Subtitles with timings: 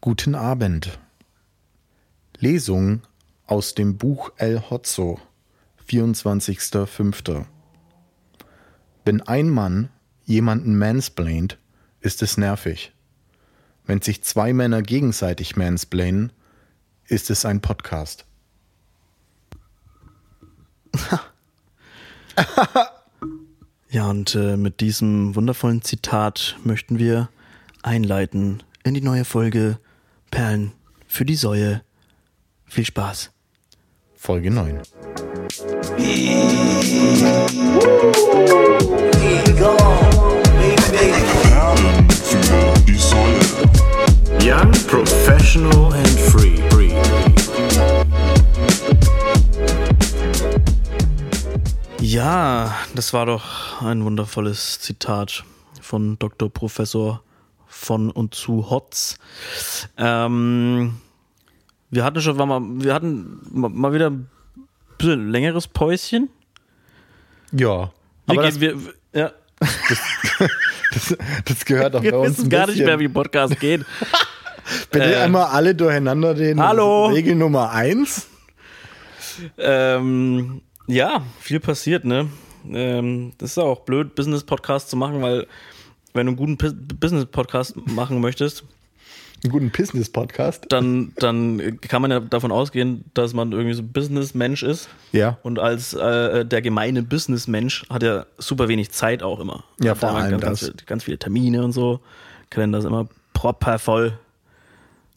[0.00, 0.98] Guten Abend.
[2.38, 3.02] Lesung
[3.46, 5.18] aus dem Buch El Hotzo,
[5.88, 7.46] 24.05.
[9.04, 9.88] Wenn ein Mann
[10.24, 11.58] jemanden mansplaint,
[12.00, 12.92] ist es nervig.
[13.84, 16.32] Wenn sich zwei Männer gegenseitig mansplainen,
[17.06, 18.24] ist es ein Podcast.
[23.88, 27.30] Ja, und äh, mit diesem wundervollen Zitat möchten wir
[27.82, 29.78] einleiten in die neue Folge
[30.30, 30.72] Perlen
[31.06, 31.82] für die Säue.
[32.66, 33.30] Viel Spaß.
[34.14, 34.82] Folge 9.
[44.42, 46.56] Young, professional and free.
[46.70, 46.94] free.
[52.00, 55.44] Ja, das war doch ein wundervolles Zitat
[55.80, 56.48] von Dr.
[56.48, 57.22] Professor
[57.76, 59.18] von und zu Hotz.
[59.98, 60.96] Ähm,
[61.90, 64.28] wir hatten schon mal, wir hatten ma- mal wieder ein
[64.98, 66.28] bisschen längeres Päuschen.
[67.52, 67.92] Ja,
[68.26, 68.76] Wir, aber gehen, das, wir,
[69.12, 73.60] ja, das, das gehört doch wir bei uns wissen ein gar nicht mehr, wie Podcast
[73.60, 73.84] geht.
[74.90, 77.06] Bitte äh, einmal alle durcheinander den Hallo.
[77.06, 78.26] Regel Nummer 1.
[79.58, 82.28] Ähm, ja, viel passiert, ne?
[82.68, 85.46] Ähm, das ist auch blöd, Business-Podcast zu machen, weil
[86.16, 86.56] wenn du einen guten
[87.00, 88.64] Business-Podcast machen möchtest,
[89.44, 90.66] Einen guten Business-Podcast.
[90.70, 94.88] dann, dann kann man ja davon ausgehen, dass man irgendwie so Business-Mensch ist.
[95.12, 95.38] Ja.
[95.42, 99.64] Und als äh, der gemeine Business-Mensch hat er super wenig Zeit auch immer.
[99.80, 100.68] Ja, vor allem ganz, das.
[100.70, 102.00] Ganz, ganz viele Termine und so.
[102.50, 104.18] Kalender ist immer proper voll.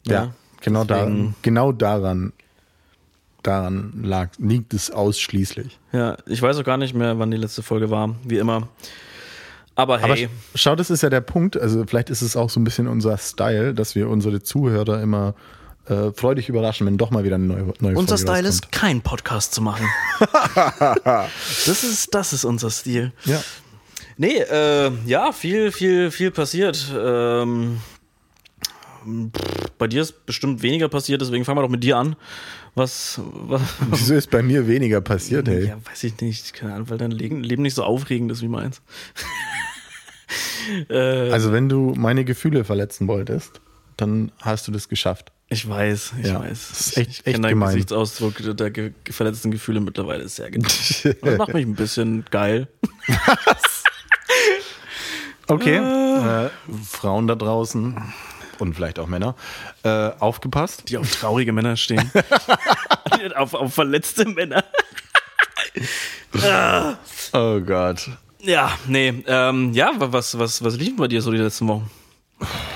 [0.06, 2.32] Ja, genau, da, deswegen- genau daran,
[3.42, 5.78] daran lag, liegt es ausschließlich.
[5.92, 8.68] Ja, ich weiß auch gar nicht mehr, wann die letzte Folge war, wie immer.
[9.80, 11.56] Aber hey, Aber sch- schau, das ist ja der Punkt.
[11.58, 15.34] Also vielleicht ist es auch so ein bisschen unser Style, dass wir unsere Zuhörer immer
[15.86, 19.00] äh, freudig überraschen, wenn doch mal wieder eine neue, neue unser Folge Style ist, keinen
[19.00, 19.86] Podcast zu machen.
[21.66, 23.12] das, ist, das ist unser Stil.
[23.24, 23.42] Ja.
[24.16, 26.92] Nee, äh, ja, viel, viel, viel passiert.
[26.94, 27.78] Ähm,
[29.06, 32.16] pff, bei dir ist bestimmt weniger passiert, deswegen fangen wir doch mit dir an.
[32.74, 35.68] Was, was Wieso ist bei mir weniger passiert, ey?
[35.68, 38.48] ja, weiß ich nicht, keine Ahnung, weil dein Leben, Leben nicht so aufregend ist wie
[38.48, 38.80] meins.
[40.88, 43.60] äh, Also wenn du meine Gefühle verletzen wolltest,
[43.96, 45.32] dann hast du das geschafft.
[45.48, 46.68] ich weiß, ich Ja, weiß.
[46.70, 47.68] das ist Ich- echt- ich echt gemein.
[47.74, 50.68] Gesichtsausdruck der ge verletzten Gefühle mittlerweile sehr genau.
[51.22, 52.68] Das macht mich ein bisschen geil.
[55.46, 55.78] Okay.
[55.78, 56.46] Ah.
[56.46, 56.50] Äh,
[56.88, 58.00] Frauen da draußen
[58.60, 59.34] und vielleicht auch Männer,
[59.82, 60.88] äh, aufgepasst.
[60.88, 62.08] die auf traurige Männer stehen.
[63.34, 64.62] auf, auf verletzte Männer.
[67.32, 68.10] Oh Gott.
[68.42, 71.90] Ja, nee, ähm, ja, wa- was, was, was lief bei dir so die letzten Wochen?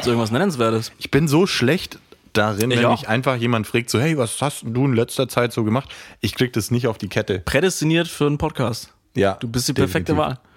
[0.03, 0.93] So irgendwas Nennenswertes?
[0.99, 1.99] Ich bin so schlecht
[2.35, 2.91] darin, Ich wenn auch.
[3.01, 5.89] mich einfach jemand fragt, so, hey, was hast du in letzter Zeit so gemacht?
[6.21, 7.39] Ich krieg das nicht auf die Kette.
[7.41, 8.93] Prädestiniert für einen Podcast.
[9.15, 9.35] Ja.
[9.35, 10.39] Du bist die perfekte definitiv.
[10.39, 10.49] Wahl.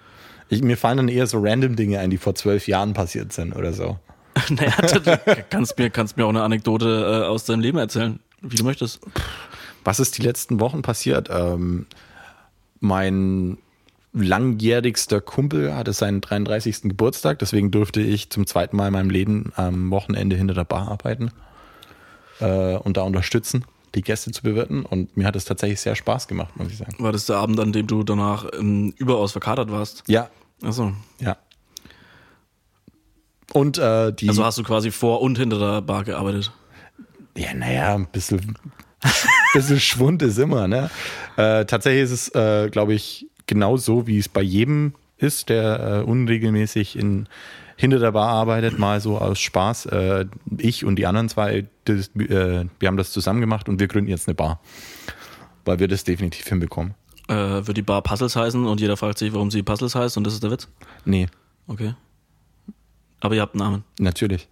[0.50, 3.54] Ich, mir fallen dann eher so random Dinge ein, die vor zwölf Jahren passiert sind
[3.54, 3.98] oder so.
[4.50, 8.18] naja, du, du kannst mir, kannst mir auch eine Anekdote äh, aus deinem Leben erzählen,
[8.42, 9.00] wie du möchtest.
[9.84, 11.28] Was ist die letzten Wochen passiert?
[11.30, 11.86] Ähm,
[12.80, 13.58] mein
[14.12, 16.82] langjährigster Kumpel hatte seinen 33.
[16.82, 20.88] Geburtstag, deswegen durfte ich zum zweiten Mal in meinem Leben am Wochenende hinter der Bar
[20.88, 21.30] arbeiten
[22.40, 23.64] äh, und da unterstützen,
[23.94, 24.84] die Gäste zu bewirten.
[24.84, 26.94] Und mir hat es tatsächlich sehr Spaß gemacht, muss ich sagen.
[26.98, 30.04] War das der Abend, an dem du danach ähm, überaus verkatert warst?
[30.06, 30.30] Ja,
[30.62, 30.92] Achso.
[31.20, 31.36] ja.
[33.52, 34.28] Und äh, die.
[34.28, 36.52] Also hast du quasi vor und hinter der Bar gearbeitet.
[37.36, 38.58] Ja, naja, ein bisschen,
[39.54, 40.90] bisschen Schwund ist immer, ne?
[41.36, 46.02] Äh, tatsächlich ist es, äh, glaube ich, genau so, wie es bei jedem ist, der
[46.02, 47.28] äh, unregelmäßig in,
[47.76, 49.86] hinter der Bar arbeitet, mal so aus Spaß.
[49.86, 50.26] Äh,
[50.56, 54.10] ich und die anderen zwei, das, äh, wir haben das zusammen gemacht und wir gründen
[54.10, 54.60] jetzt eine Bar.
[55.64, 56.94] Weil wir das definitiv hinbekommen.
[57.26, 57.34] Äh,
[57.66, 60.34] wird die Bar Puzzles heißen und jeder fragt sich, warum sie Puzzles heißt und das
[60.34, 60.68] ist der Witz?
[61.04, 61.26] Nee,
[61.66, 61.94] Okay.
[63.20, 63.84] Aber ihr habt einen Namen.
[63.98, 64.48] natürlich.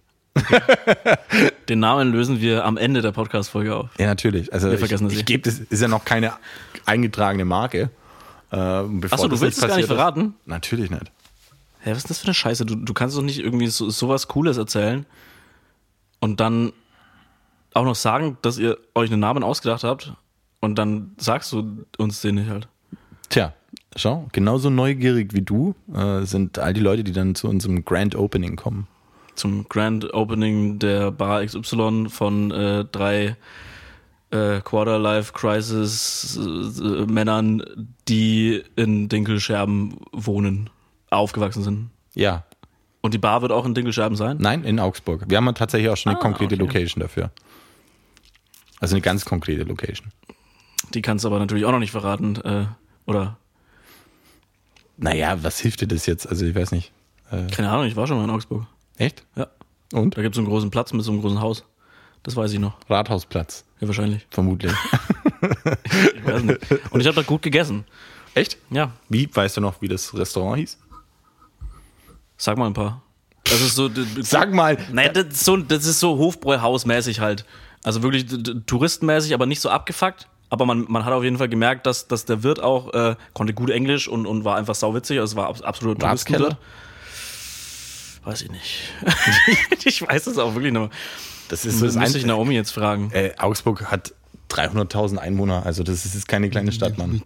[1.69, 3.89] Den Namen lösen wir am Ende der Podcast-Folge auf.
[3.97, 4.53] Ja, natürlich.
[4.53, 6.33] Also Wir vergessen ich, das ich gebe das, ist ja noch keine
[6.85, 7.89] eingetragene Marke.
[8.51, 10.33] Äh, Achso, du willst es gar nicht passiert ist- verraten?
[10.45, 11.11] Natürlich nicht.
[11.81, 12.65] Hä, was ist das für eine Scheiße?
[12.65, 15.05] Du, du kannst doch nicht irgendwie so, sowas Cooles erzählen
[16.19, 16.73] und dann
[17.73, 20.13] auch noch sagen, dass ihr euch einen Namen ausgedacht habt
[20.59, 22.67] und dann sagst du uns den nicht halt.
[23.29, 23.53] Tja,
[23.95, 28.15] schau, genauso neugierig wie du äh, sind all die Leute, die dann zu unserem Grand
[28.15, 28.87] Opening kommen.
[29.35, 33.35] Zum Grand Opening der Bar XY von äh, drei
[34.31, 37.63] äh, Quarter-Life Crisis äh, Männern,
[38.07, 40.69] die in Dinkelscherben wohnen,
[41.09, 41.89] aufgewachsen sind.
[42.13, 42.43] Ja,
[43.01, 44.37] Und die Bar wird auch in Dinkelscherben sein?
[44.39, 45.25] Nein, in Augsburg.
[45.27, 46.63] Wir haben tatsächlich auch schon eine Ah, konkrete okay.
[46.63, 47.31] Location dafür.
[48.79, 50.11] Also eine ganz konkrete Location.
[50.93, 52.35] Die kannst du aber natürlich auch noch nicht verraten.
[52.37, 52.65] Äh,
[53.05, 53.37] oder,
[54.97, 56.27] Naja, was hilft dir das jetzt?
[56.27, 56.91] Also ich weiß nicht.
[57.51, 58.65] keine Ahnung, ich war schon mal in Augsburg.
[58.97, 59.25] Echt?
[59.35, 59.47] Ja.
[59.93, 60.17] Und?
[60.17, 61.63] Da gibt es so einen großen Platz mit so einem großen Haus.
[62.23, 62.77] Das weiß ich noch.
[62.89, 64.25] Rathausplatz, Ja, wahrscheinlich.
[64.29, 64.73] vermutlich.
[66.15, 66.59] Ich weiß nicht.
[66.89, 67.85] Und ich habe da gut gegessen.
[68.33, 68.57] Echt?
[68.71, 69.29] Ja, Wie?
[69.33, 70.77] Weißt du noch, wie das Restaurant hieß?
[72.37, 73.01] sag mal ein paar.
[73.43, 73.89] Das ist so.
[74.21, 74.77] Sag mal.
[74.91, 77.45] Naja, das ist so, das ist so Hofbräuhausmäßig halt.
[77.83, 78.25] Also wirklich
[78.65, 80.27] touristenmäßig, aber nicht so abgefuckt.
[80.49, 83.53] Aber man, man hat auf jeden Fall gemerkt, dass, dass der Wirt auch äh, konnte
[83.53, 85.19] gut Englisch und, und war einfach sauwitzig.
[85.19, 86.57] Also es war abs- absolut Ratskeller?
[88.23, 88.81] Weiß ich nicht.
[89.85, 90.89] ich weiß es auch wirklich noch.
[90.89, 90.97] Das
[91.49, 92.27] Das ist so das müsste ich Einzige.
[92.27, 93.11] Naomi jetzt fragen.
[93.11, 94.13] Äh, Augsburg hat
[94.49, 97.21] 300.000 Einwohner, also das ist jetzt keine kleine Stadt, Mann.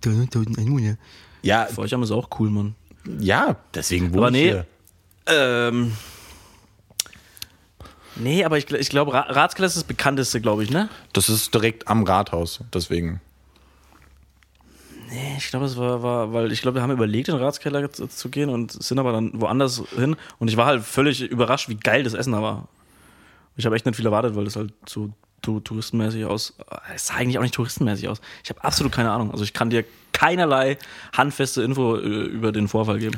[1.44, 2.76] Ja, Für euch haben es auch cool, Mann.
[3.20, 4.50] ja, deswegen wohne Aber ich nee.
[4.50, 4.66] hier.
[5.28, 5.94] Ähm.
[8.16, 10.90] Nee, aber ich, ich glaube, Ra Ratskeller ist das bekannteste, glaube ich, ne?
[11.14, 13.22] Das ist direkt am Rathaus, deswegen.
[15.10, 17.92] Nee, ich glaube, es war, war, weil ich glaube, wir haben überlegt, in den Ratskeller
[17.92, 20.16] zu, zu gehen und sind aber dann woanders hin.
[20.40, 22.68] Und ich war halt völlig überrascht, wie geil das Essen da war.
[23.56, 25.12] Ich habe echt nicht viel erwartet, weil das halt so
[25.42, 26.53] touristenmäßig aus.
[26.95, 28.21] Es sah eigentlich auch nicht touristenmäßig aus.
[28.44, 29.31] Ich habe absolut keine Ahnung.
[29.31, 29.83] Also ich kann dir
[30.13, 30.77] keinerlei
[31.15, 33.18] handfeste Info äh, über den Vorfall geben.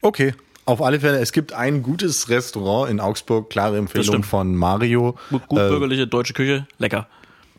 [0.00, 0.34] Okay.
[0.64, 5.16] Auf alle Fälle, es gibt ein gutes Restaurant in Augsburg, klare Empfehlung von Mario.
[5.30, 7.06] Gut, gut Äh, bürgerliche deutsche Küche, lecker.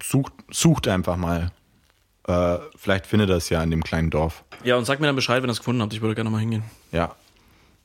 [0.04, 1.52] sucht, sucht einfach mal.
[2.28, 4.44] Äh, vielleicht findet es ja in dem kleinen Dorf.
[4.66, 5.94] Ja, und sag mir dann Bescheid, wenn ihr es gefunden habt.
[5.94, 6.64] Ich würde gerne mal hingehen.
[6.92, 7.16] Ja.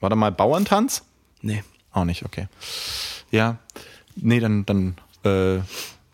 [0.01, 1.05] War da mal Bauerntanz?
[1.41, 1.63] Nee.
[1.93, 2.49] Auch nicht, okay.
[3.31, 3.59] Ja.
[4.17, 5.61] Nee, dann, dann äh,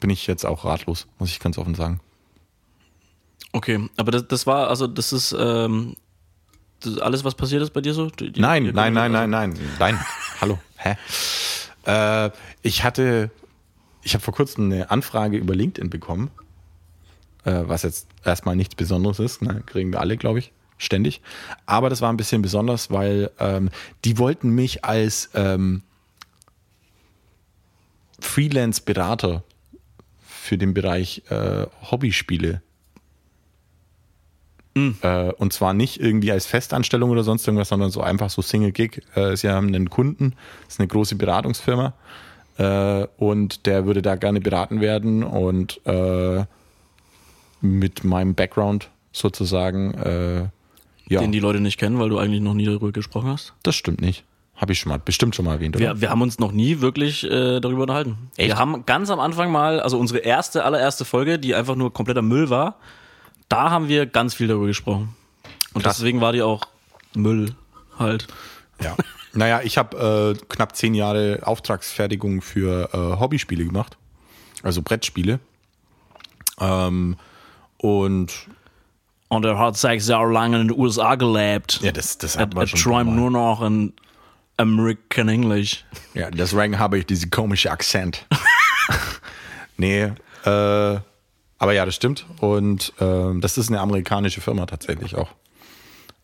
[0.01, 2.01] bin ich jetzt auch ratlos, muss ich ganz offen sagen.
[3.53, 5.97] Okay, aber das, das war, also das ist ähm,
[6.81, 8.09] das alles, was passiert ist bei dir so?
[8.11, 9.99] Die- die- Nein, die- nein, nein, also- nein, nein, nein.
[10.41, 10.97] Hallo, hä?
[11.87, 12.31] Äh,
[12.63, 13.31] ich hatte,
[14.03, 16.31] ich habe vor kurzem eine Anfrage über LinkedIn bekommen,
[17.45, 19.63] äh, was jetzt erstmal nichts Besonderes ist, ne?
[19.67, 21.21] kriegen wir alle, glaube ich, ständig.
[21.67, 23.71] Aber das war ein bisschen besonders, weil ähm,
[24.05, 25.83] die wollten mich als ähm,
[28.21, 29.43] Freelance-Berater
[30.21, 32.63] für den Bereich äh, Hobbyspiele
[35.03, 38.73] äh, und zwar nicht irgendwie als Festanstellung oder sonst irgendwas, sondern so einfach so Single
[38.73, 39.03] Gig.
[39.15, 40.35] Äh, sie haben einen Kunden,
[40.65, 41.95] das ist eine große Beratungsfirma
[42.59, 46.45] äh, und der würde da gerne beraten werden und äh,
[47.61, 50.49] mit meinem Background sozusagen, äh,
[51.09, 53.55] ja, Den die Leute nicht kennen, weil du eigentlich noch nie darüber gesprochen hast.
[53.63, 54.25] das stimmt nicht.
[54.59, 55.85] Habe ich schon mal, bestimmt schon mal erwähnt, oder?
[55.85, 58.31] Wir, wir haben uns noch nie wirklich äh, darüber unterhalten.
[58.37, 58.49] Echt?
[58.49, 62.23] Wir haben ganz am Anfang mal, also unsere erste, allererste Folge, die einfach nur kompletter
[62.23, 62.77] Müll war,
[63.49, 65.15] da haben wir ganz viel darüber gesprochen.
[65.75, 65.99] Und Krass.
[65.99, 66.63] deswegen war die auch
[67.15, 67.55] Müll
[67.99, 68.27] halt.
[68.83, 68.97] Ja.
[69.33, 73.97] naja, ich habe äh, knapp zehn Jahre Auftragsfertigung für äh, Hobbyspiele gemacht.
[74.65, 75.39] Also Brettspiele.
[76.61, 77.17] Ähm,
[77.77, 78.33] und
[79.29, 81.81] Und er hat sechs Jahre lang in den USA gelebt.
[81.83, 82.81] ja, das, das er, hat er man schon.
[82.81, 83.17] träumt mal.
[83.17, 83.93] nur noch in
[84.59, 85.85] American English.
[86.15, 88.27] Ja, deswegen habe ich diese komische Akzent.
[89.79, 90.11] nee, äh,
[91.61, 92.27] aber ja, das stimmt.
[92.41, 95.31] Und ähm, das ist eine amerikanische Firma tatsächlich auch.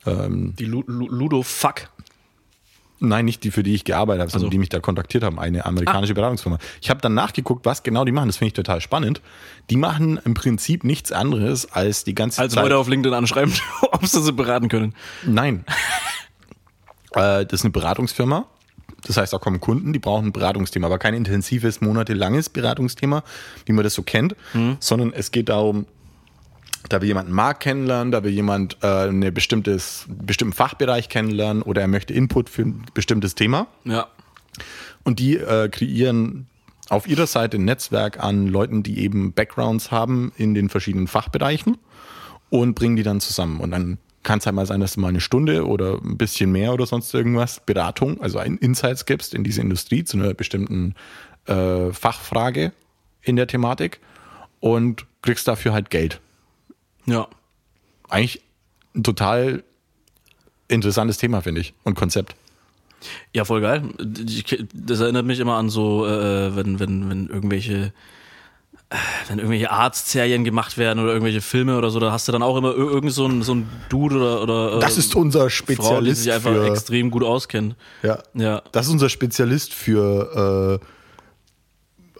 [0.07, 1.89] Die Lu Lu Ludo Fuck.
[3.01, 4.51] Nein, nicht die, für die ich gearbeitet habe, sondern Also.
[4.51, 6.59] die mich da kontaktiert haben, eine amerikanische Beratungsfirma.
[6.83, 8.29] Ich habe dann nachgeguckt, was genau die machen.
[8.29, 9.23] Das finde ich total spannend.
[9.70, 12.63] Die machen im Prinzip nichts anderes als die ganze Als Zeit.
[12.65, 13.55] Leute auf LinkedIn anschreiben,
[13.93, 14.94] ob sie sie beraten können.
[15.25, 15.65] Nein.
[17.15, 18.47] äh, das ist eine Beratungsfirma.
[19.06, 23.23] Das heißt, da kommen Kunden, die brauchen ein Beratungsthema, aber kein intensives, monatelanges Beratungsthema,
[23.67, 24.35] wie man das so kennt,
[24.81, 25.87] sondern es geht darum,
[26.89, 31.09] da will jemand einen Markt kennenlernen, da will jemand äh, eine bestimmtes, einen bestimmten Fachbereich
[31.09, 33.67] kennenlernen oder er möchte Input für ein bestimmtes Thema.
[33.85, 34.09] Ja.
[35.03, 36.47] Und die äh, kreieren
[36.89, 41.79] auf ihrer Seite ein Netzwerk an Leuten, die eben Backgrounds haben in den verschiedenen Fachbereichen
[42.51, 43.61] und bringen die dann zusammen.
[43.61, 46.51] Und dann kann es halt mal sein, dass du mal eine Stunde oder ein bisschen
[46.51, 50.95] mehr oder sonst irgendwas Beratung, also ein Insights gibst in diese Industrie zu einer bestimmten
[51.47, 52.73] äh, Fachfrage
[53.23, 54.01] in der Thematik
[54.61, 56.21] und kriegst dafür halt Geld.
[57.07, 57.29] Ja.
[58.09, 58.43] Eigentlich
[58.95, 59.63] ein total
[60.69, 62.35] interessantes Thema, finde ich, und Konzept.
[63.33, 63.83] Ja, voll geil.
[63.99, 67.91] Das erinnert mich immer an so, äh, wenn, wenn, wenn irgendwelche, äh,
[69.29, 72.56] wenn irgendwelche Arztserien gemacht werden oder irgendwelche Filme oder so, da hast du dann auch
[72.56, 75.46] immer ir- irgend so ein, so ein Dude oder, oder Das äh, ist unser Frau,
[75.48, 77.77] die Spezialist sich einfach für extrem gut auskennt.
[78.03, 78.19] Ja.
[78.34, 78.63] Ja.
[78.72, 80.81] Das ist unser Spezialist für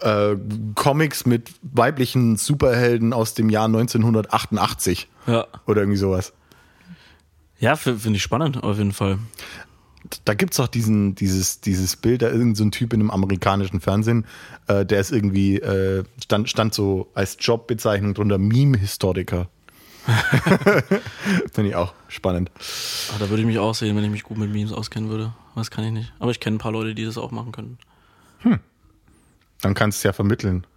[0.01, 0.37] äh, äh,
[0.75, 5.47] Comics mit weiblichen Superhelden aus dem Jahr 1988 Ja.
[5.65, 6.33] oder irgendwie sowas.
[7.57, 9.17] Ja, finde ich spannend, auf jeden Fall.
[10.23, 13.11] Da gibt es auch diesen, dieses, dieses Bild, da irgendein so ein Typ in einem
[13.11, 14.25] amerikanischen Fernsehen,
[14.67, 19.49] äh, der ist irgendwie, äh, stand, stand so als Jobbezeichnung drunter Meme-Historiker.
[21.51, 22.51] Finde ich auch spannend.
[23.13, 25.33] Ah, da würde ich mich auch sehen, wenn ich mich gut mit Memes auskennen würde.
[25.55, 26.13] Das kann ich nicht.
[26.19, 27.79] Aber ich kenne ein paar Leute, die das auch machen können.
[29.61, 30.67] Dann kannst du es ja vermitteln.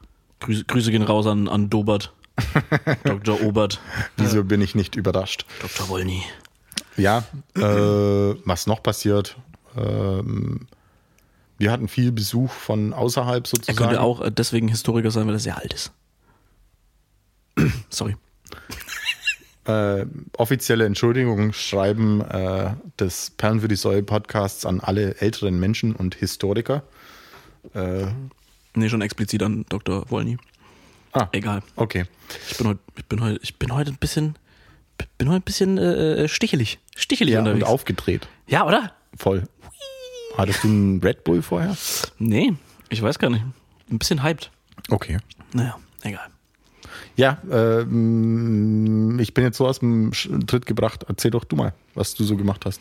[0.41, 2.15] Grüße, Grüße gehen raus an, an Dobert.
[3.05, 3.43] Dr.
[3.43, 3.81] Obert.
[4.17, 5.45] Wieso bin ich nicht überrascht?
[5.61, 5.89] Dr.
[5.89, 6.23] Wolny.
[6.99, 7.25] Ja,
[7.57, 7.61] äh,
[8.45, 9.37] was noch passiert?
[9.77, 10.67] Ähm,
[11.57, 13.77] wir hatten viel Besuch von außerhalb Er sozusagen.
[13.79, 15.93] könnte auch äh, deswegen Historiker sein, weil er sehr alt ist.
[17.89, 18.17] Sorry.
[19.65, 25.95] äh, offizielle Entschuldigung schreiben äh, des Perlen für die Säule Podcasts an alle älteren Menschen
[25.95, 26.83] und Historiker.
[27.75, 28.07] Äh,
[28.75, 30.09] Nee, schon explizit an Dr.
[30.11, 30.37] Wolny.
[31.13, 31.63] ah, Egal.
[31.75, 32.05] okay.
[32.51, 34.37] Ich bin heute, ich bin heute, ich bin heute ein bisschen,
[35.19, 36.79] bin heute ein bisschen äh, stichelig.
[36.97, 37.69] Stichelig Ja, und unterwegs.
[37.69, 38.29] aufgedreht.
[38.47, 38.93] Ja, oder?
[39.17, 39.45] Voll.
[40.37, 41.77] Hattest du einen Red Bull vorher?
[42.19, 42.55] Nee,
[42.89, 43.45] ich weiß gar nicht.
[43.91, 44.51] Ein bisschen hyped.
[44.91, 45.19] Okay.
[45.53, 46.27] Naja, egal.
[47.17, 50.13] Ja, ähm, ich bin jetzt so aus dem
[50.47, 51.05] Tritt gebracht.
[51.09, 52.81] Erzähl doch du mal, was du so gemacht hast.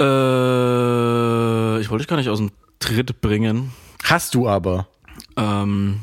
[0.00, 3.72] Äh, ich wollte dich gar nicht aus dem Tritt bringen.
[4.04, 4.86] Hast du aber.
[5.36, 6.00] Ähm,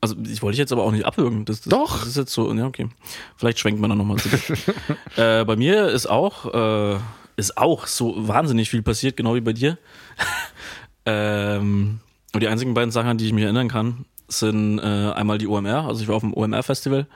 [0.00, 1.44] also ich wollte jetzt aber auch nicht abwürgen.
[1.44, 1.98] Das, das, Doch.
[1.98, 2.88] Das ist jetzt so, ja, okay.
[3.36, 4.58] Vielleicht schwenkt man dann nochmal zurück.
[5.16, 6.54] äh, bei mir ist auch,
[6.94, 6.98] äh,
[7.36, 9.78] ist auch so wahnsinnig viel passiert, genau wie bei dir.
[11.06, 12.00] ähm,
[12.32, 15.48] und die einzigen beiden Sachen, an die ich mich erinnern kann, sind äh, einmal die
[15.48, 15.86] OMR.
[15.86, 17.06] Also ich war auf dem OMR-Festival.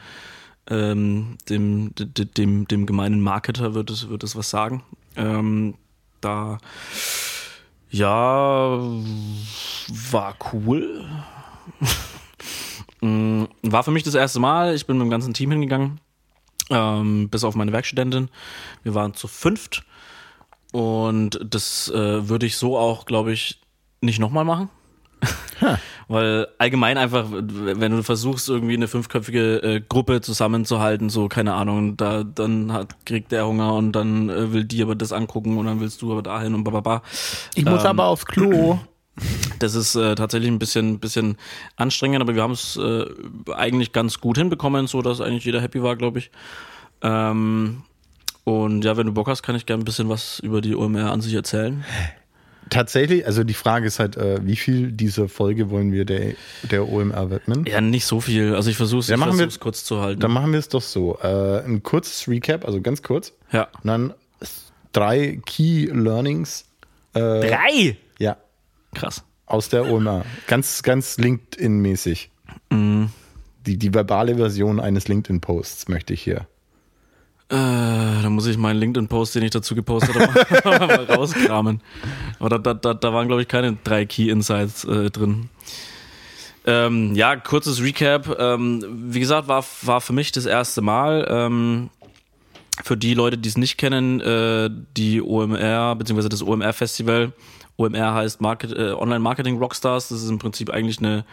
[0.66, 4.82] Ähm, dem, dem, dem, dem gemeinen Marketer wird es, wird es was sagen.
[5.16, 5.74] Ähm,
[6.20, 6.58] da,
[7.90, 8.78] ja,
[10.10, 11.04] war cool.
[13.04, 14.74] Mm, War für mich das erste Mal.
[14.74, 16.00] Ich bin mit dem ganzen Team hingegangen,
[16.70, 18.30] ähm, bis auf meine Werkstudentin.
[18.82, 19.84] Wir waren zu fünft
[20.72, 23.60] und das äh, würde ich so auch, glaube ich,
[24.00, 24.70] nicht nochmal machen.
[26.08, 31.96] Weil allgemein einfach, wenn du versuchst, irgendwie eine fünfköpfige äh, Gruppe zusammenzuhalten, so, keine Ahnung,
[31.96, 35.66] da, dann hat, kriegt der Hunger und dann äh, will die aber das angucken und
[35.66, 37.02] dann willst du aber dahin und bababa.
[37.54, 38.78] Ich muss Ähm, aber aufs Klo.
[39.60, 41.36] Das ist äh, tatsächlich ein bisschen, bisschen
[41.76, 43.04] anstrengend, aber wir haben es äh,
[43.54, 46.30] eigentlich ganz gut hinbekommen, so dass eigentlich jeder happy war, glaube ich.
[47.02, 47.82] Ähm,
[48.44, 51.12] und ja, wenn du Bock hast, kann ich gerne ein bisschen was über die OMR
[51.12, 51.84] an sich erzählen.
[52.70, 56.34] Tatsächlich, also die Frage ist halt, äh, wie viel dieser Folge wollen wir der,
[56.70, 57.64] der OMR widmen?
[57.66, 58.54] Ja, nicht so viel.
[58.54, 59.00] Also ich versuche
[59.44, 60.20] es kurz zu halten.
[60.20, 61.18] Dann machen wir es doch so.
[61.22, 63.32] Äh, ein kurzes Recap, also ganz kurz.
[63.52, 63.68] ja.
[63.82, 64.14] Und dann
[64.92, 66.64] drei Key Learnings.
[67.12, 67.96] Äh, Drei!
[68.94, 69.24] Krass.
[69.46, 70.24] aus der OMR.
[70.46, 72.30] Ganz, ganz LinkedIn-mäßig.
[72.70, 73.10] Mhm.
[73.66, 76.46] Die, die verbale Version eines LinkedIn-Posts möchte ich hier.
[77.50, 81.80] Äh, da muss ich meinen LinkedIn-Post, den ich dazu gepostet habe, mal rauskramen.
[82.38, 85.50] Aber da, da, da, da waren, glaube ich, keine drei Key Insights äh, drin.
[86.66, 88.38] Ähm, ja, kurzes Recap.
[88.38, 91.26] Ähm, wie gesagt, war, war für mich das erste Mal.
[91.28, 91.90] Ähm,
[92.82, 97.32] für die Leute, die es nicht kennen, äh, die OMR, beziehungsweise das OMR-Festival.
[97.76, 100.08] OMR heißt Market, äh, Online Marketing Rockstars.
[100.08, 101.24] Das ist im Prinzip eigentlich eine,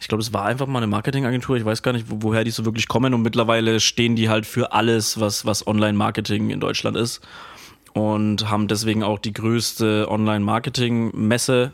[0.00, 1.56] ich glaube, es war einfach mal eine Marketingagentur.
[1.56, 3.14] Ich weiß gar nicht, wo, woher die so wirklich kommen.
[3.14, 7.20] Und mittlerweile stehen die halt für alles, was, was Online-Marketing in Deutschland ist.
[7.92, 11.72] Und haben deswegen auch die größte Online-Marketing-Messe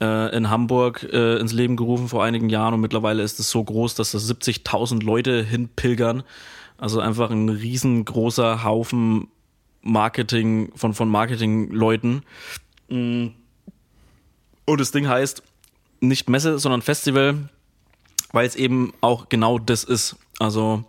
[0.00, 2.74] äh, in Hamburg äh, ins Leben gerufen vor einigen Jahren.
[2.74, 6.22] Und mittlerweile ist es so groß, dass da 70.000 Leute hinpilgern.
[6.78, 9.28] Also einfach ein riesengroßer Haufen
[9.82, 12.22] Marketing von, von Marketing-Leuten.
[12.92, 13.28] Mm.
[14.64, 15.42] Und das Ding heißt
[16.00, 17.48] nicht Messe, sondern Festival,
[18.32, 20.16] weil es eben auch genau das ist.
[20.38, 20.84] Also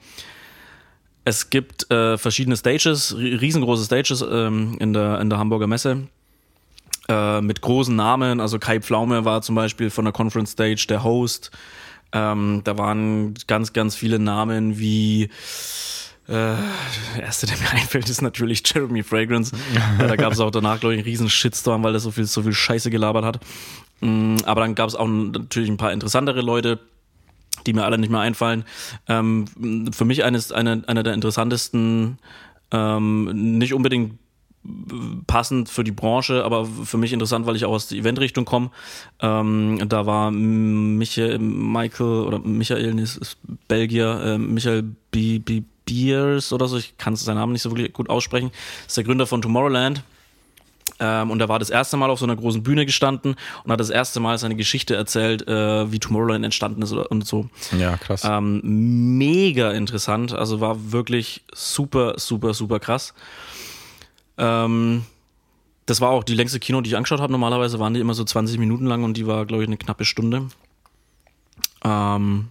[1.25, 6.07] es gibt äh, verschiedene Stages, ri- riesengroße Stages ähm, in, der, in der Hamburger Messe
[7.07, 8.39] äh, mit großen Namen.
[8.39, 11.51] Also Kai Pflaume war zum Beispiel von der Conference Stage der Host.
[12.11, 15.29] Ähm, da waren ganz, ganz viele Namen wie
[16.27, 16.31] äh,
[17.15, 19.55] der erste, der mir einfällt, ist natürlich Jeremy Fragrance.
[19.73, 22.25] Ja, da gab es auch danach, glaube ich, einen riesen Shitstorm, weil er so viel,
[22.25, 23.39] so viel Scheiße gelabert hat.
[24.01, 26.79] Mm, Aber dann gab es auch natürlich ein paar interessantere Leute,
[27.65, 28.63] die mir alle nicht mehr einfallen.
[29.07, 29.45] Ähm,
[29.91, 32.17] für mich eines, eine, einer der interessantesten,
[32.71, 34.17] ähm, nicht unbedingt
[35.27, 38.71] passend für die Branche, aber für mich interessant, weil ich auch aus der Eventrichtung komme.
[39.19, 43.37] Ähm, da war Michael, Michael oder Michael, ist, ist
[43.67, 45.39] Belgier, äh, Michael B.
[45.39, 45.63] B.
[45.85, 48.51] Beers oder so, ich kann seinen Namen nicht so wirklich gut aussprechen,
[48.87, 50.03] ist der Gründer von Tomorrowland.
[50.99, 53.79] Ähm, und er war das erste Mal auf so einer großen Bühne gestanden und hat
[53.79, 57.49] das erste Mal seine Geschichte erzählt, äh, wie Tomorrowland entstanden ist und so.
[57.77, 58.23] Ja, krass.
[58.23, 58.61] Ähm,
[59.17, 63.13] mega interessant, also war wirklich super, super, super krass.
[64.37, 65.03] Ähm,
[65.85, 67.31] das war auch die längste Kino, die ich angeschaut habe.
[67.31, 70.05] Normalerweise waren die immer so 20 Minuten lang und die war, glaube ich, eine knappe
[70.05, 70.47] Stunde.
[71.83, 72.49] Ähm,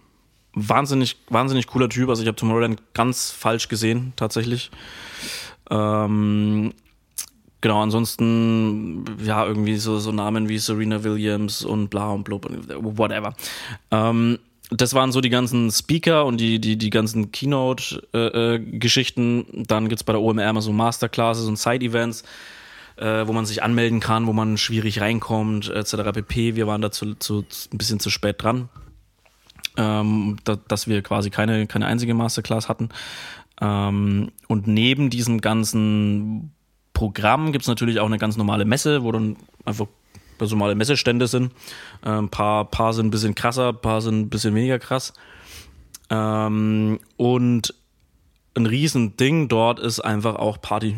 [0.53, 2.09] wahnsinnig, wahnsinnig cooler Typ.
[2.09, 4.71] Also ich habe Tomorrowland ganz falsch gesehen, tatsächlich.
[5.69, 6.73] Ähm,
[7.61, 12.97] genau, ansonsten, ja, irgendwie so, so Namen wie Serena Williams und bla und blub und
[12.97, 13.33] whatever.
[13.91, 19.41] Ähm, das waren so die ganzen Speaker und die, die, die ganzen Keynote-Geschichten.
[19.41, 22.23] Äh, Dann gibt's bei der OMR immer so Masterclasses und Side-Events,
[22.95, 25.95] äh, wo man sich anmelden kann, wo man schwierig reinkommt, etc.
[26.13, 26.55] pp.
[26.55, 28.69] Wir waren dazu zu, ein bisschen zu spät dran,
[29.77, 32.89] ähm, da, dass wir quasi keine, keine einzige Masterclass hatten.
[33.61, 36.51] Ähm, und neben diesem ganzen
[36.93, 39.87] Programm gibt's natürlich auch eine ganz normale Messe, wo dann einfach
[40.37, 41.51] ganz normale Messestände sind.
[42.01, 45.13] Ein ähm, paar, paar sind ein bisschen krasser, ein paar sind ein bisschen weniger krass.
[46.09, 47.73] Ähm, und
[48.55, 50.95] ein Riesending dort ist einfach auch Party.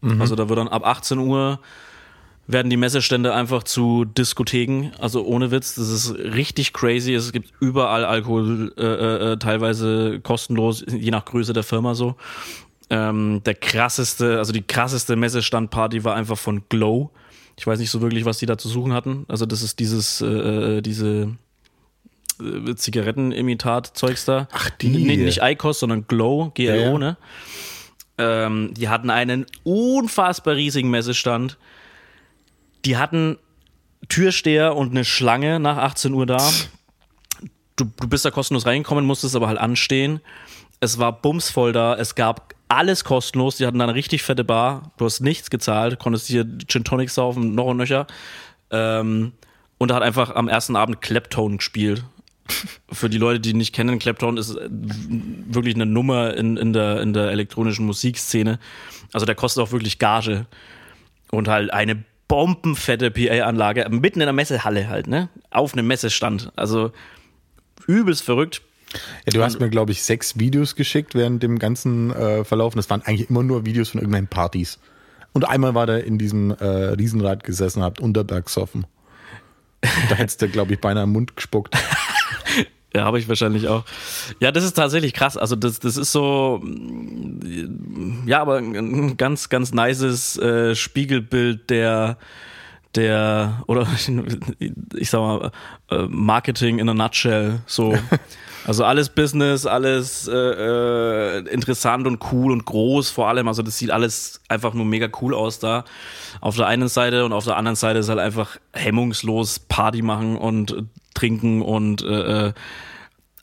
[0.00, 0.20] Mhm.
[0.20, 1.60] Also da wird dann ab 18 Uhr
[2.46, 7.14] werden die Messestände einfach zu Diskotheken, also ohne Witz, das ist richtig crazy.
[7.14, 12.14] Es gibt überall Alkohol, äh, äh, äh teilweise kostenlos, je nach Größe der Firma so.
[12.88, 17.10] Ähm, der krasseste, also die krasseste Messestandparty war einfach von Glow.
[17.58, 19.24] Ich weiß nicht so wirklich, was die da zu suchen hatten.
[19.28, 21.36] Also das ist dieses, äh, äh diese
[22.40, 24.48] äh, Zigarettenimitat-Zeugs da.
[24.52, 24.88] Ach, die.
[24.88, 26.98] Nee, nicht ICOS, sondern Glow, GLO, ja.
[26.98, 27.16] ne?
[28.18, 31.58] Ähm, die hatten einen unfassbar riesigen Messestand.
[32.86, 33.36] Die hatten
[34.08, 36.38] Türsteher und eine Schlange nach 18 Uhr da.
[37.74, 40.20] Du, du bist da kostenlos reingekommen, musstest aber halt anstehen.
[40.78, 41.96] Es war bumsvoll da.
[41.96, 43.56] Es gab alles kostenlos.
[43.56, 44.92] Die hatten da eine richtig fette Bar.
[44.98, 48.06] Du hast nichts gezahlt, konntest hier Gin Tonic saufen, noch und nöcher.
[48.70, 49.32] Ähm,
[49.78, 52.04] und da hat einfach am ersten Abend Claptone gespielt.
[52.92, 57.00] Für die Leute, die nicht kennen, Claptone ist äh, wirklich eine Nummer in, in, der,
[57.00, 58.60] in der elektronischen Musikszene.
[59.12, 60.46] Also der kostet auch wirklich Gage.
[61.32, 65.28] Und halt eine bombenfette PA-Anlage, mitten in der Messehalle halt, ne?
[65.50, 66.52] Auf einem Messestand.
[66.56, 66.92] Also
[67.86, 68.62] übelst verrückt.
[69.26, 72.74] Ja, du hast mir, glaube ich, sechs Videos geschickt während dem ganzen äh, Verlauf.
[72.74, 74.78] Das waren eigentlich immer nur Videos von irgendwelchen Partys.
[75.32, 78.86] Und einmal war der in diesem äh, Riesenrad gesessen, habt Unterbergsoffen.
[80.08, 81.76] Da hättest du, glaube ich, beinahe im Mund gespuckt.
[82.96, 83.84] Ja, habe ich wahrscheinlich auch.
[84.40, 85.36] Ja, das ist tatsächlich krass.
[85.36, 86.62] Also das, das ist so,
[88.24, 92.16] ja, aber ein ganz, ganz nices äh, Spiegelbild der,
[92.94, 93.86] der, oder
[94.94, 95.52] ich sag mal,
[95.90, 97.60] äh, Marketing in a nutshell.
[97.66, 97.98] So,
[98.66, 103.46] Also alles Business, alles äh, äh, interessant und cool und groß vor allem.
[103.46, 105.84] Also das sieht alles einfach nur mega cool aus da.
[106.40, 110.36] Auf der einen Seite und auf der anderen Seite ist halt einfach hemmungslos Party machen
[110.36, 112.52] und trinken und äh, äh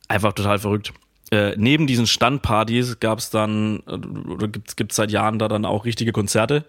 [0.09, 0.91] einfach total verrückt.
[1.31, 3.93] Äh, neben diesen Standpartys gab es dann, äh,
[4.29, 6.65] oder gibt es seit Jahren da dann auch richtige Konzerte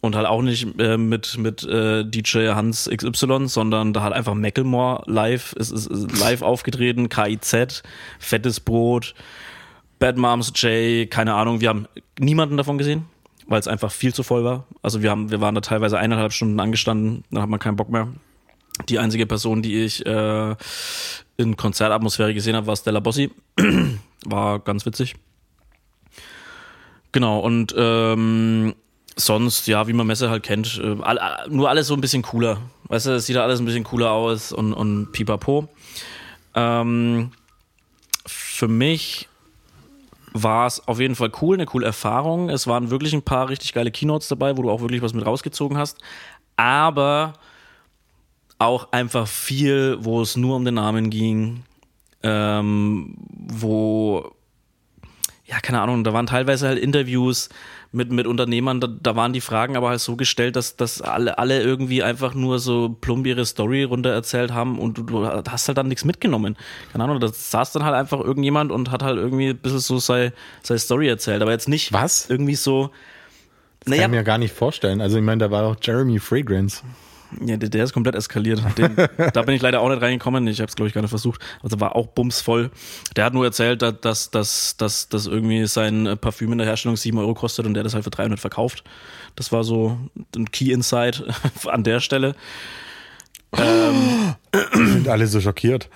[0.00, 4.34] und halt auch nicht äh, mit mit äh, DJ Hans XY, sondern da hat einfach
[4.34, 7.82] Macklemore live ist, ist, ist live aufgetreten, KIZ,
[8.18, 9.14] fettes Brot,
[9.98, 11.86] Bad Moms J, keine Ahnung, wir haben
[12.18, 13.06] niemanden davon gesehen,
[13.46, 14.66] weil es einfach viel zu voll war.
[14.82, 17.90] Also wir haben wir waren da teilweise eineinhalb Stunden angestanden, dann hat man keinen Bock
[17.90, 18.08] mehr.
[18.88, 20.56] Die einzige Person, die ich äh,
[21.36, 23.30] in Konzertatmosphäre gesehen habe, war Stella Bossi.
[24.24, 25.16] war ganz witzig.
[27.12, 28.74] Genau, und ähm,
[29.16, 30.96] sonst, ja, wie man Messe halt kennt, äh,
[31.48, 32.58] nur alles so ein bisschen cooler.
[32.88, 35.68] Weißt du, es sieht da alles ein bisschen cooler aus und, und pipapo.
[36.54, 37.32] Ähm,
[38.26, 39.28] für mich
[40.32, 42.50] war es auf jeden Fall cool, eine coole Erfahrung.
[42.50, 45.26] Es waren wirklich ein paar richtig geile Keynotes dabei, wo du auch wirklich was mit
[45.26, 45.98] rausgezogen hast.
[46.56, 47.34] Aber
[48.58, 51.64] auch einfach viel, wo es nur um den Namen ging,
[52.22, 54.32] ähm, wo,
[55.70, 57.48] keine Ahnung, da waren teilweise halt Interviews
[57.92, 61.38] mit, mit Unternehmern, da, da waren die Fragen aber halt so gestellt, dass, dass alle,
[61.38, 65.68] alle irgendwie einfach nur so plump ihre Story runter erzählt haben und du, du hast
[65.68, 66.56] halt dann nichts mitgenommen.
[66.90, 69.98] Keine Ahnung, da saß dann halt einfach irgendjemand und hat halt irgendwie ein bisschen so
[70.00, 70.32] seine,
[70.64, 72.28] seine Story erzählt, aber jetzt nicht Was?
[72.28, 72.90] irgendwie so.
[73.84, 75.00] Das naja, kann ich mir gar nicht vorstellen.
[75.00, 76.82] Also ich meine, da war auch Jeremy Fragrance.
[77.44, 78.62] Ja, der, der ist komplett eskaliert.
[78.76, 78.96] Den,
[79.32, 80.46] da bin ich leider auch nicht reingekommen.
[80.46, 81.40] Ich habe es, glaube ich, gar nicht versucht.
[81.62, 82.70] Also war auch bumsvoll.
[83.16, 87.16] Der hat nur erzählt, dass, dass, dass, dass irgendwie sein Parfüm in der Herstellung 7
[87.18, 88.84] Euro kostet und der das halt für 300 verkauft.
[89.36, 89.98] Das war so
[90.36, 91.22] ein Key Insight
[91.66, 92.34] an der Stelle.
[93.52, 94.36] Ähm,
[94.72, 95.88] sind alle so schockiert.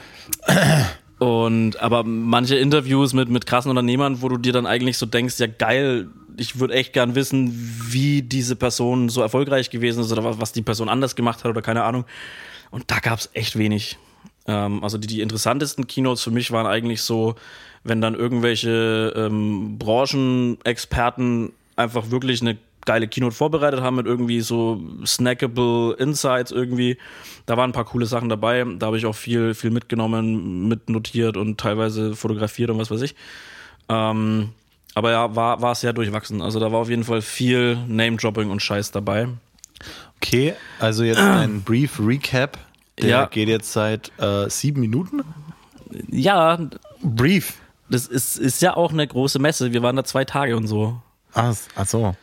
[1.18, 5.38] Und aber manche Interviews mit, mit krassen Unternehmern, wo du dir dann eigentlich so denkst,
[5.38, 7.52] ja geil, ich würde echt gern wissen,
[7.88, 11.62] wie diese Person so erfolgreich gewesen ist oder was die Person anders gemacht hat oder
[11.62, 12.04] keine Ahnung.
[12.70, 13.98] Und da gab es echt wenig.
[14.46, 17.36] Ähm, also die, die interessantesten Keynotes für mich waren eigentlich so,
[17.84, 24.80] wenn dann irgendwelche ähm, Branchenexperten einfach wirklich eine geile Keynote vorbereitet haben mit irgendwie so
[25.06, 26.98] snackable Insights irgendwie.
[27.46, 28.64] Da waren ein paar coole Sachen dabei.
[28.78, 33.14] Da habe ich auch viel, viel mitgenommen, mitnotiert und teilweise fotografiert und was weiß ich.
[33.88, 34.50] Ähm,
[34.94, 36.40] aber ja, war, war sehr durchwachsen.
[36.40, 39.28] Also da war auf jeden Fall viel Name-Dropping und Scheiß dabei.
[40.16, 42.58] Okay, also jetzt ein Brief Recap.
[43.00, 43.26] Der Ja.
[43.26, 45.22] geht jetzt seit äh, sieben Minuten.
[46.10, 46.58] Ja,
[47.02, 47.54] Brief.
[47.90, 49.72] das ist, ist ja auch eine große Messe.
[49.72, 51.00] Wir waren da zwei Tage und so.
[51.34, 52.14] Ach, ach so.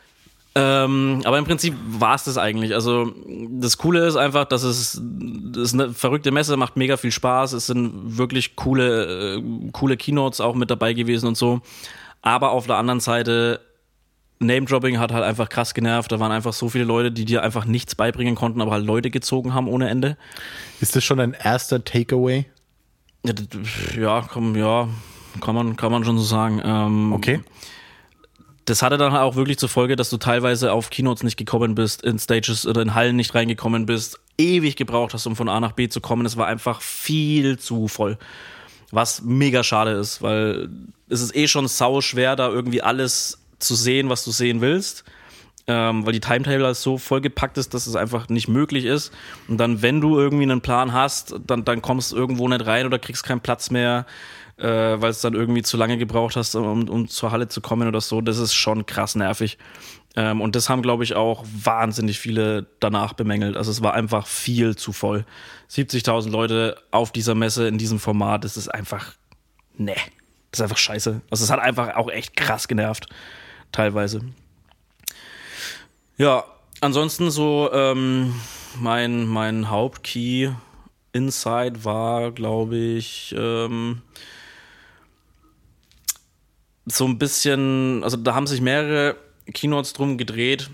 [0.54, 2.74] Ähm, aber im Prinzip war es das eigentlich.
[2.74, 3.12] Also
[3.50, 7.52] das Coole ist einfach, dass es das ist eine verrückte Messe, macht mega viel Spaß.
[7.54, 11.60] Es sind wirklich coole, äh, coole Keynotes auch mit dabei gewesen und so.
[12.20, 13.60] Aber auf der anderen Seite,
[14.40, 16.12] Name-Dropping hat halt einfach krass genervt.
[16.12, 19.10] Da waren einfach so viele Leute, die dir einfach nichts beibringen konnten, aber halt Leute
[19.10, 20.16] gezogen haben ohne Ende.
[20.80, 22.46] Ist das schon ein erster Takeaway?
[23.96, 24.88] Ja, komm, ja,
[25.40, 26.60] kann man, kann man schon so sagen.
[26.64, 27.40] Ähm, Okay.
[28.64, 32.02] Das hatte dann auch wirklich zur Folge, dass du teilweise auf Keynotes nicht gekommen bist,
[32.02, 35.72] in Stages oder in Hallen nicht reingekommen bist, ewig gebraucht hast, um von A nach
[35.72, 36.26] B zu kommen.
[36.26, 38.18] Es war einfach viel zu voll.
[38.90, 40.68] Was mega schade ist, weil
[41.08, 45.04] es ist eh schon sau schwer, da irgendwie alles zu sehen, was du sehen willst.
[45.68, 49.12] Ähm, weil die Timetable halt so vollgepackt ist, dass es einfach nicht möglich ist.
[49.46, 52.84] Und dann, wenn du irgendwie einen Plan hast, dann, dann kommst du irgendwo nicht rein
[52.84, 54.04] oder kriegst keinen Platz mehr,
[54.58, 57.88] äh, weil es dann irgendwie zu lange gebraucht hast, um, um zur Halle zu kommen
[57.88, 58.20] oder so.
[58.20, 59.58] Das ist schon krass nervig.
[60.14, 63.56] Ähm, und das haben, glaube ich, auch wahnsinnig viele danach bemängelt.
[63.56, 65.24] Also es war einfach viel zu voll.
[65.70, 69.14] 70.000 Leute auf dieser Messe in diesem Format, das ist einfach,
[69.76, 69.96] nee,
[70.50, 71.22] das ist einfach scheiße.
[71.30, 73.06] Also es hat einfach auch echt krass genervt,
[73.72, 74.20] teilweise.
[76.18, 76.44] Ja,
[76.82, 78.34] ansonsten so ähm,
[78.78, 80.52] mein, mein Hauptkey
[81.12, 84.02] Insight war, glaube ich, ähm,
[86.86, 89.16] so ein bisschen, also da haben sich mehrere
[89.52, 90.70] Keynotes drum gedreht,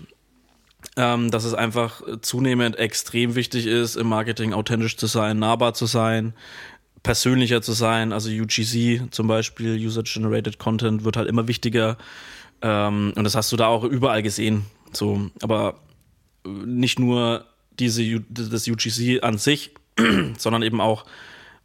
[0.95, 5.85] ähm, dass es einfach zunehmend extrem wichtig ist, im Marketing authentisch zu sein, nahbar zu
[5.85, 6.33] sein,
[7.03, 8.13] persönlicher zu sein.
[8.13, 11.97] Also UGC zum Beispiel, User-Generated Content, wird halt immer wichtiger.
[12.61, 14.65] Ähm, und das hast du da auch überall gesehen.
[14.91, 15.79] So, aber
[16.45, 17.45] nicht nur
[17.79, 19.71] diese, das UGC an sich,
[20.37, 21.05] sondern eben auch,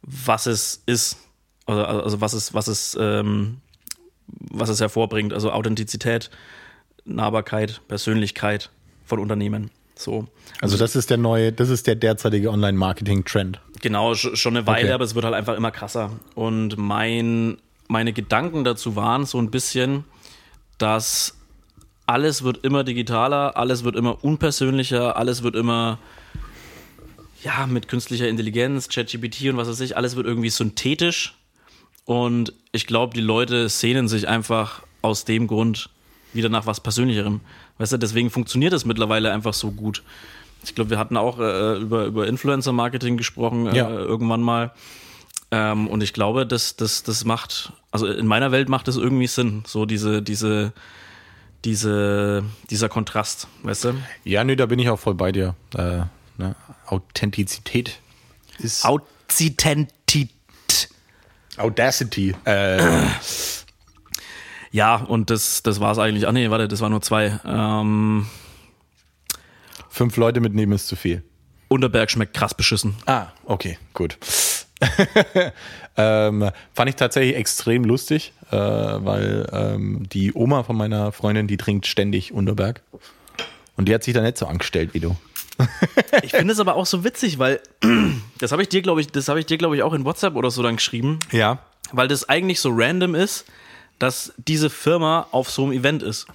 [0.01, 1.17] was es ist.
[1.65, 3.57] Also, also was es, was es, ähm,
[4.27, 5.33] was es hervorbringt.
[5.33, 6.29] Also Authentizität,
[7.05, 8.69] Nahbarkeit, Persönlichkeit
[9.05, 9.69] von Unternehmen.
[9.95, 10.27] So.
[10.61, 13.61] Also das ist der neue, das ist der derzeitige Online-Marketing-Trend.
[13.81, 14.93] Genau, sch- schon eine Weile, Okay.
[14.93, 16.11] aber es wird halt einfach immer krasser.
[16.33, 17.57] Und mein,
[17.87, 20.03] meine Gedanken dazu waren so ein bisschen,
[20.77, 21.35] dass
[22.07, 25.97] alles wird immer digitaler, alles wird immer unpersönlicher, alles wird immer
[27.43, 31.35] ja, mit künstlicher Intelligenz, ChatGPT und was weiß ich, alles wird irgendwie synthetisch.
[32.05, 35.89] Und ich glaube, die Leute sehnen sich einfach aus dem Grund
[36.33, 37.41] wieder nach was Persönlicherem.
[37.77, 40.03] Weißt du, deswegen funktioniert es mittlerweile einfach so gut.
[40.63, 43.89] Ich glaube, wir hatten auch äh, über, über Influencer-Marketing gesprochen äh, Ja.
[43.89, 44.71] irgendwann mal.
[45.51, 49.27] Ähm, und ich glaube, das, das, das macht, also in meiner Welt macht das irgendwie
[49.27, 50.73] Sinn, so diese, diese,
[51.63, 53.93] diese, dieser Kontrast, weißt du?
[54.23, 55.55] Ja, nö, da bin ich auch voll bei dir.
[55.75, 56.01] Äh,
[56.37, 56.55] ne?
[56.87, 57.99] Authentizität
[58.59, 60.31] ist Authentität.
[61.57, 62.35] Audacity.
[62.45, 63.03] Äh,
[64.75, 66.27] Ja, und das, das war es eigentlich.
[66.27, 67.39] Ah nee, warte, das waren nur zwei.
[67.45, 68.25] Ähm,
[69.87, 71.23] fünf Leute mitnehmen ist zu viel.
[71.69, 72.93] Unterberg schmeckt krass beschissen.
[73.05, 74.17] Ah, okay, gut.
[75.97, 81.55] ähm, fand ich tatsächlich extrem lustig, äh, weil ähm, die Oma von meiner Freundin, die
[81.55, 82.81] trinkt ständig Unterberg.
[83.77, 85.15] Und die hat sich da nicht so angestellt wie du.
[86.23, 87.59] Ich finde es aber auch so witzig, weil
[88.39, 90.35] das habe ich dir, glaube ich, das habe ich dir, glaube ich, auch in WhatsApp
[90.35, 91.59] oder so dann geschrieben, Ja.
[91.91, 93.45] weil das eigentlich so random ist,
[93.99, 96.27] dass diese Firma auf so einem Event ist.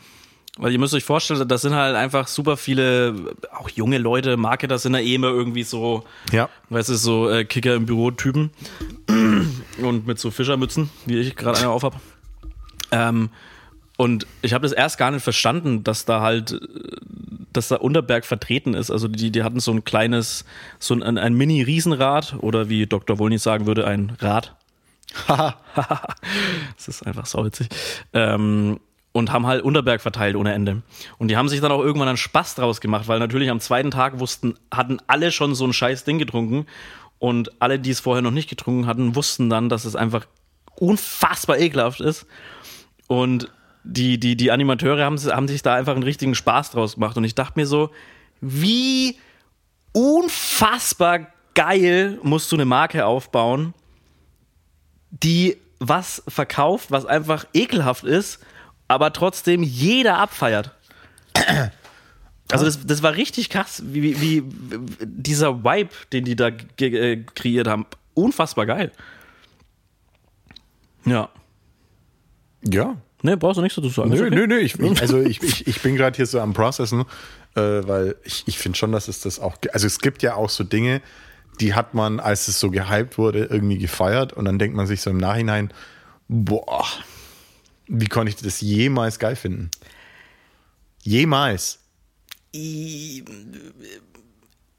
[0.57, 4.79] Weil ihr müsst euch vorstellen, das sind halt einfach super viele, auch junge Leute, Marketer
[4.79, 6.49] sind da eh immer irgendwie so, Ja.
[6.71, 8.51] weißt du, so äh, Kicker im Büro-Typen
[9.83, 12.01] und mit so Fischermützen, wie ich gerade eine auf hab.
[12.91, 13.31] Ähm,
[14.01, 16.59] und ich habe das erst gar nicht verstanden, dass da halt, äh,
[17.53, 18.91] dass da Unterberg vertreten ist.
[18.91, 20.47] Also die, die hatten so ein kleines,
[20.79, 23.19] so ein, ein Mini-Riesenrad oder wie Dr.
[23.19, 24.57] Wollny sagen würde, ein Rad.
[25.27, 27.69] das ist einfach sauwitzig.
[28.15, 28.81] Ähm,
[29.13, 30.81] und haben halt Unterberg verteilt ohne Ende.
[31.19, 33.91] Und die haben sich dann auch irgendwann einen Spaß draus gemacht, weil natürlich am zweiten
[33.91, 36.65] Tag wussten, hatten alle schon so ein scheiß Ding getrunken.
[37.19, 40.25] Und alle, die es vorher noch nicht getrunken hatten, wussten dann, dass es einfach
[40.75, 42.25] unfassbar ekelhaft ist.
[43.07, 43.51] Und
[43.85, 47.17] die, die, die Animateure haben, haben sich da einfach einen richtigen Spaß draus gemacht.
[47.17, 47.91] Und ich dachte mir so,
[48.41, 49.19] wie
[49.93, 53.75] unfassbar geil musst du eine Marke aufbauen,
[55.11, 58.41] die was verkauft, was einfach ekelhaft ist,
[58.87, 60.75] aber trotzdem jeder abfeiert.
[62.53, 64.43] Also das, das war richtig krass, wie, wie, wie
[65.05, 67.87] dieser Vibe, den die da äh, kreiert haben.
[68.15, 68.93] Unfassbar geil.
[71.05, 71.29] Ja.
[72.63, 72.97] Ja.
[73.23, 74.11] Ne, brauchst du nichts dazu sagen.
[74.11, 74.35] Nö, okay.
[74.35, 74.59] nö, nö.
[74.59, 77.05] Ich, ich, also ich, ich, ich bin gerade hier so am Processen,
[77.55, 79.57] äh, weil ich, ich finde schon, dass es das auch.
[79.73, 81.03] Also es gibt ja auch so Dinge,
[81.61, 85.03] die hat man, als es so gehypt wurde, irgendwie gefeiert und dann denkt man sich
[85.03, 85.73] so im Nachhinein,
[86.29, 86.87] boah,
[87.87, 89.71] wie konnte ich das jemals geil finden?
[91.03, 91.81] Jemals.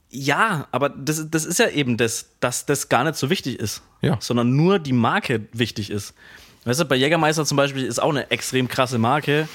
[0.10, 3.82] Ja, aber das, das ist ja eben das, dass das gar nicht so wichtig ist.
[4.02, 4.18] Ja.
[4.20, 6.14] Sondern nur die Marke wichtig ist.
[6.66, 9.48] Weißt du, bei Jägermeister zum Beispiel ist auch eine extrem krasse Marke,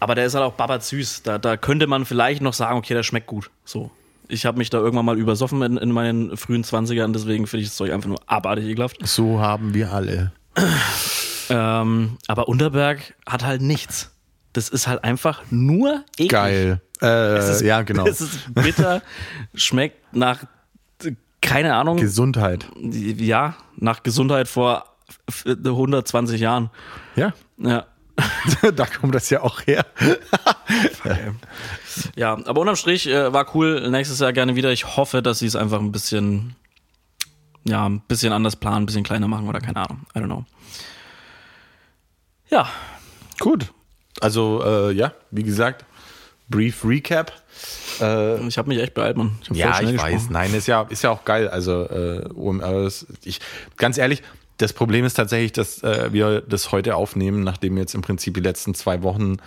[0.00, 1.22] aber der ist halt auch babat süß.
[1.24, 3.50] Da, da könnte man vielleicht noch sagen, okay, der schmeckt gut.
[3.64, 3.90] So.
[4.28, 7.68] Ich habe mich da irgendwann mal übersoffen in, in meinen frühen 20ern, deswegen finde ich
[7.70, 8.96] das Zeug einfach nur abartig ekelhaft.
[9.06, 10.32] So haben wir alle.
[11.50, 14.10] Ähm, aber Unterberg hat halt nichts.
[14.52, 16.30] Das ist halt einfach nur eklig.
[16.30, 16.80] Geil.
[17.02, 18.06] Äh, ist- ja, genau.
[18.06, 19.02] Es ist bitter,
[19.54, 20.44] schmeckt nach,
[21.40, 22.66] keine Ahnung, Gesundheit.
[22.80, 24.84] ja, nach Gesundheit vor
[25.46, 26.70] 120 Jahren.
[27.16, 27.32] Ja.
[27.58, 27.86] Ja.
[28.74, 29.86] da kommt das ja auch her.
[32.16, 33.90] Ja, aber unterm Strich äh, war cool.
[33.90, 34.72] Nächstes Jahr gerne wieder.
[34.72, 36.56] Ich hoffe, dass sie es einfach ein bisschen,
[37.64, 40.06] ja, ein bisschen anders planen, ein bisschen kleiner machen oder keine Ahnung.
[40.14, 40.44] I don't know.
[42.48, 42.68] Ja,
[43.42, 43.72] Gut.
[44.20, 45.84] Also, äh, ja, wie gesagt,
[46.48, 47.32] brief Recap.
[48.00, 49.36] Äh, ich habe mich echt beeilt, Mann.
[49.42, 50.12] Ich ja, ich weiß.
[50.12, 50.28] gesprochen.
[50.30, 51.48] Nein, ist ja, ist ja auch geil.
[51.48, 53.40] Also, äh, OMR ist, ich,
[53.76, 54.22] ganz ehrlich,
[54.62, 58.40] das Problem ist tatsächlich, dass äh, wir das heute aufnehmen, nachdem jetzt im Prinzip die
[58.40, 59.38] letzten zwei Wochen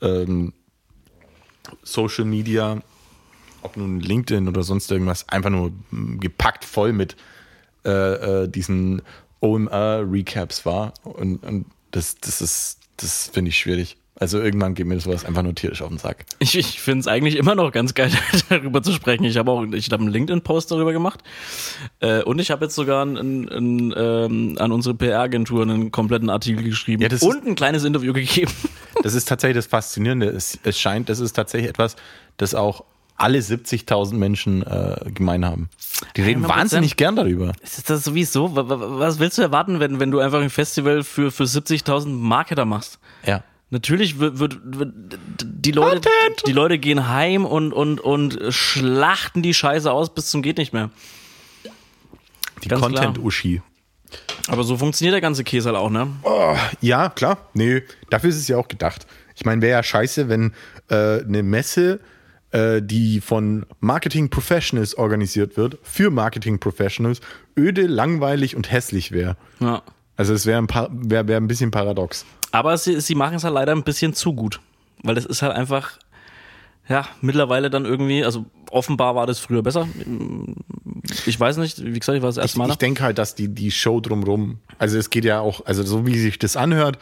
[0.00, 0.54] ähm,
[1.82, 2.80] Social Media,
[3.60, 7.14] ob nun LinkedIn oder sonst irgendwas, einfach nur mm, gepackt voll mit
[7.84, 7.90] äh,
[8.44, 9.02] äh, diesen
[9.40, 10.94] OMR-Recaps war.
[11.02, 13.98] Und, und das, das ist, das finde ich schwierig.
[14.16, 16.24] Also irgendwann geht mir sowas einfach nur tierisch auf den Sack.
[16.38, 18.12] Ich, ich finde es eigentlich immer noch ganz geil,
[18.48, 19.24] darüber zu sprechen.
[19.24, 21.20] Ich habe auch, ich habe einen LinkedIn-Post darüber gemacht.
[21.98, 26.62] Äh, und ich habe jetzt sogar einen, einen, ähm, an unsere PR-Agentur einen kompletten Artikel
[26.62, 28.52] geschrieben Ja, und ein kleines Interview gegeben.
[29.02, 30.26] Das ist tatsächlich das Faszinierende.
[30.28, 31.96] Es, es scheint, das ist tatsächlich etwas,
[32.36, 32.84] das auch
[33.16, 35.68] alle 70.000 Menschen äh, gemein haben.
[36.16, 36.48] Die reden 100%.
[36.48, 37.52] wahnsinnig gern darüber.
[37.60, 38.54] Ist das sowieso?
[38.54, 42.06] Wa- wa- Was willst du erwarten, wenn, wenn du einfach ein Festival für, für 70.000
[42.08, 43.00] Marketer machst?
[43.26, 43.42] Ja.
[43.74, 44.92] Natürlich wird, wird, wird
[45.42, 46.08] die Leute,
[46.46, 50.72] die Leute gehen heim und, und, und schlachten die Scheiße aus bis zum geht nicht
[50.72, 50.90] mehr.
[52.62, 52.92] Die Ganz klar.
[52.92, 53.62] Content-Uschi.
[54.46, 56.06] Aber so funktioniert der ganze Käse halt auch, ne?
[56.82, 57.48] Ja, klar.
[57.52, 59.08] Nee, dafür ist es ja auch gedacht.
[59.34, 60.52] Ich meine, wäre ja scheiße, wenn
[60.88, 61.98] äh, eine Messe,
[62.52, 67.20] äh, die von Marketing Professionals organisiert wird, für Marketing Professionals,
[67.58, 69.36] öde, langweilig und hässlich wäre.
[69.58, 69.82] Ja.
[70.16, 70.68] Also es wäre ein,
[71.10, 72.24] wär, wär ein bisschen paradox.
[72.54, 74.60] Aber sie, sie machen es halt leider ein bisschen zu gut.
[75.02, 75.98] Weil das ist halt einfach,
[76.88, 79.88] ja, mittlerweile dann irgendwie, also offenbar war das früher besser.
[81.26, 82.78] Ich weiß nicht, wie gesagt, ich war das Ich, erste Mal ich da.
[82.78, 86.16] denke halt, dass die, die Show drumrum, also es geht ja auch, also so wie
[86.16, 86.98] sich das anhört,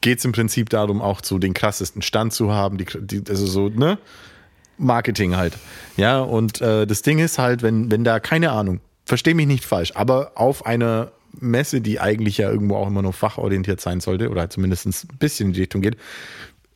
[0.00, 3.46] geht es im Prinzip darum, auch so den krassesten Stand zu haben, die, die, also
[3.46, 3.98] so, ne?
[4.78, 5.52] Marketing halt.
[5.96, 9.64] Ja, und äh, das Ding ist halt, wenn, wenn da, keine Ahnung, versteh mich nicht
[9.64, 14.30] falsch, aber auf einer Messe, die eigentlich ja irgendwo auch immer nur fachorientiert sein sollte,
[14.30, 15.96] oder zumindest ein bisschen in die Richtung geht,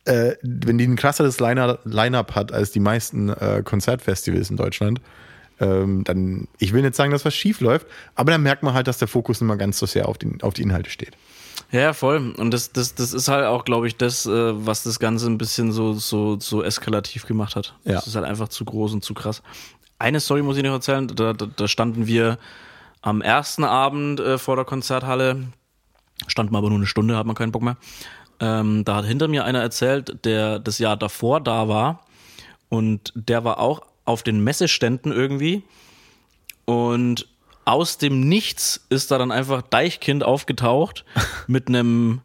[0.05, 5.01] äh, wenn die ein krasseres Line- Line-Up hat als die meisten äh, Konzertfestivals in Deutschland,
[5.59, 8.87] ähm, dann, ich will nicht sagen, dass was schief läuft, aber dann merkt man halt,
[8.87, 11.17] dass der Fokus nicht mal ganz so sehr auf, den, auf die Inhalte steht.
[11.71, 12.33] Ja, ja, voll.
[12.37, 15.37] Und das, das, das ist halt auch, glaube ich, das, äh, was das Ganze ein
[15.37, 17.75] bisschen so, so, so eskalativ gemacht hat.
[17.83, 17.95] Ja.
[17.95, 19.43] Das ist halt einfach zu groß und zu krass.
[19.99, 21.07] Eine Story muss ich noch erzählen.
[21.07, 22.39] Da, da, da standen wir
[23.01, 25.47] am ersten Abend äh, vor der Konzerthalle,
[26.27, 27.77] standen wir aber nur eine Stunde, hat man keinen Bock mehr.
[28.39, 32.05] Ähm, da hat hinter mir einer erzählt, der das Jahr davor da war
[32.69, 35.63] und der war auch auf den Messeständen irgendwie
[36.65, 37.27] und
[37.65, 41.05] aus dem Nichts ist da dann einfach Deichkind aufgetaucht
[41.47, 42.21] mit einem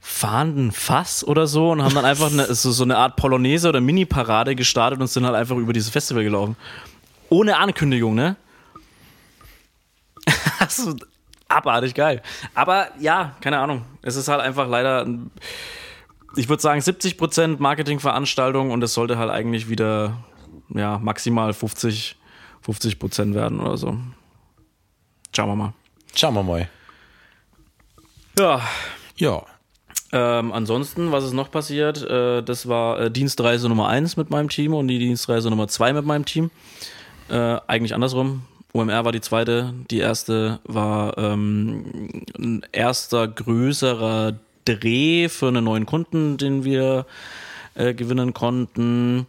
[0.00, 3.80] fahrenden Fass oder so und haben dann einfach eine, so, so eine Art Polonaise oder
[3.80, 6.56] Mini-Parade gestartet und sind halt einfach über dieses Festival gelaufen.
[7.28, 8.36] Ohne Ankündigung, ne?
[10.58, 10.94] Also,
[11.48, 12.22] abartig geil.
[12.54, 13.84] Aber ja, keine Ahnung.
[14.02, 15.06] Es ist halt einfach leider,
[16.36, 20.18] ich würde sagen, 70% Marketingveranstaltung und es sollte halt eigentlich wieder
[20.68, 22.16] ja, maximal 50,
[22.64, 23.96] 50% werden oder so.
[25.34, 25.72] Schauen wir mal.
[26.14, 26.68] Schauen wir mal.
[28.38, 28.60] Ja,
[29.16, 29.44] Ja.
[30.12, 32.02] Ähm, ansonsten, was ist noch passiert?
[32.02, 35.92] Äh, das war äh, Dienstreise Nummer 1 mit meinem Team und die Dienstreise Nummer 2
[35.92, 36.50] mit meinem Team.
[37.28, 38.42] Äh, eigentlich andersrum.
[38.72, 45.86] OMR war die zweite, die erste war ähm, ein erster größerer Dreh für einen neuen
[45.86, 47.06] Kunden, den wir
[47.74, 49.26] äh, gewinnen konnten.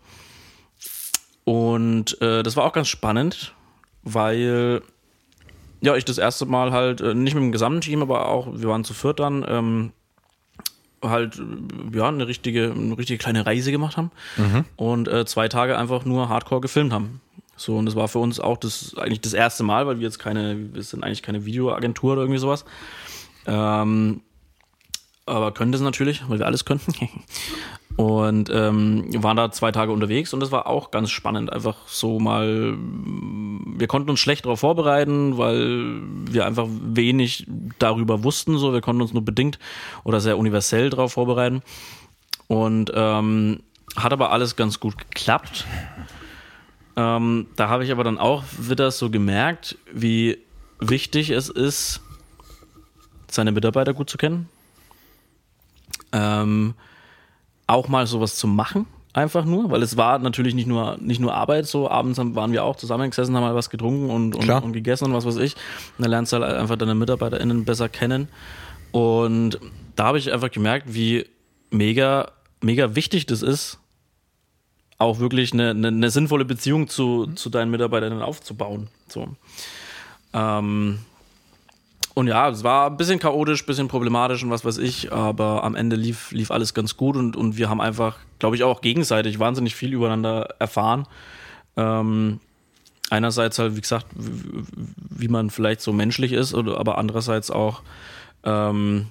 [1.43, 3.54] Und äh, das war auch ganz spannend,
[4.04, 4.82] weil
[5.82, 8.69] ja, ich das erste Mal halt, äh, nicht mit dem gesamten Team, aber auch, wir
[8.69, 9.91] waren zu viert dann, ähm,
[11.04, 11.41] halt,
[11.93, 14.12] ja, eine richtige, eine richtige kleine Reise gemacht haben
[14.75, 17.21] und äh, zwei Tage einfach nur Hardcore gefilmt haben.
[17.62, 20.17] So, und das war für uns auch das, eigentlich das erste Mal, weil wir jetzt
[20.17, 22.65] keine, wir sind eigentlich keine Videoagentur oder irgendwie sowas.
[23.45, 24.21] Ähm,
[25.28, 26.82] aber können das natürlich, weil wir alles können.
[27.97, 31.52] Und ähm, waren da zwei Tage unterwegs und das war auch ganz spannend.
[31.52, 37.45] Einfach so mal, wir konnten uns schlecht darauf vorbereiten, weil wir einfach wenig
[37.80, 38.58] darüber wussten.
[38.58, 39.60] So, wir konnten uns nur bedingt
[40.06, 41.62] oder sehr universell darauf vorbereiten.
[42.47, 43.60] Und ähm,
[43.97, 45.65] hat aber alles ganz gut geklappt.
[46.95, 50.38] Ähm, da habe ich aber dann auch wieder so gemerkt, wie
[50.80, 52.01] wichtig es ist,
[53.30, 54.49] seine Mitarbeiter gut zu kennen.
[56.12, 56.73] Ähm,
[57.67, 61.34] auch mal sowas zu machen, einfach nur, weil es war natürlich nicht nur, nicht nur
[61.34, 65.06] Arbeit, so abends waren wir auch zusammengesessen, haben mal was getrunken und, und, und gegessen
[65.06, 65.56] und was weiß ich.
[65.97, 68.27] Und dann lernst du halt einfach deine MitarbeiterInnen besser kennen.
[68.91, 69.60] Und
[69.95, 71.25] da habe ich einfach gemerkt, wie
[71.69, 73.80] mega, mega wichtig das ist,
[75.01, 78.87] auch wirklich eine, eine, eine sinnvolle Beziehung zu, zu deinen Mitarbeitern aufzubauen.
[79.07, 79.27] So.
[80.33, 80.99] Ähm,
[82.13, 85.63] und ja, es war ein bisschen chaotisch, ein bisschen problematisch und was weiß ich, aber
[85.63, 88.81] am Ende lief, lief alles ganz gut und, und wir haben einfach, glaube ich, auch
[88.81, 91.07] gegenseitig wahnsinnig viel übereinander erfahren.
[91.77, 92.39] Ähm,
[93.09, 94.63] einerseits halt, wie gesagt, wie,
[95.09, 97.81] wie man vielleicht so menschlich ist, oder, aber andererseits auch,
[98.43, 99.07] ähm,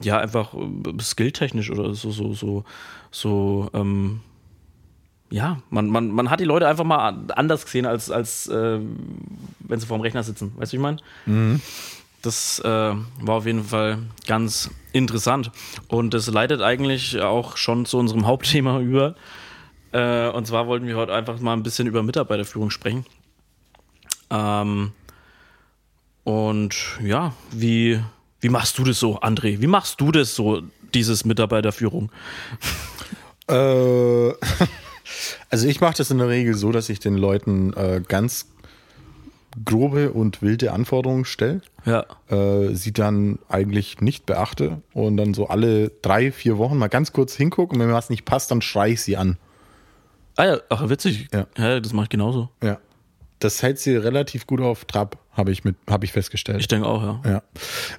[0.00, 2.64] ja, einfach äh, skilltechnisch oder so, so, so,
[3.10, 4.20] so, ähm,
[5.30, 8.78] ja, man, man, man hat die Leute einfach mal anders gesehen, als, als äh,
[9.60, 10.52] wenn sie vorm Rechner sitzen.
[10.56, 10.82] Weißt du, wie ich
[11.26, 11.60] meine?
[12.22, 15.50] Das äh, war auf jeden Fall ganz interessant.
[15.88, 19.14] Und das leitet eigentlich auch schon zu unserem Hauptthema über.
[19.92, 23.04] Äh, und zwar wollten wir heute einfach mal ein bisschen über Mitarbeiterführung sprechen.
[24.30, 24.92] Ähm,
[26.24, 28.00] und ja, wie,
[28.40, 29.60] wie machst du das so, André?
[29.60, 30.62] Wie machst du das so,
[30.94, 32.10] dieses Mitarbeiterführung?
[33.48, 34.30] Äh,
[35.54, 38.46] also ich mache das in der Regel so, dass ich den Leuten äh, ganz
[39.64, 42.04] grobe und wilde Anforderungen stelle, Ja.
[42.28, 47.12] äh, sie dann eigentlich nicht beachte und dann so alle drei, vier Wochen mal ganz
[47.12, 49.36] kurz hingucke und wenn mir was nicht passt, dann schreie ich sie an.
[50.34, 51.28] Ah ja, ach, witzig.
[51.32, 51.46] Ja.
[51.56, 52.48] ja das mache ich genauso.
[52.64, 52.78] Ja.
[53.38, 56.58] Das hält sie relativ gut auf Trab, habe ich, mit- hab ich festgestellt.
[56.58, 57.20] Ich denke auch, ja.
[57.24, 57.42] Ja.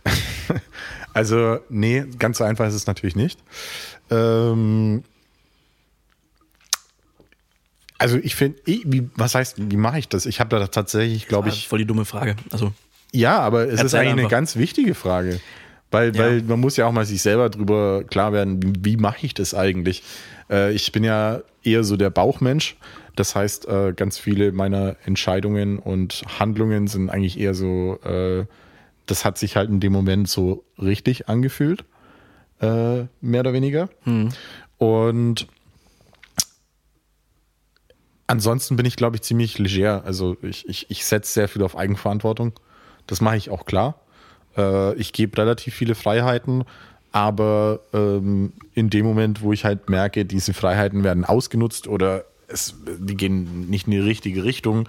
[1.13, 3.39] also, nee, ganz so einfach ist es natürlich nicht.
[4.09, 5.03] Ähm,
[7.97, 8.58] also, ich finde,
[9.15, 10.25] was heißt, wie mache ich das?
[10.25, 12.36] Ich habe da tatsächlich, glaube ich, voll die dumme Frage.
[12.51, 12.71] Also,
[13.12, 14.31] ja, aber es ist eigentlich eine einfach.
[14.31, 15.39] ganz wichtige Frage.
[15.91, 16.23] Weil, Ja.
[16.23, 19.34] weil man muss ja auch mal sich selber drüber klar werden, wie, wie mache ich
[19.34, 20.03] das eigentlich?
[20.49, 22.75] Äh, ich bin ja eher so der Bauchmensch.
[23.15, 28.45] Das heißt, äh, ganz viele meiner Entscheidungen und Handlungen sind eigentlich eher so, äh,
[29.05, 31.86] das hat sich halt in dem Moment so richtig angefühlt.
[32.60, 33.88] Äh, mehr oder weniger.
[34.77, 35.47] Und
[38.27, 40.03] ansonsten bin ich, glaube ich, ziemlich leger.
[40.05, 42.53] Also ich, ich, ich setze sehr viel auf Eigenverantwortung.
[43.07, 43.99] Das mache ich auch klar.
[44.57, 46.63] Äh, ich gebe relativ viele Freiheiten,
[47.11, 52.75] aber ähm, in dem Moment, wo ich halt merke, diese Freiheiten werden ausgenutzt oder es,
[52.99, 54.88] die gehen nicht in die richtige Richtung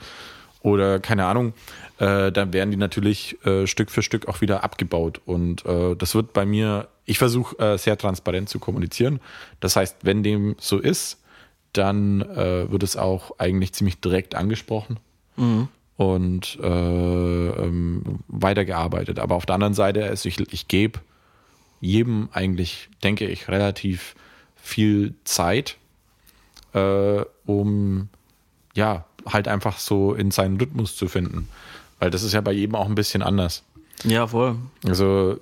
[0.62, 1.54] oder keine Ahnung,
[1.98, 5.20] äh, dann werden die natürlich äh, Stück für Stück auch wieder abgebaut.
[5.24, 9.20] Und äh, das wird bei mir, ich versuche äh, sehr transparent zu kommunizieren.
[9.60, 11.22] Das heißt, wenn dem so ist,
[11.72, 14.98] dann äh, wird es auch eigentlich ziemlich direkt angesprochen
[15.96, 19.18] und äh, ähm, weitergearbeitet.
[19.18, 21.00] Aber auf der anderen Seite, also ich, ich gebe
[21.80, 24.14] jedem eigentlich, denke ich, relativ
[24.56, 25.76] viel Zeit,
[26.74, 28.08] äh, um
[28.74, 31.48] ja, halt einfach so in seinen Rhythmus zu finden.
[31.98, 33.62] Weil das ist ja bei jedem auch ein bisschen anders.
[34.04, 34.56] ja, voll.
[34.84, 35.38] Also,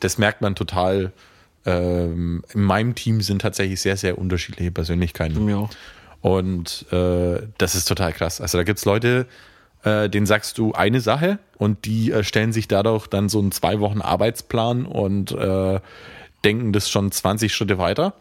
[0.00, 1.12] das merkt man total.
[1.68, 5.52] Ähm, in meinem Team sind tatsächlich sehr, sehr unterschiedliche Persönlichkeiten.
[5.52, 5.70] Auch.
[6.22, 8.40] Und äh, das ist total krass.
[8.40, 9.26] Also da gibt es Leute,
[9.84, 13.52] äh, denen sagst du eine Sache und die äh, stellen sich dadurch dann so einen
[13.52, 15.80] zwei Wochen Arbeitsplan und äh,
[16.42, 18.14] denken das schon 20 Schritte weiter.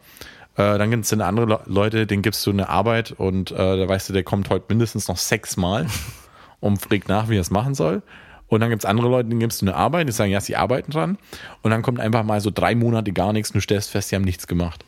[0.56, 3.56] Äh, dann gibt es dann andere Le Leute, denen gibst du eine Arbeit und äh,
[3.56, 5.88] da weißt du, der kommt heute mindestens noch sechsmal
[6.60, 8.02] und fragt nach, wie er es machen soll.
[8.48, 10.56] Und dann gibt es andere Leute, denen gibst du eine Arbeit, die sagen, ja, sie
[10.56, 11.18] arbeiten dran.
[11.62, 14.16] Und dann kommt einfach mal so drei Monate gar nichts und du stellst fest, sie
[14.16, 14.84] haben nichts gemacht.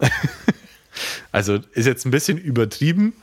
[1.32, 3.14] Also ist jetzt ein bisschen übertrieben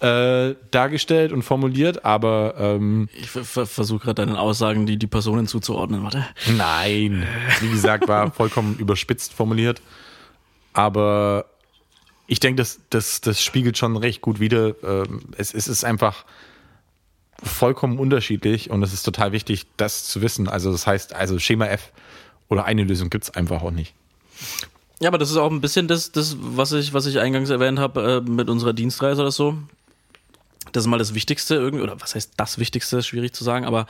[0.00, 6.02] äh, dargestellt und formuliert, aber ähm, Ich versuche gerade deinen Aussagen die, die Personen zuzuordnen.
[6.04, 6.24] Warte.
[6.56, 7.26] nein,
[7.60, 9.82] wie gesagt, war vollkommen überspitzt formuliert.
[10.72, 11.46] Aber
[12.26, 14.74] ich denke, das, das, das spiegelt schon recht gut wider.
[14.84, 16.24] Ähm, es, es ist einfach
[17.42, 20.48] vollkommen unterschiedlich und es ist total wichtig, das zu wissen.
[20.48, 21.92] Also das heißt, also Schema F
[22.48, 23.94] oder eine Lösung gibt es einfach auch nicht.
[25.00, 27.78] Ja, aber das ist auch ein bisschen das, das was, ich, was ich eingangs erwähnt
[27.78, 29.56] habe äh, mit unserer Dienstreise oder so.
[30.72, 33.86] Das ist mal das Wichtigste irgendwie, oder was heißt das Wichtigste, schwierig zu sagen, aber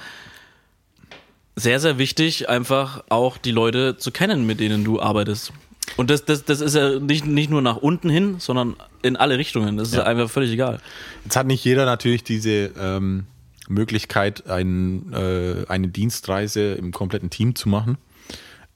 [1.56, 5.52] sehr, sehr wichtig, einfach auch die Leute zu kennen, mit denen du arbeitest.
[5.96, 9.38] Und das, das, das ist ja nicht, nicht nur nach unten hin, sondern in alle
[9.38, 9.76] Richtungen.
[9.76, 10.04] Das ist Ja.
[10.04, 10.80] einfach völlig egal.
[11.24, 13.24] Jetzt hat nicht jeder natürlich diese ähm,
[13.68, 17.98] Möglichkeit, ein, äh, eine Dienstreise im kompletten Team zu machen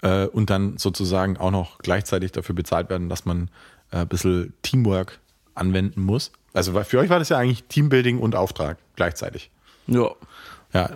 [0.02, 3.48] äh, und dann sozusagen auch noch gleichzeitig dafür bezahlt werden, dass man
[3.90, 5.18] äh, ein bisschen Teamwork
[5.54, 6.32] anwenden muss.
[6.52, 9.50] Also für euch war das ja eigentlich Teambuilding und Auftrag gleichzeitig.
[9.86, 10.10] Ja.
[10.74, 10.90] Ja,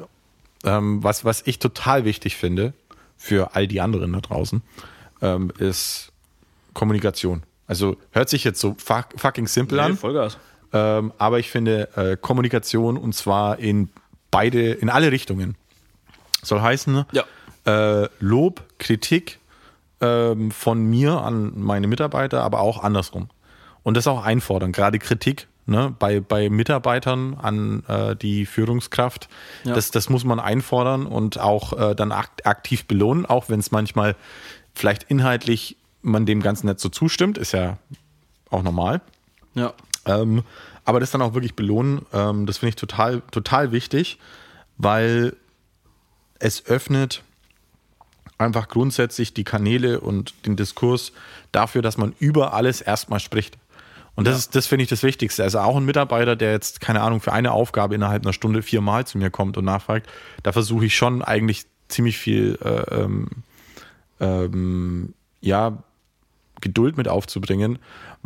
[0.64, 2.72] ähm, was, was ich total wichtig finde
[3.16, 4.62] für all die anderen da draußen,
[5.22, 6.12] ähm, ist
[6.72, 7.42] Kommunikation.
[7.66, 9.96] Also hört sich jetzt so fuck, fucking simpel an.
[9.96, 10.38] Vollgas.
[10.72, 13.88] Ähm, aber ich finde äh, Kommunikation und zwar in
[14.30, 15.56] beide, in alle Richtungen.
[16.42, 17.24] Soll heißen, Ja.
[18.02, 19.38] äh, Lob, Kritik
[20.00, 23.28] ähm, von mir an meine Mitarbeiter, aber auch andersrum.
[23.82, 29.28] Und das auch einfordern, gerade Kritik ne, bei, bei Mitarbeitern an äh, die Führungskraft.
[29.64, 29.74] Ja.
[29.74, 33.70] Das, das muss man einfordern und auch äh, dann akt, aktiv belohnen, auch wenn es
[33.70, 34.16] manchmal
[34.74, 37.78] vielleicht inhaltlich man dem Ganzen nicht so zustimmt, ist ja
[38.50, 39.00] auch normal.
[39.54, 39.72] Ja.
[40.06, 40.42] Ähm,
[40.84, 44.18] aber das dann auch wirklich belohnen, ähm, das finde ich total, total wichtig,
[44.78, 45.36] weil
[46.38, 47.22] es öffnet
[48.38, 51.12] einfach grundsätzlich die Kanäle und den Diskurs
[51.52, 53.58] dafür, dass man über alles erstmal spricht.
[54.14, 55.42] Und das ist, das finde ich das Wichtigste.
[55.42, 59.06] Also auch ein Mitarbeiter, der jetzt, keine Ahnung, für eine Aufgabe innerhalb einer Stunde viermal
[59.06, 60.08] zu mir kommt und nachfragt,
[60.42, 63.28] da versuche ich schon eigentlich ziemlich viel, äh, ähm,
[64.20, 65.82] ähm, ja,
[66.62, 67.78] Geduld mit aufzubringen,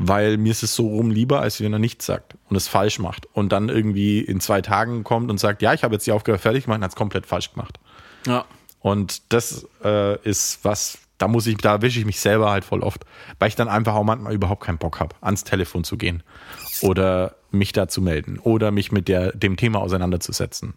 [0.02, 2.98] weil mir ist es so rum lieber, als wenn er nichts sagt und es falsch
[2.98, 6.12] macht und dann irgendwie in zwei Tagen kommt und sagt, ja, ich habe jetzt die
[6.12, 7.78] Aufgabe fertig gemacht und hat es komplett falsch gemacht.
[8.26, 8.46] Ja.
[8.80, 12.80] Und das äh, ist was, da muss ich, da wische ich mich selber halt voll
[12.80, 13.04] oft,
[13.38, 16.22] weil ich dann einfach auch manchmal überhaupt keinen Bock habe, ans Telefon zu gehen
[16.80, 20.72] oder mich da zu melden oder mich mit der, dem Thema auseinanderzusetzen.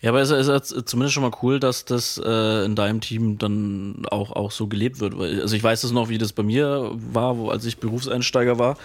[0.00, 3.38] Ja, aber es ist, ist zumindest schon mal cool, dass das äh, in deinem Team
[3.38, 5.14] dann auch, auch so gelebt wird.
[5.14, 8.76] Also ich weiß es noch, wie das bei mir war, wo, als ich Berufseinsteiger war.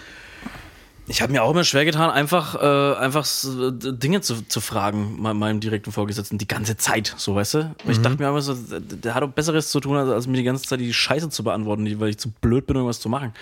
[1.10, 5.32] Ich habe mir auch immer schwer getan, einfach, äh, einfach Dinge zu, zu fragen, me-
[5.32, 7.74] meinem direkten Vorgesetzten, die ganze Zeit, so weißt du?
[7.84, 10.36] Weil ich dachte mir immer so, der, hat doch Besseres zu tun, als, als mir
[10.36, 13.32] die ganze Zeit die Scheiße zu beantworten, weil ich zu blöd bin, irgendwas zu machen.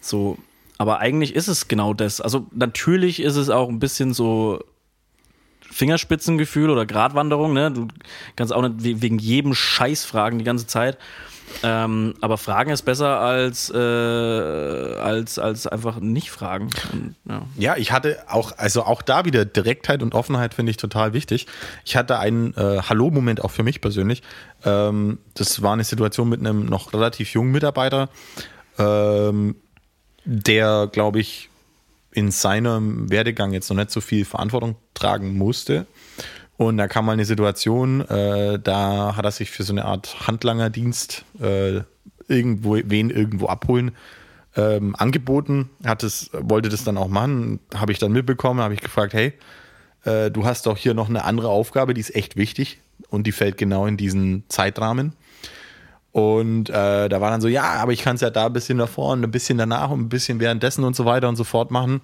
[0.00, 0.38] So,
[0.78, 2.22] aber eigentlich ist es genau das.
[2.22, 4.64] Also natürlich ist es auch ein bisschen so
[5.70, 7.70] Fingerspitzengefühl oder Gratwanderung, ne?
[7.70, 7.88] Du
[8.36, 10.98] kannst auch nicht we- wegen jedem Scheiß fragen die ganze Zeit.
[11.62, 16.70] Ähm, aber Fragen ist besser als, äh, als, als einfach nicht fragen.
[16.92, 17.42] Und, ja.
[17.58, 21.46] Ja, ich hatte auch, also auch da wieder Direktheit und Offenheit finde ich total wichtig.
[21.84, 24.22] Ich hatte einen äh, Hallo-Moment auch für mich persönlich.
[24.64, 28.08] Ähm, das war eine Situation mit einem noch relativ jungen Mitarbeiter,
[28.78, 29.56] ähm,
[30.24, 31.50] der, glaube ich,
[32.12, 35.86] in seinem Werdegang jetzt noch nicht so viel Verantwortung tragen musste.
[36.56, 40.26] Und da kam mal eine Situation, äh, da hat er sich für so eine Art
[40.26, 41.80] Handlangerdienst äh,
[42.28, 43.92] irgendwo, wen irgendwo abholen
[44.56, 48.80] ähm, angeboten, hat es, wollte das dann auch machen, habe ich dann mitbekommen, habe ich
[48.80, 49.32] gefragt, hey,
[50.04, 53.32] äh, du hast doch hier noch eine andere Aufgabe, die ist echt wichtig und die
[53.32, 55.14] fällt genau in diesen Zeitrahmen.
[56.12, 58.78] Und äh, da war dann so, ja, aber ich kann es ja da ein bisschen
[58.78, 61.70] davor und ein bisschen danach und ein bisschen währenddessen und so weiter und so fort
[61.70, 62.02] machen.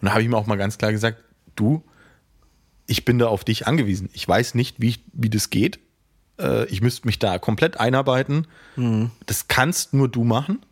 [0.00, 1.18] Und da habe ich ihm auch mal ganz klar gesagt,
[1.56, 1.82] du,
[2.86, 4.10] ich bin da auf dich angewiesen.
[4.12, 5.80] Ich weiß nicht, wie, ich, wie das geht.
[6.38, 8.46] Äh, ich müsste mich da komplett einarbeiten.
[9.26, 10.64] Das kannst nur du machen.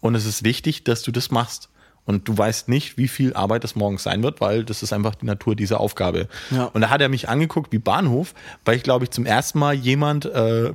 [0.00, 1.68] Und es ist wichtig, dass du das machst.
[2.04, 5.16] Und du weißt nicht, wie viel Arbeit das morgens sein wird, weil das ist einfach
[5.16, 6.28] die Natur dieser Aufgabe.
[6.52, 6.66] Ja.
[6.66, 8.32] Und da hat er mich angeguckt wie Bahnhof,
[8.64, 10.72] weil ich glaube ich zum ersten Mal jemand, äh,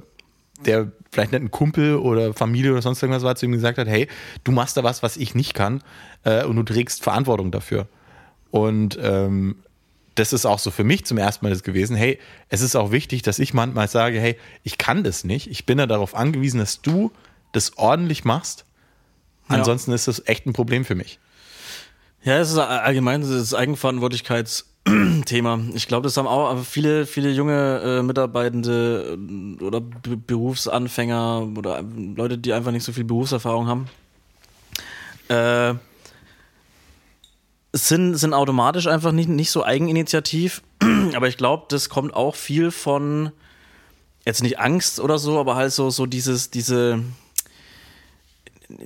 [0.66, 3.88] der vielleicht nicht ein Kumpel oder Familie oder sonst irgendwas war, zu ihm gesagt hat,
[3.88, 4.08] hey,
[4.44, 5.84] du machst da was, was ich nicht kann
[6.24, 7.88] äh, und du trägst Verantwortung dafür.
[8.50, 9.58] Und ähm,
[10.16, 12.92] das ist auch so für mich zum ersten Mal das gewesen, hey, es ist auch
[12.92, 16.60] wichtig, dass ich manchmal sage, hey, ich kann das nicht, ich bin da darauf angewiesen,
[16.60, 17.12] dass du
[17.54, 18.66] das ordentlich machst,
[19.50, 19.56] Ja.
[19.58, 21.20] ansonsten ist das echt ein Problem für mich.
[22.24, 23.54] Ja, es ist allgemein das
[25.32, 25.60] Eigenverantwortlichkeitsthema.
[25.74, 31.84] Ich glaube, das haben auch viele, viele junge äh, Mitarbeitende äh, oder B Berufsanfänger oder
[32.16, 33.88] Leute, die einfach nicht so viel Berufserfahrung haben.
[35.28, 35.76] Äh,
[37.74, 40.62] sind, sind automatisch einfach nicht, nicht so eigeninitiativ.
[41.16, 43.32] Aber ich glaube, das kommt auch viel von
[44.26, 47.04] jetzt nicht Angst oder so, aber halt so, so dieses, diese,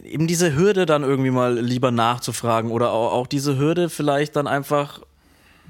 [0.05, 4.47] eben diese Hürde dann irgendwie mal lieber nachzufragen oder auch, auch diese Hürde vielleicht dann
[4.47, 5.01] einfach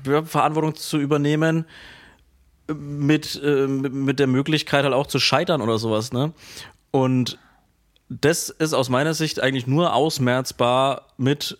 [0.05, 1.65] Verantwortung zu übernehmen
[2.67, 6.33] mit, äh, mit der Möglichkeit halt auch zu scheitern oder sowas, ne?
[6.91, 7.37] Und
[8.09, 11.57] das ist aus meiner Sicht eigentlich nur ausmerzbar mit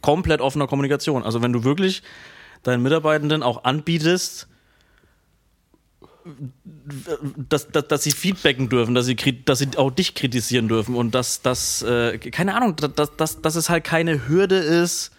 [0.00, 1.22] komplett offener Kommunikation.
[1.22, 2.02] Also wenn du wirklich
[2.62, 4.48] deinen Mitarbeitenden auch anbietest,
[7.48, 11.14] dass, dass, dass sie feedbacken dürfen, dass sie, dass sie auch dich kritisieren dürfen und
[11.14, 15.10] dass das, äh, keine Ahnung, dass, dass, dass es halt keine Hürde ist,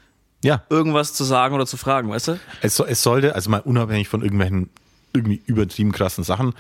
[0.44, 0.62] Ja.
[0.70, 2.40] irgendwas zu sagen oder zu fragen, weißt du?
[2.62, 4.70] Es, so- es sollte, also mal unabhängig von irgendwelchen
[5.14, 6.54] irgendwie übertrieben krassen Sachen,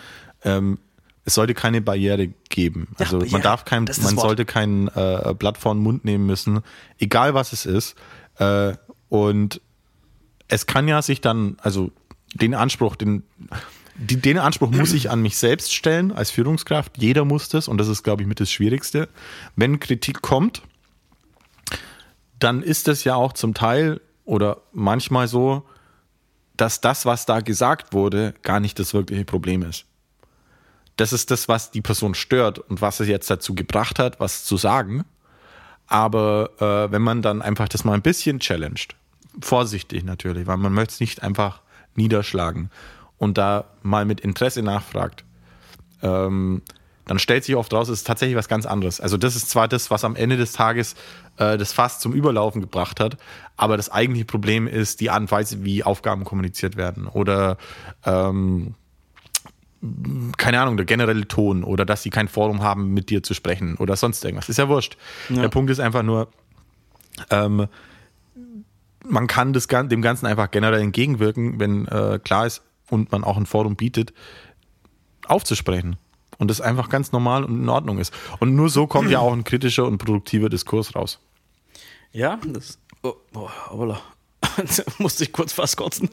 [0.44, 0.80] ähm,
[1.26, 2.88] es sollte keine Barriere geben.
[2.98, 6.26] Ja, Also Barriere, man darf kein, man sollte kein äh, Blatt vor den Mund nehmen
[6.26, 6.60] müssen,
[6.98, 7.96] egal was es ist.
[8.40, 8.74] Äh,
[9.10, 9.62] und
[10.48, 11.92] es kann ja sich dann, also
[12.34, 13.24] den Anspruch, den,
[13.96, 16.98] die, den Anspruch muss ich an mich selbst stellen als Führungskraft.
[16.98, 19.08] Jeder muss das und das ist, glaube ich, mit das Schwierigste.
[19.56, 20.62] Wenn Kritik kommt,
[22.44, 25.64] dann ist es ja auch zum Teil oder manchmal so,
[26.58, 29.86] dass das, was da gesagt wurde, gar nicht das wirkliche Problem ist.
[30.98, 34.44] Das ist das, was die Person stört und was es jetzt dazu gebracht hat, was
[34.44, 35.06] zu sagen.
[35.88, 38.96] Aber äh, wenn man dann einfach das mal ein bisschen challenged,
[39.42, 41.62] vorsichtig natürlich, weil man möchte es nicht einfach
[41.96, 42.70] niederschlagen
[43.18, 45.24] und da mal mit Interesse nachfragt,
[46.02, 46.62] ähm,
[47.06, 49.02] dann stellt sich oft raus, es ist tatsächlich was ganz anderes.
[49.02, 50.96] Also das ist zwar das, was am Ende des Tages
[51.38, 53.18] äh, das Fass zum Überlaufen gebracht hat,
[53.58, 57.58] aber das eigentliche Problem ist die Art und Weise, wie Aufgaben kommuniziert werden oder
[58.06, 58.76] ähm,
[60.38, 63.76] keine Ahnung, der generelle Ton oder dass sie kein Forum haben, mit dir zu sprechen
[63.76, 64.48] oder sonst irgendwas.
[64.48, 64.98] Ist ja wurscht.
[65.30, 66.30] Der Punkt ist einfach nur,
[67.30, 67.68] ähm,
[69.06, 73.36] man kann das, dem Ganzen einfach generell entgegenwirken, wenn äh, klar ist und man auch
[73.36, 74.14] ein Forum bietet,
[75.28, 75.98] aufzusprechen.
[76.38, 78.14] Und das einfach ganz normal und in Ordnung ist.
[78.40, 81.20] Und nur so kommt ja auch ein kritischer und produktiver Diskurs raus.
[82.12, 82.78] Ja, das.
[83.02, 84.00] Oh, oh, hoppala.
[84.98, 86.10] Musste ich kurz fast kotzen.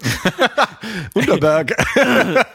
[1.15, 1.77] Unterberg.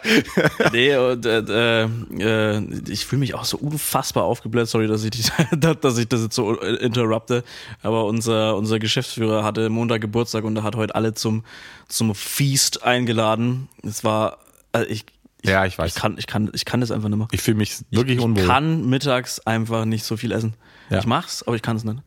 [0.72, 2.59] nee, und, äh, äh,
[2.89, 4.68] ich fühle mich auch so unfassbar aufgebläht.
[4.68, 5.24] Sorry, dass ich, die,
[5.57, 7.43] dass ich das jetzt so äh, interrupte.
[7.82, 11.43] Aber unser, unser Geschäftsführer hatte Montag Geburtstag und er hat heute alle zum,
[11.88, 13.70] zum Feast eingeladen.
[13.84, 14.39] Es war,
[14.72, 15.05] also ich,
[15.50, 15.96] Ja, ich weiß.
[15.96, 17.28] Ich kann, ich, kann, ich kann das einfach nicht mehr.
[17.32, 18.43] Ich fühle mich wirklich ich, unwohl.
[18.43, 20.54] Ich kann mittags einfach nicht so viel essen.
[20.89, 21.00] Ja.
[21.00, 22.00] Ich mach's, aber ich kann es nicht.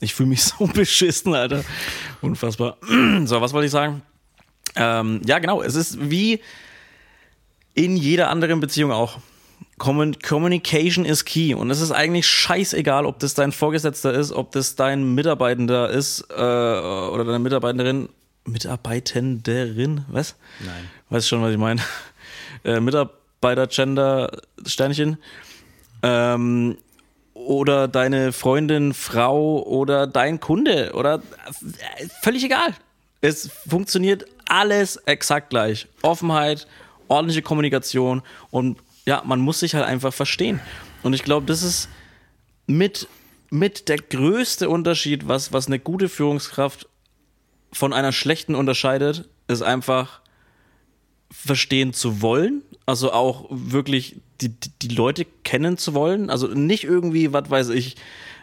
[0.00, 1.64] Ich fühle mich so beschissen, Alter.
[2.20, 2.76] Unfassbar.
[3.24, 4.02] So, was wollte ich sagen?
[4.76, 5.62] Ähm, ja, genau.
[5.62, 6.40] Es ist wie
[7.74, 9.18] in jeder anderen Beziehung auch.
[9.78, 11.54] Commun- Communication is key.
[11.54, 16.24] Und es ist eigentlich scheißegal, ob das dein Vorgesetzter ist, ob das dein Mitarbeitender ist
[16.30, 18.08] äh, oder deine Mitarbeiterin.
[18.44, 20.04] Mitarbeitenderin?
[20.08, 20.36] Was?
[20.60, 20.88] Nein.
[21.10, 21.80] Weißt schon, was ich meine?
[22.64, 24.30] Äh, Mitarbeiter-Gender,
[24.66, 25.18] Sternchen.
[26.02, 26.76] Ähm,
[27.34, 31.22] oder deine Freundin, Frau oder dein Kunde oder
[32.20, 32.74] völlig egal.
[33.20, 35.86] Es funktioniert alles exakt gleich.
[36.02, 36.66] Offenheit,
[37.06, 40.60] ordentliche Kommunikation und ja, man muss sich halt einfach verstehen.
[41.02, 41.88] Und ich glaube, das ist
[42.66, 43.08] mit,
[43.50, 46.88] mit der größte Unterschied, was, was eine gute Führungskraft
[47.72, 50.20] von einer schlechten unterscheidet, ist einfach
[51.30, 56.84] verstehen zu wollen, also auch wirklich die, die, die Leute kennen zu wollen, also nicht
[56.84, 57.96] irgendwie, was weiß ich,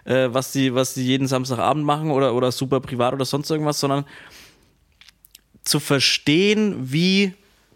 [0.06, 3.80] äh, was die, was die jeden Samstagabend machen oder, oder super privat oder sonst irgendwas,
[3.80, 4.06] sondern
[5.64, 7.34] zu verstehen, wie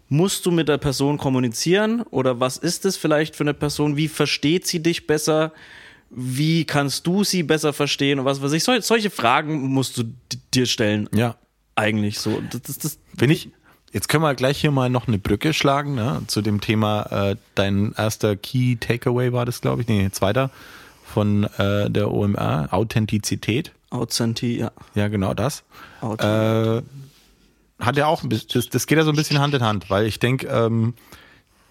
[0.08, 4.08] musst du mit der Person kommunizieren oder was ist es vielleicht für eine Person, wie
[4.08, 5.52] versteht sie dich besser,
[6.10, 10.04] wie kannst du sie besser verstehen und was weiß ich, Sol solche Fragen musst du
[10.52, 11.36] dir stellen, Ja.
[11.76, 12.40] eigentlich so.
[12.50, 13.50] Das, das, das, Wenn ich,
[13.92, 17.36] jetzt können wir gleich hier mal noch eine Brücke schlagen, ne, zu dem Thema, äh,
[17.54, 20.50] dein erster Key Takeaway war das, glaube ich, nee, zweiter
[21.04, 23.72] von äh, der OMR, Authentizität.
[23.90, 24.70] Authenti, ja.
[24.94, 25.64] Ja, genau das.
[26.02, 26.82] Äh,
[27.80, 29.90] hat ja auch ein bisschen, das, das geht ja so ein bisschen Hand in Hand,
[29.90, 30.94] weil ich denke, ähm,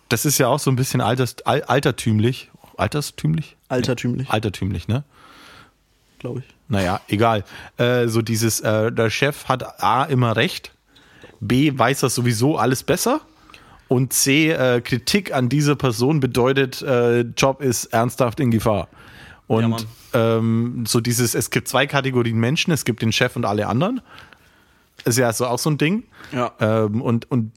[0.10, 2.50] das ist ja auch so ein bisschen alters, al, altertümlich.
[2.76, 3.56] Alterstümlich?
[3.70, 5.04] Altertümlich, Altertümlich, ne?
[6.20, 6.46] glaube ich.
[6.68, 7.44] Naja, egal.
[7.78, 10.72] Äh, so dieses, äh, der Chef hat A immer recht,
[11.40, 13.22] B weiß er sowieso alles besser
[13.90, 18.88] und C, äh, Kritik an dieser Person bedeutet, äh, Job ist ernsthaft in Gefahr.
[19.48, 19.86] Und Mann.
[20.14, 24.02] ähm, so dieses, es gibt zwei Kategorien Menschen, es gibt den Chef und alle anderen.
[25.06, 26.04] Ist ja so auch so ein Ding.
[26.32, 26.52] Ja.
[26.60, 27.52] Ähm, und und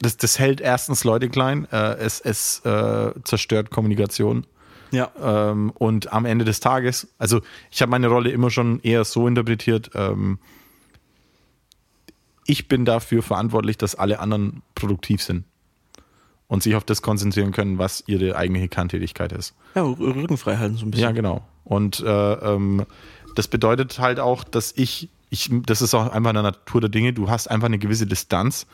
[0.00, 4.44] das, das hält erstens Leute klein, äh, es, es äh, zerstört Kommunikation.
[4.90, 5.10] Ja.
[5.22, 9.28] Ähm, und am Ende des Tages, also ich habe meine Rolle immer schon eher so
[9.28, 10.40] interpretiert, ähm,
[12.46, 15.44] ich bin dafür verantwortlich, dass alle anderen produktiv sind.
[16.48, 19.54] und sich auf das konzentrieren können, was ihre eigentliche Kerntätigkeit ist.
[19.74, 21.04] Ja, Rücken frei halten so ein bisschen.
[21.04, 21.42] Ja, genau.
[21.64, 22.86] Und äh, ähm,
[23.34, 26.90] das bedeutet halt auch, dass ich, ich, das ist auch einfach in der Natur der
[26.90, 28.66] Dinge, du hast einfach eine gewisse Distanz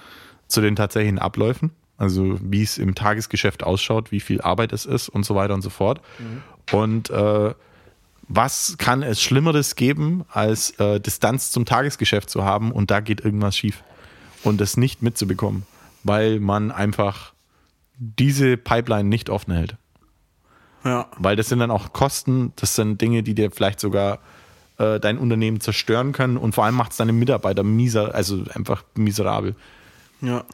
[0.49, 5.09] zu den tatsächlichen Abläufen, also wie es im Tagesgeschäft ausschaut, wie viel Arbeit es ist
[5.09, 6.03] und so weiter und so fort.
[6.73, 7.55] Und äh,
[8.35, 13.21] was kann es Schlimmeres geben, als äh, Distanz zum Tagesgeschäft zu haben und da geht
[13.21, 13.83] irgendwas schief
[14.43, 15.67] und das nicht mitzubekommen,
[16.03, 17.35] weil man einfach
[17.99, 19.77] diese Pipeline nicht offen hält.
[20.85, 21.09] Ja.
[21.19, 24.19] Weil das sind dann auch Kosten, das sind Dinge, die dir vielleicht sogar
[24.79, 28.83] äh, dein Unternehmen zerstören können und vor allem macht es deine Mitarbeiter miser, also einfach
[28.95, 29.55] miserabel.
[30.23, 30.45] Ja.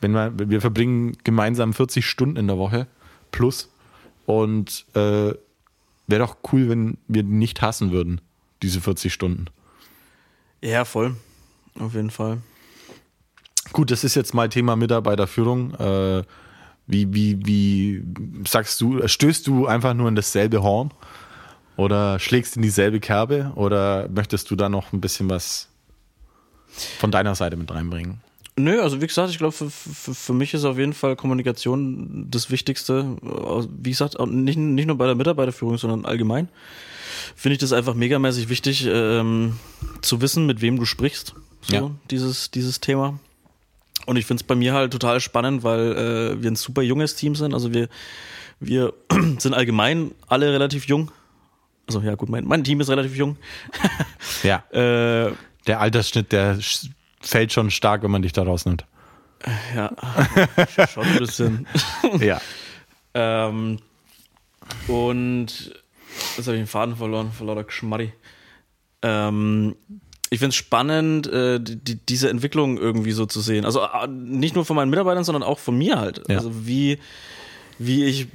[0.00, 2.86] Wenn wir, wir verbringen gemeinsam 40 Stunden in der Woche
[3.32, 3.70] plus
[4.26, 5.32] und äh,
[6.08, 8.20] wäre doch cool, wenn wir die nicht hassen würden,
[8.62, 9.46] diese 40 Stunden.
[10.60, 11.14] Ja, voll.
[11.78, 12.38] Auf jeden Fall.
[13.72, 15.74] Gut, das ist jetzt mal Thema Mitarbeiterführung.
[15.74, 16.24] Äh,
[16.86, 18.02] wie, wie, wie
[18.46, 20.90] sagst du, stößt du einfach nur in dasselbe Horn?
[21.76, 23.52] Oder schlägst in dieselbe Kerbe?
[23.54, 25.68] Oder möchtest du da noch ein bisschen was
[26.98, 28.20] von deiner Seite mit reinbringen?
[28.58, 32.26] Nö, also wie gesagt, ich glaube, für, für, für mich ist auf jeden Fall Kommunikation
[32.30, 33.16] das Wichtigste.
[33.22, 36.48] Wie gesagt, nicht, nicht nur bei der Mitarbeiterführung, sondern allgemein.
[37.36, 39.58] Finde ich das einfach megamäßig wichtig, ähm,
[40.02, 41.34] zu wissen, mit wem du sprichst.
[41.62, 41.90] So, Ja.
[42.10, 43.18] dieses, dieses Thema.
[44.06, 45.92] Und ich finde es bei mir halt total spannend, weil
[46.36, 47.52] äh, wir ein super junges Team sind.
[47.54, 47.88] Also wir,
[48.60, 48.92] wir
[49.38, 51.10] sind allgemein alle relativ jung.
[51.86, 53.36] Also ja gut, mein, mein Team ist relativ jung.
[54.42, 54.62] Ja.
[54.72, 55.32] Äh,
[55.66, 56.58] Der Altersschnitt, der
[57.20, 58.84] fällt schon stark, wenn man dich da rausnimmt.
[59.74, 59.92] ja,
[60.88, 61.66] schon ein bisschen.
[62.20, 62.40] Ja.
[63.14, 63.78] Ähm,
[64.86, 65.46] und
[66.36, 68.12] jetzt habe ich den Faden verloren, vor lauter Geschmarri.
[69.02, 69.76] Ähm,
[70.30, 73.64] ich finde es spannend, äh, die, die, diese Entwicklung irgendwie so zu sehen.
[73.64, 76.22] Also äh, nicht nur von meinen Mitarbeitern, sondern auch von mir halt.
[76.28, 76.36] Ja.
[76.36, 76.98] Also wie,
[77.78, 78.26] wie ich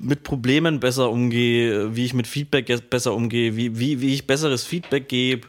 [0.00, 4.64] mit Problemen besser umgehe, wie ich mit Feedback besser umgehe, wie, wie, wie ich besseres
[4.64, 5.46] Feedback gebe,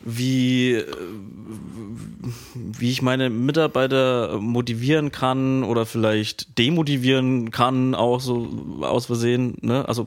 [0.00, 0.86] wie, äh,
[2.54, 8.48] wie ich meine Mitarbeiter motivieren kann oder vielleicht demotivieren kann, auch so
[8.82, 9.56] aus Versehen.
[9.60, 9.86] Ne?
[9.88, 10.06] Also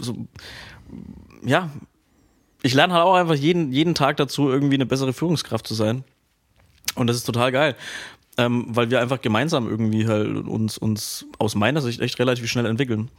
[0.00, 0.16] so,
[1.44, 1.70] ja,
[2.62, 6.04] ich lerne halt auch einfach jeden, jeden Tag dazu, irgendwie eine bessere Führungskraft zu sein.
[6.94, 7.76] Und das ist total geil.
[8.40, 12.66] Ähm, weil wir einfach gemeinsam irgendwie halt uns, uns aus meiner Sicht echt relativ schnell
[12.66, 13.10] entwickeln.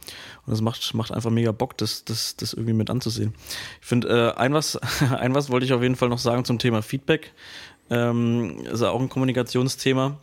[0.46, 3.34] Und das macht, macht einfach mega Bock, das, das, das irgendwie mit anzusehen.
[3.82, 4.76] Ich finde, äh, ein, was,
[5.18, 7.32] ein was wollte ich auf jeden Fall noch sagen zum Thema Feedback.
[7.90, 10.16] Ähm, ist ja auch ein Kommunikationsthema.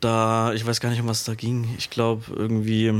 [0.00, 1.68] Da, ich weiß gar nicht, um was da ging.
[1.78, 2.92] Ich glaube, irgendwie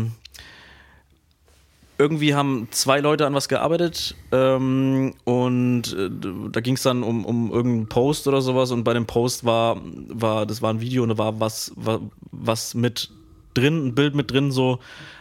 [2.01, 6.09] irgendwie haben zwei Leute an was gearbeitet ähm, und äh,
[6.51, 9.77] da ging es dann um, um irgendeinen Post oder sowas und bei dem Post war,
[9.85, 12.01] war das war ein Video und da war was, war,
[12.33, 13.11] was mit
[13.53, 14.79] drin, ein Bild mit drin, so,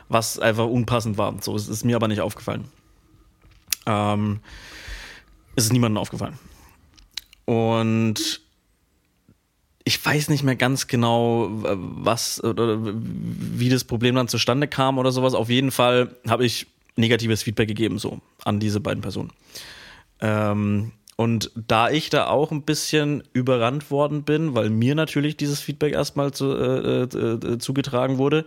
[0.08, 1.36] was einfach unpassend war.
[1.42, 2.64] So, es ist mir aber nicht aufgefallen.
[3.86, 4.40] Ähm,
[5.58, 6.40] es ist niemandem aufgefallen.
[7.44, 8.42] Und
[9.90, 15.12] ich weiß nicht mehr ganz genau, was oder wie das Problem dann zustande kam oder
[15.12, 15.34] sowas.
[15.34, 19.32] Auf jeden Fall habe ich negatives Feedback gegeben so an diese beiden Personen.
[20.22, 25.60] Ähm, und da ich da auch ein bisschen überrannt worden bin, weil mir natürlich dieses
[25.60, 28.46] Feedback erstmal zu, äh, äh, zugetragen wurde,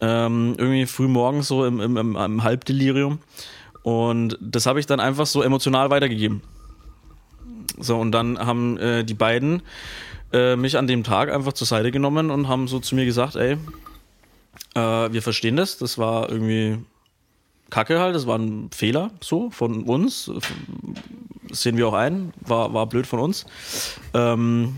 [0.00, 3.20] ähm, irgendwie früh morgens so im, im, im, im Halbdelirium.
[3.84, 6.42] Und das habe ich dann einfach so emotional weitergegeben.
[7.78, 9.62] So, und dann haben äh, die beiden
[10.32, 13.36] äh, mich an dem Tag einfach zur Seite genommen und haben so zu mir gesagt,
[13.36, 13.56] ey,
[14.74, 14.80] äh,
[15.12, 16.78] wir verstehen das, das war irgendwie
[17.70, 20.30] Kacke halt, das war ein Fehler so von uns,
[21.48, 23.46] das sehen wir auch ein, war, war blöd von uns.
[24.14, 24.76] Ähm,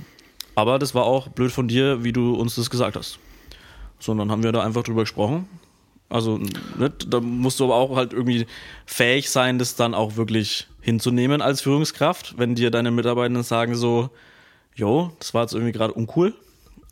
[0.54, 3.18] aber das war auch blöd von dir, wie du uns das gesagt hast.
[3.98, 5.48] So, und dann haben wir da einfach drüber gesprochen.
[6.08, 6.38] Also,
[6.78, 8.46] ne, da musst du aber auch halt irgendwie
[8.86, 14.08] fähig sein, das dann auch wirklich hinzunehmen als Führungskraft, wenn dir deine Mitarbeitenden sagen so,
[14.78, 16.34] jo, das war jetzt irgendwie gerade uncool.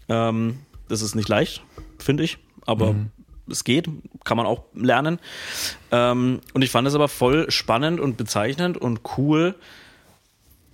[0.08, 0.58] Ähm,
[0.88, 1.62] das ist nicht leicht,
[1.98, 2.94] finde ich, aber
[3.48, 3.88] es geht,
[4.24, 5.18] kann man auch lernen.
[5.90, 9.54] Ähm, und ich fand es aber voll spannend und bezeichnend und cool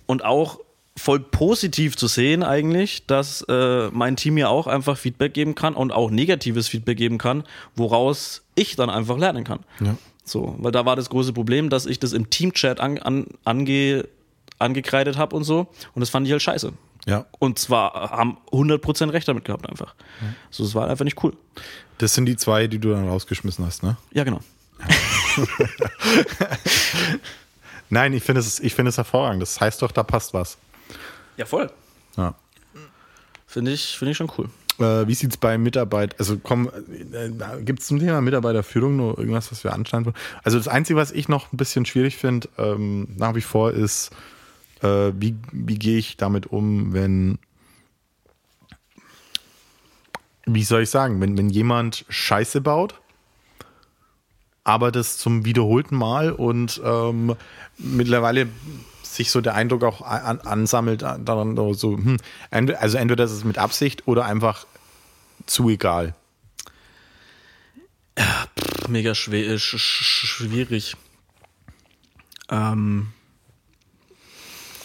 [0.05, 0.59] und auch
[0.95, 5.73] voll positiv zu sehen eigentlich, dass äh, mein Team mir auch einfach Feedback geben kann
[5.73, 7.43] und auch negatives Feedback geben kann,
[7.75, 9.59] woraus ich dann einfach lernen kann.
[9.79, 9.95] Ja.
[10.23, 14.07] So, weil da war das große Problem, dass ich das im Teamchat an, an, ange,
[14.59, 15.67] angekreidet habe und so.
[15.93, 16.73] Und das fand ich halt scheiße.
[17.05, 17.25] Ja.
[17.39, 19.93] Und zwar haben 100% recht damit gehabt einfach.
[20.49, 21.33] So, das war einfach nicht cool.
[21.97, 23.97] Das sind die zwei, die du dann rausgeschmissen hast, ne?
[24.11, 24.39] Ja, genau.
[27.89, 29.41] Nein, ich finde es, ich finde es hervorragend.
[29.41, 30.57] Das heißt doch, da passt was.
[31.37, 31.71] Ja, voll.
[32.17, 32.35] Ja.
[33.45, 34.49] Finde ich, finde ich schon cool.
[34.79, 36.71] Äh, wie sieht es bei Mitarbeit, also komm,
[37.13, 37.29] äh,
[37.61, 40.15] gibt es zum Thema Mitarbeiterführung noch irgendwas, was wir anschneiden wollen?
[40.43, 44.09] Also das Einzige, was ich noch ein bisschen schwierig finde, ähm, nach wie vor ist,
[44.83, 47.39] äh, wie, wie gehe ich damit um, wenn,
[50.45, 52.99] wie soll ich sagen, wenn, wenn jemand Scheiße baut,
[54.63, 57.35] aber das zum wiederholten Mal und ähm,
[57.77, 58.47] mittlerweile
[59.01, 62.17] sich so der Eindruck auch an, ansammelt, daran so, hm,
[62.51, 64.65] also entweder das ist mit Absicht oder einfach
[65.45, 66.15] zu egal.
[68.17, 70.95] Ja, pff, mega schwer, sch sch schwierig.
[72.49, 73.13] Ähm.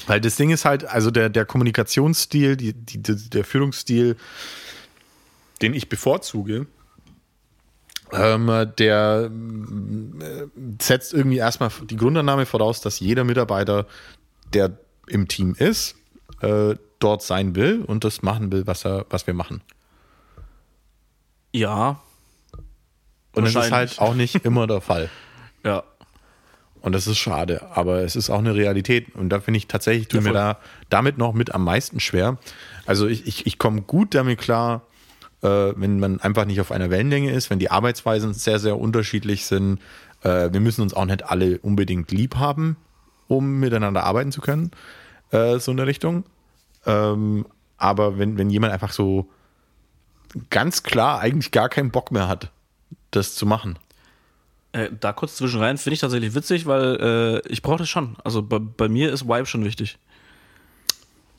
[0.09, 4.17] Weil das Ding ist halt, also der, der Kommunikationsstil, die, die, der Führungsstil,
[5.61, 6.67] den ich bevorzuge,
[8.13, 10.47] ähm, der äh,
[10.81, 13.87] setzt irgendwie erstmal die Grundannahme voraus, dass jeder Mitarbeiter,
[14.55, 14.79] der
[15.09, 15.95] im Team ist,
[16.41, 19.61] äh, dort sein will und das machen will, was, er, was wir machen.
[21.53, 22.01] Ja.
[23.35, 25.11] Und das ist halt auch nicht immer der Fall.
[25.65, 25.83] Ja.
[26.81, 29.15] Und das ist schade, aber es ist auch eine Realität.
[29.15, 30.59] Und da finde ich tatsächlich, tut ja, mir da
[30.91, 32.39] damit noch mit am meisten schwer.
[32.87, 34.83] Also ich, ich, ich komme gut damit klar,
[35.43, 39.47] äh, wenn man einfach nicht auf einer Wellenlänge ist, wenn die Arbeitsweisen sehr, sehr unterschiedlich
[39.47, 39.81] sind.
[40.23, 42.77] Äh, wir müssen uns auch nicht alle unbedingt lieb haben,
[43.27, 44.71] um miteinander arbeiten zu können,
[45.31, 46.25] äh, so in der Richtung.
[46.87, 49.29] Ähm, aber wenn, wenn jemand einfach so
[50.51, 52.51] ganz klar eigentlich gar keinen Bock mehr hat,
[53.11, 53.79] das zu machen.
[54.73, 58.17] Äh, da kurz zwischen rein finde ich tatsächlich witzig, weil äh, ich brauche das schon.
[58.25, 59.99] Also bei, bei mir ist Vibe schon wichtig.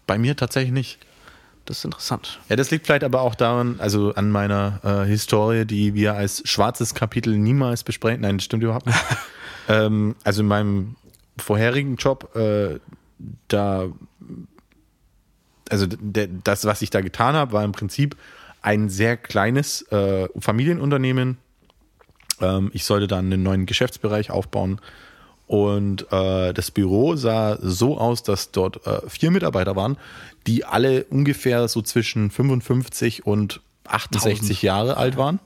[0.08, 1.00] Bei mir tatsächlich nicht.
[1.66, 2.40] Das ist interessant.
[2.50, 6.42] Ja, das liegt vielleicht aber auch daran, also an meiner äh, Historie, die wir als
[6.46, 8.22] schwarzes Kapitel niemals besprechen.
[8.22, 9.00] Nein, das stimmt überhaupt nicht.
[9.68, 10.96] ähm, also in meinem
[11.38, 12.80] vorherigen Job, äh,
[13.50, 13.86] da,
[15.70, 15.86] also
[16.44, 18.18] das, was ich da getan habe, war im Prinzip
[18.64, 21.38] ein sehr kleines äh, Familienunternehmen.
[22.42, 24.80] Ähm, ich sollte dann einen neuen Geschäftsbereich aufbauen.
[25.48, 29.98] Und äh, das Büro sah so aus, dass dort äh, vier Mitarbeiter waren,
[30.46, 34.62] die alle ungefähr so zwischen 55 und 68 1000.
[34.62, 35.40] Jahre alt waren.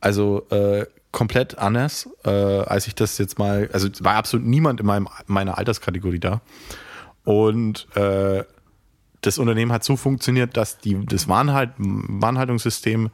[0.00, 4.86] Also äh, komplett anders, äh, als ich das jetzt mal, also war absolut niemand in
[4.86, 6.40] meinem, meiner Alterskategorie da.
[7.24, 8.44] Und äh,
[9.20, 13.10] das Unternehmen hat so funktioniert, dass die, das Warnhalt, Warnhaltungssystem,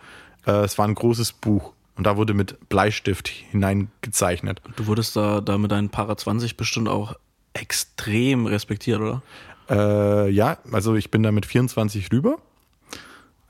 [0.47, 4.63] äh, es war ein großes Buch und da wurde mit Bleistift hineingezeichnet.
[4.77, 7.15] Du wurdest da, da mit deinen Para 20 bestimmt auch
[7.55, 9.23] extrem respektiert, oder?
[9.69, 12.39] Äh, ja, also ich bin da mit 24 rüber.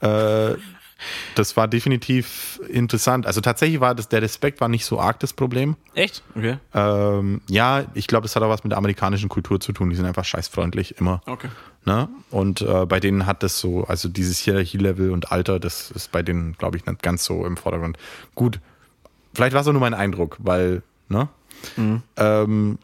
[0.01, 0.57] Äh,
[1.35, 3.27] das war definitiv interessant.
[3.27, 5.77] Also tatsächlich war das, der Respekt war nicht so arg das Problem.
[5.95, 6.23] Echt?
[6.37, 6.59] Okay.
[6.75, 9.91] Ähm, ja, ich glaube, das hat auch was mit der amerikanischen Kultur zu tun.
[9.91, 11.21] Die sind einfach scheißfreundlich immer.
[11.27, 11.49] Okay.
[11.85, 12.09] Ne?
[12.31, 16.23] Und äh, bei denen hat das so, also dieses Hierarchielevel und Alter, das ist bei
[16.23, 17.99] denen, glaube ich, nicht ganz so im Vordergrund.
[18.35, 18.61] Gut,
[19.35, 21.29] vielleicht war es auch nur mein Eindruck, weil, ne?
[21.77, 22.03] Mhm.
[22.17, 22.79] Ähm,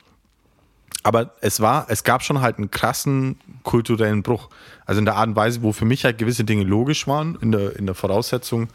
[1.05, 4.49] aber es war, es gab schon halt einen krassen kulturellen Bruch.
[4.85, 7.53] Also in der Art und Weise, wo für mich halt gewisse Dinge logisch waren, in
[7.53, 8.69] der, in der Voraussetzung,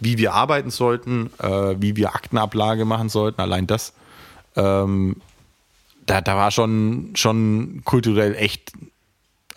[0.00, 3.92] wie wir arbeiten sollten, äh, wie wir Aktenablage machen sollten, allein das.
[4.56, 5.16] Ähm,
[6.06, 8.72] da, da war schon, schon kulturell echt,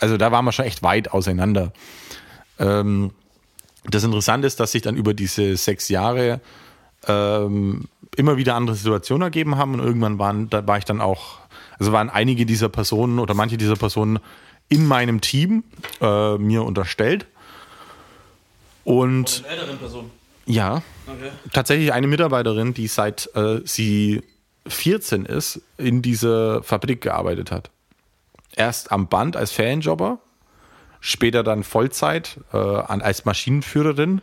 [0.02, 1.72] also da waren wir schon echt weit auseinander.
[2.60, 3.12] Ähm,
[3.86, 6.42] das Interessante ist, dass sich dann über diese sechs Jahre
[7.08, 7.86] ähm,
[8.16, 11.42] immer wieder andere Situationen ergeben haben und irgendwann waren, da war ich dann auch
[11.82, 14.20] also waren einige dieser Personen oder manche dieser Personen
[14.70, 15.64] in meinem Team
[16.00, 17.26] äh, mir unterstellt.
[18.84, 19.44] Und.
[19.48, 20.12] Eine älteren Person.
[20.46, 20.84] Ja.
[21.08, 21.32] Okay.
[21.54, 24.22] Tatsächlich eine Mitarbeiterin, die seit äh, sie
[24.68, 27.72] 14 ist, in dieser Fabrik gearbeitet hat.
[28.56, 30.20] Erst am Band als Ferienjobber,
[31.00, 34.22] später dann Vollzeit äh, als Maschinenführerin,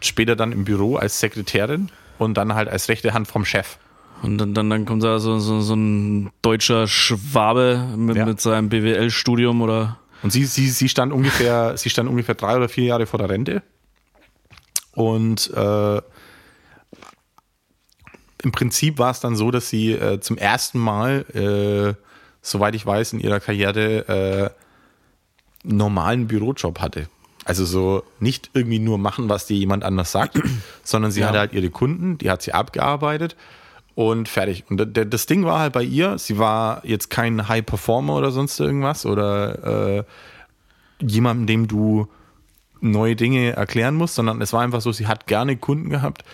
[0.00, 3.78] später dann im Büro als Sekretärin und dann halt als rechte Hand vom Chef.
[4.22, 8.24] Und dann, dann, dann kommt da so, so, so ein deutscher Schwabe mit, ja.
[8.24, 9.98] mit seinem BWL-Studium oder.
[10.22, 13.28] Und sie, sie, sie stand ungefähr, sie stand ungefähr drei oder vier Jahre vor der
[13.28, 13.62] Rente.
[14.92, 16.00] Und äh,
[18.42, 21.94] im Prinzip war es dann so, dass sie äh, zum ersten Mal, äh,
[22.42, 24.50] soweit ich weiß, in ihrer Karriere äh,
[25.62, 27.08] normalen Bürojob hatte.
[27.44, 30.40] Also so nicht irgendwie nur machen, was dir jemand anders sagt,
[30.82, 31.28] sondern sie ja.
[31.28, 33.36] hatte halt ihre Kunden, die hat sie abgearbeitet
[33.94, 34.64] und fertig.
[34.68, 38.58] Und das Ding war halt bei ihr, sie war jetzt kein High Performer oder sonst
[38.58, 40.04] irgendwas oder äh,
[41.00, 42.08] jemandem, dem du
[42.80, 46.24] neue Dinge erklären musst, sondern es war einfach so, sie hat gerne Kunden gehabt,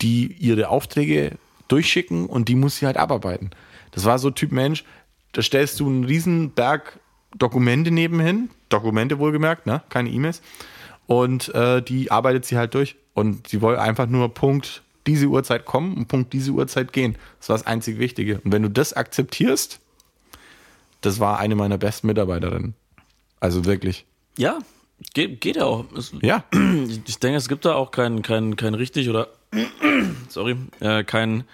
[0.00, 1.32] die ihre Aufträge
[1.66, 3.50] durchschicken und die muss sie halt abarbeiten.
[3.90, 4.84] Das war so Typ Mensch,
[5.32, 6.98] da stellst du einen riesen Berg
[7.36, 9.82] Dokumente nebenhin, Dokumente wohlgemerkt, ne?
[9.88, 10.40] keine E-Mails.
[11.06, 12.96] und äh, die arbeitet sie halt durch.
[13.14, 17.16] Und sie wollte einfach nur Punkt diese Uhrzeit kommen und Punkt diese Uhrzeit gehen.
[17.40, 18.40] Das war das einzig Wichtige.
[18.44, 19.80] Und wenn du das akzeptierst,
[21.00, 22.74] das war eine meiner besten Mitarbeiterinnen.
[23.40, 24.04] Also wirklich.
[24.36, 24.58] Ja,
[25.14, 25.84] geht, geht ja auch.
[25.96, 26.44] Es, Ja.
[26.52, 29.28] ich denke, es gibt da auch kein, kein, kein richtig oder
[30.28, 31.44] sorry, äh, kein,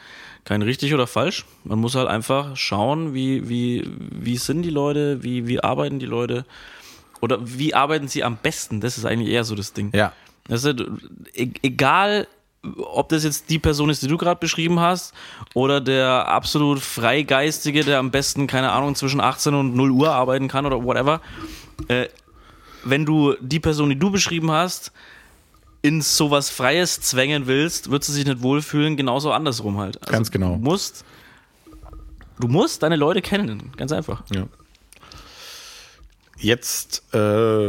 [0.44, 1.46] kein richtig oder falsch.
[1.64, 6.06] Man muss halt einfach schauen, wie, wie, wie sind die Leute, wie, wie arbeiten die
[6.06, 6.44] Leute
[7.20, 8.80] oder wie arbeiten sie am besten.
[8.80, 9.90] Das ist eigentlich eher so das Ding.
[9.94, 10.12] Ja.
[10.46, 10.80] Das ist,
[11.32, 12.28] e egal,
[12.76, 15.14] ob das jetzt die Person ist, die du gerade beschrieben hast,
[15.54, 20.48] oder der absolut Freigeistige, der am besten, keine Ahnung, zwischen 18 und 0 Uhr arbeiten
[20.48, 21.20] kann oder whatever.
[21.88, 22.08] Äh,
[22.84, 24.92] wenn du die Person, die du beschrieben hast,
[25.84, 30.00] in sowas Freies zwängen willst, wird sie sich nicht wohlfühlen, genauso andersrum halt.
[30.00, 30.54] Also Ganz genau.
[30.54, 31.04] Du musst,
[32.40, 34.22] du musst deine Leute kennen, ganz einfach.
[34.34, 34.46] Ja.
[36.38, 37.68] Jetzt äh,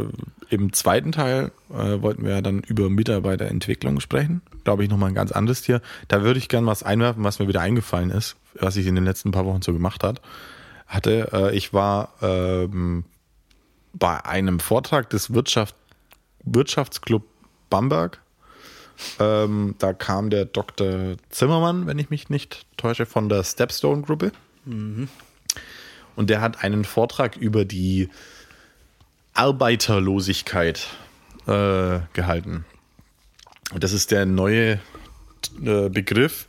[0.49, 4.41] im zweiten Teil äh, wollten wir dann über Mitarbeiterentwicklung sprechen.
[4.63, 5.81] Glaube ich nochmal ein ganz anderes Tier.
[6.07, 9.03] Da würde ich gerne was einwerfen, was mir wieder eingefallen ist, was ich in den
[9.03, 10.21] letzten paar Wochen so gemacht hat,
[10.87, 11.31] hatte.
[11.33, 13.03] Äh, ich war ähm,
[13.91, 15.75] bei einem Vortrag des Wirtschaft,
[16.45, 17.34] Wirtschaftsclub
[17.69, 18.19] Bamberg.
[19.19, 21.17] Ähm, da kam der Dr.
[21.29, 24.31] Zimmermann, wenn ich mich nicht täusche, von der Stepstone-Gruppe.
[26.15, 28.09] Und der hat einen Vortrag über die
[29.33, 30.87] Arbeiterlosigkeit
[31.45, 32.65] äh, gehalten.
[33.73, 34.79] Und das ist der neue
[35.63, 36.47] äh, Begriff,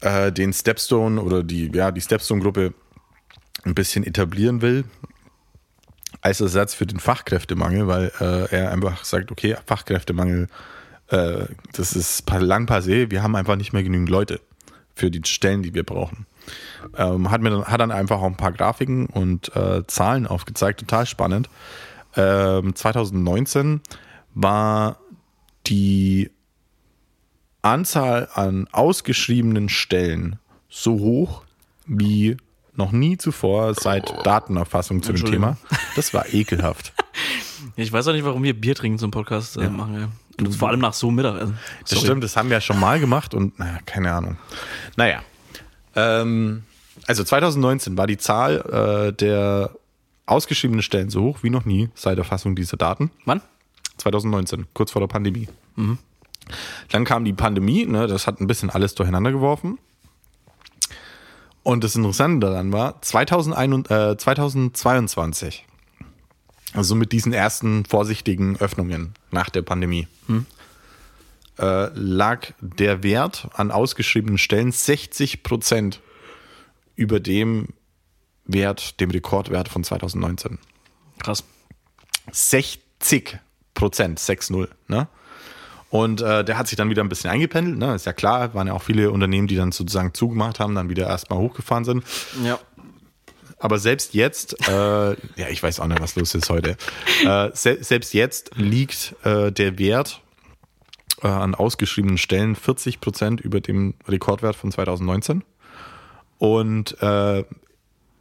[0.00, 2.72] äh, den Stepstone oder die, ja, die Stepstone-Gruppe
[3.64, 4.84] ein bisschen etablieren will
[6.22, 10.48] als Ersatz für den Fachkräftemangel, weil äh, er einfach sagt, okay, Fachkräftemangel,
[11.08, 14.40] äh, das ist lang passé, wir haben einfach nicht mehr genügend Leute
[14.94, 16.26] für die Stellen, die wir brauchen.
[16.96, 20.80] Ähm, hat, mir dann, hat dann einfach auch ein paar Grafiken und äh, Zahlen aufgezeigt,
[20.80, 21.48] total spannend.
[22.16, 23.80] Ähm, 2019
[24.34, 24.98] war
[25.66, 26.30] die
[27.62, 31.44] Anzahl an ausgeschriebenen Stellen so hoch
[31.86, 32.36] wie
[32.74, 35.24] noch nie zuvor seit Datenerfassung zu dem.
[35.24, 35.56] Thema.
[35.96, 36.92] Das war ekelhaft.
[37.76, 39.94] Ich weiß auch nicht, warum wir Bier trinken zum Podcast äh, machen.
[39.94, 40.08] Ja.
[40.38, 41.58] Und vor allem nach so Mittagessen.
[41.88, 44.38] Das stimmt, das haben wir ja schon mal gemacht und naja, keine Ahnung.
[44.96, 45.22] Naja.
[45.94, 46.62] Ähm,
[47.06, 49.72] also 2019 war die Zahl äh, der
[50.24, 53.10] ausgeschriebenen Stellen so hoch wie noch nie seit Erfassung dieser Daten.
[53.26, 53.42] Wann?
[53.98, 55.48] 2019, kurz vor der Pandemie.
[56.88, 59.78] Dann kam die Pandemie, ne, das hat ein bisschen alles durcheinander geworfen.
[61.62, 65.66] Und das Interessante daran war, 2001, äh, 2022,
[66.72, 70.08] also mit diesen ersten vorsichtigen Öffnungen nach der Pandemie,
[71.58, 76.00] äh, lag der Wert an ausgeschriebenen Stellen 60 Prozent
[76.96, 77.68] über dem
[78.46, 80.58] Wert, dem Rekordwert von 2019.
[81.18, 81.44] Krass.
[82.32, 83.38] 60
[83.74, 84.68] Prozent, 6-0.
[84.88, 85.08] Ne?
[85.90, 87.76] Und äh, der hat sich dann wieder ein bisschen eingependelt.
[87.76, 87.94] Ne?
[87.94, 91.06] Ist ja klar, waren ja auch viele Unternehmen, die dann sozusagen zugemacht haben, dann wieder
[91.08, 92.04] erstmal hochgefahren sind.
[92.44, 92.58] Ja.
[93.58, 96.76] Aber selbst jetzt, äh, ja, ich weiß auch nicht, was los ist heute.
[97.24, 100.22] Äh, se selbst jetzt liegt äh, der Wert
[101.22, 105.44] äh, an ausgeschriebenen Stellen 40 Prozent über dem Rekordwert von 2019.
[106.38, 107.44] Und äh,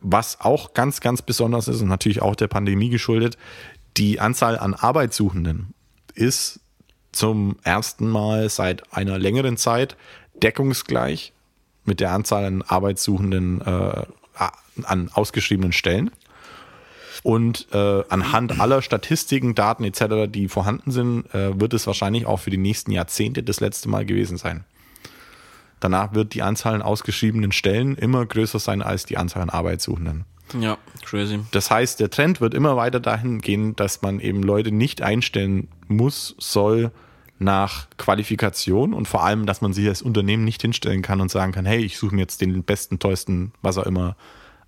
[0.01, 3.37] was auch ganz, ganz besonders ist und natürlich auch der Pandemie geschuldet,
[3.95, 5.73] die Anzahl an Arbeitssuchenden
[6.15, 6.59] ist
[7.11, 9.97] zum ersten Mal seit einer längeren Zeit
[10.41, 11.33] deckungsgleich
[11.85, 14.05] mit der Anzahl an Arbeitssuchenden äh,
[14.83, 16.11] an ausgeschriebenen Stellen.
[17.21, 22.39] Und äh, anhand aller Statistiken, Daten etc., die vorhanden sind, äh, wird es wahrscheinlich auch
[22.39, 24.63] für die nächsten Jahrzehnte das letzte Mal gewesen sein.
[25.81, 30.25] Danach wird die Anzahl an ausgeschriebenen Stellen immer größer sein als die Anzahl an Arbeitssuchenden.
[30.59, 31.39] Ja, crazy.
[31.51, 35.67] Das heißt, der Trend wird immer weiter dahin gehen, dass man eben Leute nicht einstellen
[35.87, 36.91] muss, soll
[37.37, 41.51] nach Qualifikation und vor allem, dass man sich als Unternehmen nicht hinstellen kann und sagen
[41.53, 44.15] kann, hey, ich suche mir jetzt den besten, tollsten, was auch immer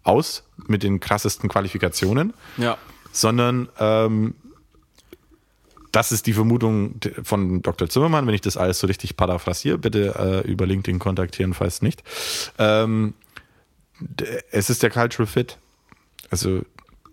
[0.03, 2.77] aus mit den krassesten Qualifikationen, Ja.
[3.11, 4.35] sondern ähm,
[5.91, 7.89] das ist die Vermutung von Dr.
[7.89, 12.01] Zimmermann, wenn ich das alles so richtig paraphrasiere, bitte äh, über LinkedIn kontaktieren, falls nicht.
[12.57, 13.13] Ähm,
[14.51, 15.57] es ist der Cultural Fit.
[16.29, 16.61] Also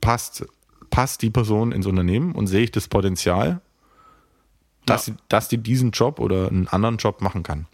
[0.00, 0.46] passt,
[0.90, 3.60] passt die Person ins Unternehmen und sehe ich das Potenzial,
[4.86, 5.14] dass, Ja.
[5.14, 7.66] sie, dass die diesen Job oder einen anderen Job machen kann.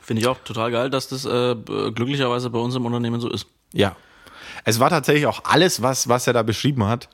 [0.00, 1.54] Finde ich auch total geil, dass das äh,
[1.94, 3.46] glücklicherweise bei uns im Unternehmen so ist.
[3.72, 3.96] Ja.
[4.64, 7.08] Es war tatsächlich auch alles, was, was er da beschrieben hat,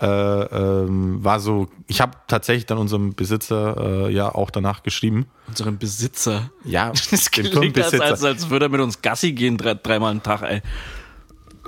[0.00, 5.26] äh, ähm, war so, ich habe tatsächlich dann unserem Besitzer äh, ja auch danach geschrieben.
[5.48, 6.50] Unseren Besitzer.
[6.64, 10.22] Ja, Das klingt, als, als, als würde er mit uns Gassi gehen, drei, dreimal am
[10.22, 10.62] Tag, ey.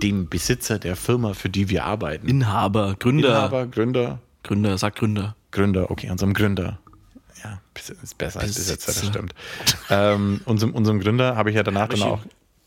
[0.03, 2.29] Dem Besitzer der Firma, für die wir arbeiten.
[2.29, 3.29] Inhaber, Gründer.
[3.29, 5.37] Inhaber, Gründer, Gründer, sag Gründer.
[5.51, 6.79] Gründer, okay, unserem Gründer.
[7.43, 9.35] Ja, ist besser als Besitzer, das stimmt.
[9.91, 12.21] ähm, unserem, unserem Gründer habe ich ja danach dann auch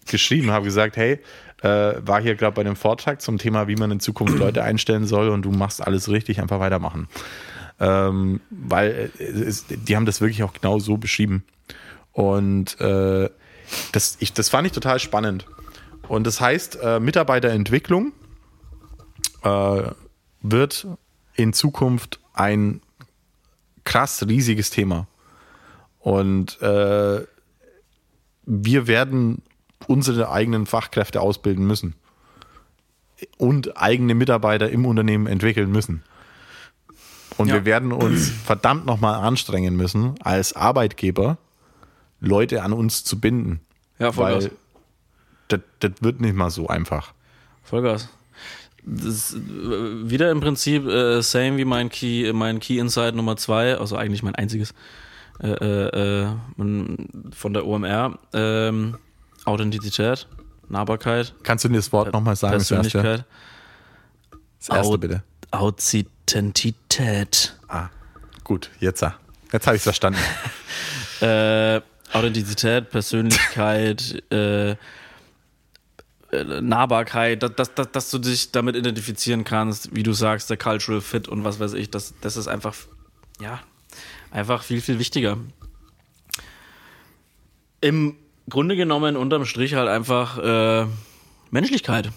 [0.08, 1.20] geschrieben, habe gesagt, hey,
[1.62, 5.06] äh, war hier gerade bei einem Vortrag zum Thema, wie man in Zukunft Leute einstellen
[5.06, 7.08] soll und du machst alles richtig, einfach weitermachen.
[7.80, 11.44] Ähm, weil äh, es, die haben das wirklich auch genau so beschrieben.
[12.12, 13.30] Und äh,
[13.92, 15.48] das, ich, das fand ich total spannend.
[16.08, 18.12] Und das heißt, äh, Mitarbeiterentwicklung
[19.44, 19.84] äh,
[20.42, 20.88] wird
[21.36, 22.82] in Zukunft ein
[23.84, 25.08] krass riesiges Thema.
[26.00, 27.26] Und äh,
[28.46, 29.42] wir werden
[29.88, 31.96] unsere eigenen Fachkräfte ausbilden müssen
[33.38, 36.04] und eigene Mitarbeiter im Unternehmen entwickeln müssen.
[37.38, 37.56] Und Ja.
[37.56, 41.38] wir werden uns verdammt nochmal anstrengen müssen, als Arbeitgeber
[42.20, 43.62] Leute an uns zu binden.
[44.00, 44.44] Ja, Vollgas.
[44.44, 44.58] Weil das,
[45.48, 45.62] das
[46.02, 47.14] wird nicht mal so einfach.
[47.64, 48.10] Vollgas.
[48.86, 49.40] Das äh,
[50.10, 54.24] wieder im Prinzip äh, same wie mein Key, mein Key Insight Nummer zwei, also eigentlich
[54.24, 54.74] mein einziges
[55.42, 56.28] äh, äh, äh,
[56.58, 58.20] von der OMR.
[58.34, 58.98] Ähm,
[59.46, 60.28] Authentizität,
[60.70, 62.54] Nahbarkeit, Kannst du dir das Wort nochmal sagen?
[62.54, 63.26] Das erste, Persönlichkeit.
[64.60, 65.24] das erste bitte.
[65.52, 66.78] Authentität.
[67.68, 67.90] Ah,
[68.44, 69.06] gut, jetzt.
[69.52, 70.20] Jetzt habe ich es verstanden.
[71.22, 71.82] Äh,
[72.12, 74.76] Authentizität, Persönlichkeit, äh,
[76.62, 81.02] Nahbarkeit, dass, dass, dass, dass du dich damit identifizieren kannst, wie du sagst, der Cultural
[81.02, 82.76] Fit und was weiß ich, das, das ist einfach,
[83.40, 83.60] ja,
[84.32, 85.38] einfach viel, viel wichtiger.
[87.82, 88.16] Im
[88.50, 90.88] Grunde genommen unterm Strich halt einfach äh,
[91.52, 92.12] Menschlichkeit.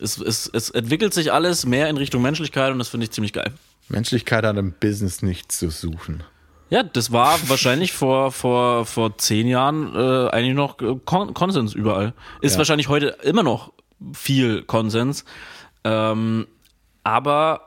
[0.00, 3.32] Es, es, es entwickelt sich alles mehr in Richtung Menschlichkeit und das finde ich ziemlich
[3.32, 3.52] geil.
[3.88, 6.24] Menschlichkeit hat im Business nichts zu suchen.
[6.74, 11.72] Ja, das war wahrscheinlich vor, vor, vor zehn Jahren äh, eigentlich noch äh, Kon Konsens
[11.72, 12.14] überall.
[12.40, 12.58] Ist Ja.
[12.58, 13.72] wahrscheinlich heute immer noch
[14.12, 15.24] viel Konsens.
[15.84, 16.48] Ähm,
[17.04, 17.60] aber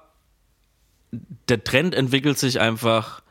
[1.47, 3.21] der Trend entwickelt sich einfach,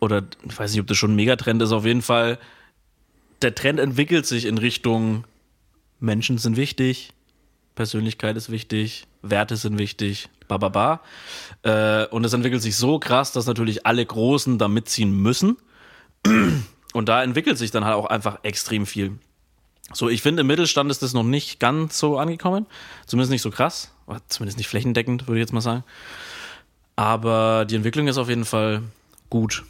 [0.00, 2.38] oder ich weiß nicht, ob das schon ein Megatrend ist, auf jeden Fall,
[3.40, 5.24] der Trend entwickelt sich in Richtung
[6.00, 7.12] Menschen sind wichtig,
[7.76, 11.00] Persönlichkeit ist wichtig, Werte sind wichtig, ba ba ba.
[11.62, 15.56] Äh, und es entwickelt sich so krass, dass natürlich alle Großen da mitziehen müssen.
[16.94, 19.18] Und da entwickelt sich dann halt auch einfach extrem viel.
[19.92, 22.66] So, ich finde, im Mittelstand ist das noch nicht ganz so angekommen.
[23.06, 23.92] Zumindest nicht so krass.
[24.06, 25.84] Oder zumindest nicht flächendeckend, würde ich jetzt mal sagen.
[26.96, 28.82] Aber die Entwicklung ist auf jeden Fall
[29.30, 29.64] gut.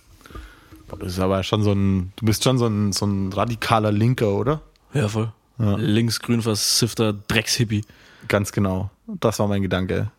[0.89, 4.33] Du bist aber schon so ein, du bist schon so ein, so ein radikaler Linker,
[4.33, 4.61] oder?
[4.95, 5.33] Ja, voll.
[5.59, 7.85] Linksgrün versiffter Dreckshippie.
[8.27, 8.91] Ganz genau.
[9.07, 10.11] Das war mein Gedanke.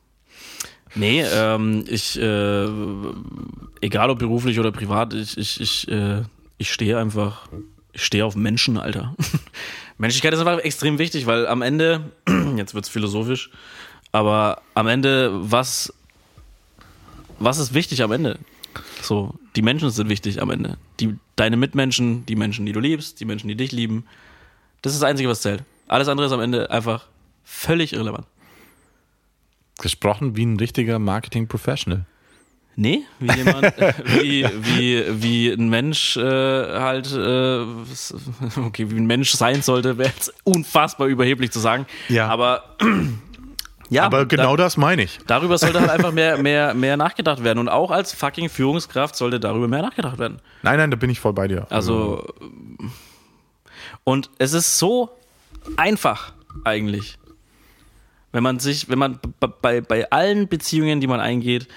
[0.95, 2.67] Nee, ähm, ich, äh,
[3.81, 6.23] egal ob beruflich oder privat, ich, ich, ich, äh,
[6.57, 7.47] ich stehe einfach,
[7.93, 9.15] ich stehe auf Menschen, Alter.
[9.97, 12.11] Menschlichkeit ist einfach extrem wichtig, weil am Ende,
[12.57, 13.51] jetzt wird's philosophisch,
[14.11, 15.93] aber am Ende, was,
[17.37, 18.39] was ist wichtig am Ende?
[19.01, 20.77] So, die Menschen sind wichtig am Ende.
[20.99, 24.05] Die, deine Mitmenschen, die Menschen, die du liebst, die Menschen, die dich lieben.
[24.81, 25.63] Das ist das Einzige, was zählt.
[25.87, 27.05] Alles andere ist am Ende einfach
[27.49, 28.27] völlig irrelevant.
[29.81, 32.05] Gesprochen wie ein richtiger Marketing-Professional.
[32.75, 33.73] Nee, wie jemand,
[34.21, 37.65] wie, wie, wie ein Mensch äh, halt, äh,
[38.61, 41.85] okay, wie ein Mensch sein sollte, wäre jetzt unfassbar überheblich zu sagen.
[42.07, 42.27] Ja.
[42.27, 42.75] Aber
[43.89, 45.19] ja, Aber genau da, das meine ich.
[45.27, 47.59] darüber sollte halt einfach mehr, mehr, mehr nachgedacht werden.
[47.59, 50.39] Und auch als fucking Führungskraft sollte darüber mehr nachgedacht werden.
[50.61, 51.67] Nein, nein, da bin ich voll bei dir.
[51.69, 52.25] Also,
[54.05, 55.09] und es ist so
[55.75, 56.31] einfach
[56.63, 57.18] eigentlich.
[58.31, 59.19] Wenn man sich, wenn man
[59.61, 61.67] bei, bei allen Beziehungen, die man eingeht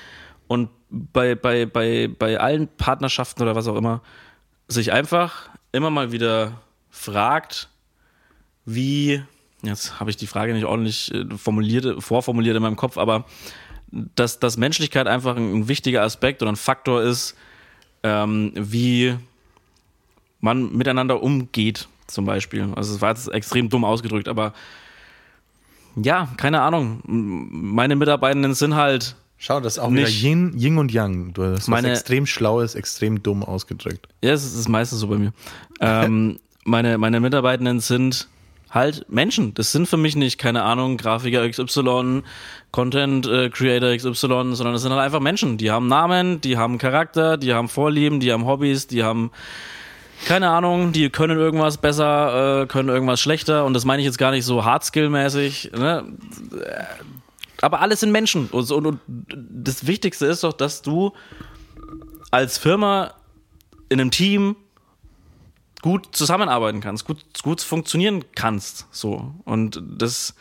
[0.49, 4.03] und bei, bei, bei, bei allen Partnerschaften oder was auch immer,
[4.69, 7.69] sich einfach immer mal wieder fragt,
[8.67, 9.23] wie,
[9.63, 13.25] jetzt habe ich die Frage nicht ordentlich äh, formuliert, vorformuliert in meinem Kopf, aber
[13.91, 17.37] dass, dass Menschlichkeit einfach ein, ein wichtiger Aspekt oder ein Faktor ist,
[18.03, 19.17] ähm, wie
[20.41, 22.73] man miteinander umgeht, zum Beispiel.
[22.75, 24.53] Also es war jetzt extrem dumm ausgedrückt, aber
[25.97, 27.01] ja, keine Ahnung.
[27.07, 31.33] Meine Mitarbeitenden sind halt, Schau, das ist auch Nicht- wieder Yin, Yin und Yang.
[31.33, 34.07] Du hast Meine- extrem Schlaues, extrem dumm ausgedrückt.
[34.23, 35.33] ja, es ist meistens so bei mir.
[35.81, 38.29] Ähm, meine, meine Mitarbeitenden sind
[38.71, 39.53] halt Menschen.
[39.55, 42.23] Das sind für mich nicht, keine Ahnung, Grafiker XY,
[42.71, 45.59] Content äh, Creator XY, sondern das sind halt einfach Menschen.
[45.59, 49.31] Die haben Namen, die haben Charakter, die haben Vorlieben, die haben Hobbys, die haben
[50.27, 54.19] keine Ahnung, die können irgendwas besser, äh, können irgendwas schlechter und das meine ich jetzt
[54.19, 55.77] gar nicht so hardskill-mäßig.
[55.77, 56.05] Ne?
[57.61, 61.13] Aber alles sind Menschen und, und, und das Wichtigste ist doch, dass du
[62.31, 63.13] als Firma
[63.89, 64.57] in einem Team
[65.83, 68.87] gut zusammenarbeiten kannst, gut, gut funktionieren kannst.
[68.91, 69.35] So.
[69.45, 70.35] Und das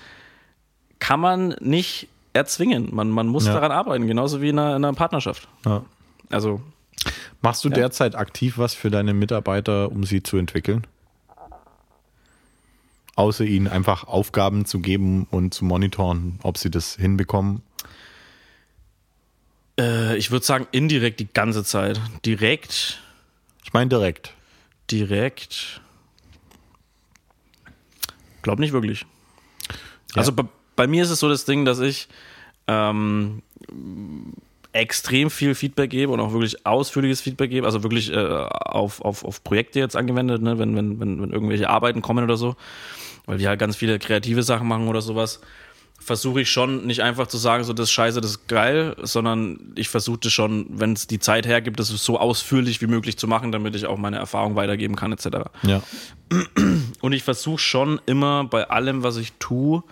[0.99, 2.89] kann man nicht erzwingen.
[2.93, 3.53] Man, man muss Ja.
[3.53, 5.47] daran arbeiten, genauso wie in einer, in einer Partnerschaft.
[5.65, 5.83] Ja.
[6.29, 6.61] Also,
[7.41, 10.85] Machst du derzeit aktiv was für deine Mitarbeiter, um sie zu entwickeln?
[13.15, 17.61] Außer ihnen einfach Aufgaben zu geben und zu monitoren, ob sie das hinbekommen.
[19.79, 21.99] äh, ich würde sagen, indirekt die ganze Zeit.
[22.25, 23.01] Direkt,
[23.63, 24.33] Ich meine direkt.
[24.89, 25.81] direkt.
[28.41, 29.05] Glaub nicht wirklich.
[30.15, 30.43] Also bei,
[30.75, 32.07] bei mir ist es so das Ding, dass ich
[32.67, 33.41] ähm,
[34.73, 39.25] extrem viel Feedback gebe und auch wirklich ausführliches Feedback gebe, also wirklich äh, auf, auf,
[39.25, 40.59] auf Projekte jetzt angewendet, ne?
[40.59, 42.55] wenn, wenn, wenn, wenn irgendwelche Arbeiten kommen oder so,
[43.25, 45.41] weil wir halt ganz viele kreative Sachen machen oder sowas,
[45.99, 49.73] versuche ich schon nicht einfach zu sagen, so das ist scheiße, das ist geil, sondern
[49.75, 53.27] ich versuche das schon, wenn es die Zeit hergibt, das so ausführlich wie möglich zu
[53.27, 55.49] machen, damit ich auch meine Erfahrung weitergeben kann, etc.
[55.63, 55.83] Ja.
[57.01, 59.83] Und ich versuche schon immer bei allem, was ich tue,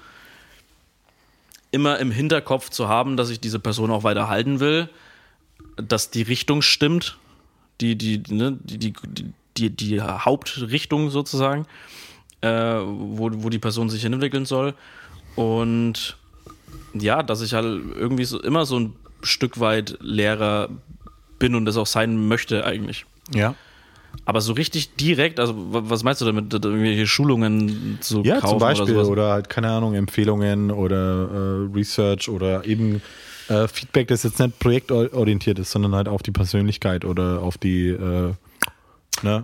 [1.71, 4.89] immer im Hinterkopf zu haben, dass ich diese Person auch weiter halten will,
[5.75, 7.17] dass die Richtung stimmt,
[7.81, 8.93] die, die, ne, die, die,
[9.57, 11.65] die, die Hauptrichtung sozusagen,
[12.41, 14.73] äh, wo, wo die Person sich hinentwickeln soll.
[15.35, 16.17] Und
[16.93, 20.69] ja, dass ich halt irgendwie so immer so ein Stück weit Lehrer
[21.37, 23.05] bin und das auch sein möchte eigentlich.
[23.33, 23.55] Ja.
[24.25, 28.49] Aber so richtig direkt, also wa- was meinst du damit, irgendwelche Schulungen zu Ja, kaufen
[28.49, 28.95] zum Beispiel.
[28.97, 33.01] oder Oder, halt, keine Ahnung, Empfehlungen oder äh, Research oder eben
[33.47, 37.87] äh, Feedback, das jetzt nicht projektorientiert ist, sondern halt auf die Persönlichkeit oder auf die,
[37.89, 38.33] äh,
[39.23, 39.43] ne?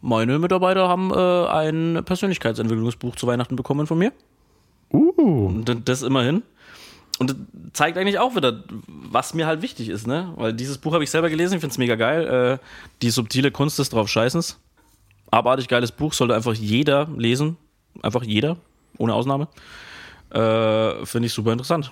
[0.00, 4.12] Meine Mitarbeiter haben äh, ein Persönlichkeitsentwicklungsbuch zu Weihnachten bekommen von mir.
[4.92, 5.52] Uh.
[5.84, 6.42] Das immerhin.
[7.18, 7.36] Und das
[7.72, 10.32] zeigt eigentlich auch wieder, was mir halt wichtig ist, ne?
[10.36, 12.58] Weil dieses Buch habe ich selber gelesen, ich finde es mega geil.
[12.60, 12.66] Äh,
[13.02, 14.58] die subtile Kunst des Draufscheißens.
[15.30, 17.56] Abartig geiles Buch, sollte einfach jeder lesen.
[18.02, 18.58] Einfach jeder,
[18.98, 19.48] ohne Ausnahme.
[20.30, 21.90] Äh, finde ich super interessant.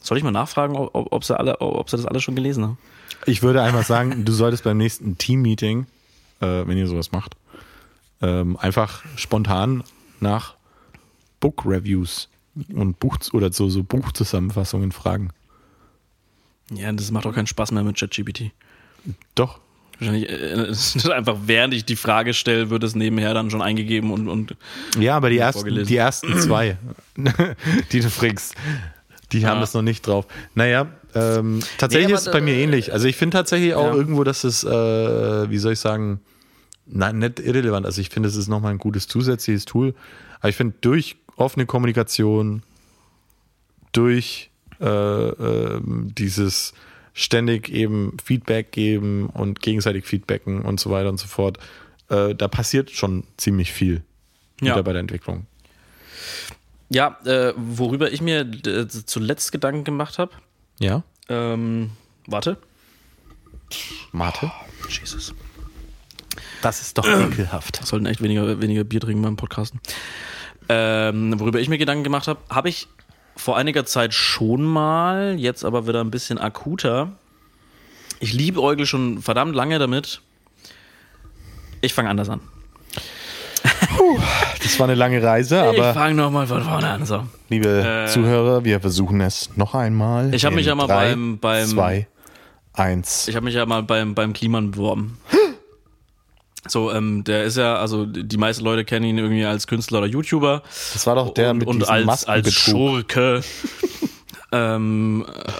[0.00, 2.78] Soll ich mal nachfragen, ob, ob, sie alle, ob sie das alle schon gelesen haben?
[3.24, 5.86] Ich würde einfach sagen, du solltest beim nächsten Team-Meeting,
[6.40, 7.36] äh, wenn ihr sowas macht,
[8.20, 9.82] ähm, einfach spontan
[10.20, 10.54] nach
[11.40, 12.28] Book-Reviews
[12.72, 15.30] und Buch oder so, so Buchzusammenfassungen fragen.
[16.72, 18.50] Ja, das macht auch keinen Spaß mehr mit ChatGPT.
[19.34, 19.60] Doch.
[19.98, 24.28] Wahrscheinlich äh, einfach während ich die Frage stelle, wird es nebenher dann schon eingegeben und,
[24.28, 24.56] und
[24.98, 26.76] Ja, aber die ersten, die ersten zwei,
[27.92, 28.54] die du fragst,
[29.32, 29.60] die haben Ja.
[29.60, 30.26] das noch nicht drauf.
[30.54, 32.92] Naja, ähm, tatsächlich Nee, ist es bei mir äh, ähnlich.
[32.92, 33.94] Also ich finde tatsächlich auch ja.
[33.94, 34.70] irgendwo, dass es, äh,
[35.50, 36.20] wie soll ich sagen,
[36.86, 37.86] nein, nicht irrelevant.
[37.86, 39.94] Also ich finde, es ist nochmal ein gutes zusätzliches Tool.
[40.40, 42.62] Aber ich finde, durch offene Kommunikation,
[43.92, 46.74] durch äh, ähm, dieses
[47.14, 51.58] ständig eben Feedback geben und gegenseitig Feedbacken und so weiter und so fort,
[52.10, 54.02] äh, da passiert schon ziemlich viel
[54.60, 54.72] Ja.
[54.72, 55.46] Mitarbeiterentwicklung.
[56.90, 60.32] Ja, äh, worüber ich mir äh, zuletzt Gedanken gemacht habe.
[60.78, 61.02] Ja?
[61.28, 61.90] Ähm,
[62.26, 62.58] warte.
[64.12, 64.52] Mate?
[64.88, 65.34] Jesus.
[66.62, 67.84] Das ist doch ekelhaft.
[67.84, 69.80] Sollten echt weniger, weniger Bier trinken beim Podcasten.
[70.68, 72.88] Ähm, worüber ich mir Gedanken gemacht habe, habe ich
[73.36, 77.12] vor einiger Zeit schon mal, jetzt aber wieder ein bisschen akuter.
[78.18, 80.22] Ich liebe Eugel schon verdammt lange damit.
[81.82, 82.40] Ich fange anders an.
[84.62, 87.04] Das war eine lange Reise, ich aber fange nochmal von vorne an.
[87.06, 87.26] So.
[87.48, 90.34] liebe Zuhörer, wir versuchen es noch einmal.
[90.34, 92.06] Ich hab mich ja mal drei, beim- beim- zwei,
[92.72, 93.28] eins.
[93.28, 95.18] Ich habe mich ja mal beim, beim Kliman beworben.
[96.70, 100.06] So, ähm, der ist ja, also die meisten Leute kennen ihn irgendwie als Künstler oder
[100.06, 100.62] YouTuber.
[100.92, 102.52] Das war doch der und, mit und diesem als, als.
[102.52, 103.42] Schurke.
[104.52, 105.50] ähm, äh,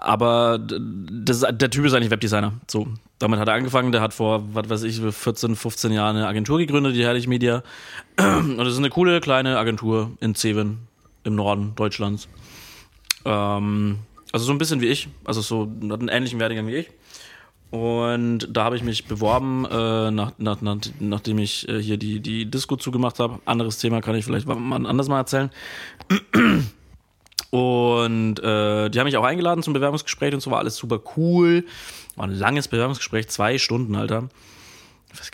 [0.00, 2.52] aber das, der Typ ist eigentlich Webdesigner.
[2.68, 2.86] So,
[3.18, 3.92] damit hat er angefangen.
[3.92, 7.62] Der hat vor, was weiß ich, 14, 15 Jahren eine Agentur gegründet, die Herrlich Media.
[8.18, 10.86] Und das ist eine coole kleine Agentur in Zeven
[11.24, 12.28] im Norden Deutschlands.
[13.24, 13.98] Ähm,
[14.32, 15.08] also so ein bisschen wie ich.
[15.24, 16.90] Also so hat einen ähnlichen Werdegang wie ich.
[17.70, 22.20] Und da habe ich mich beworben, äh, nach, nach, nach, nachdem ich äh, hier die,
[22.20, 23.40] die Disco zugemacht habe.
[23.44, 25.50] Anderes Thema kann ich vielleicht mal anders mal erzählen.
[27.50, 31.64] Und äh, die haben mich auch eingeladen zum Bewerbungsgespräch und so war alles super cool.
[32.14, 34.28] War ein langes Bewerbungsgespräch, zwei Stunden, Alter.
[35.12, 35.30] Ich weiß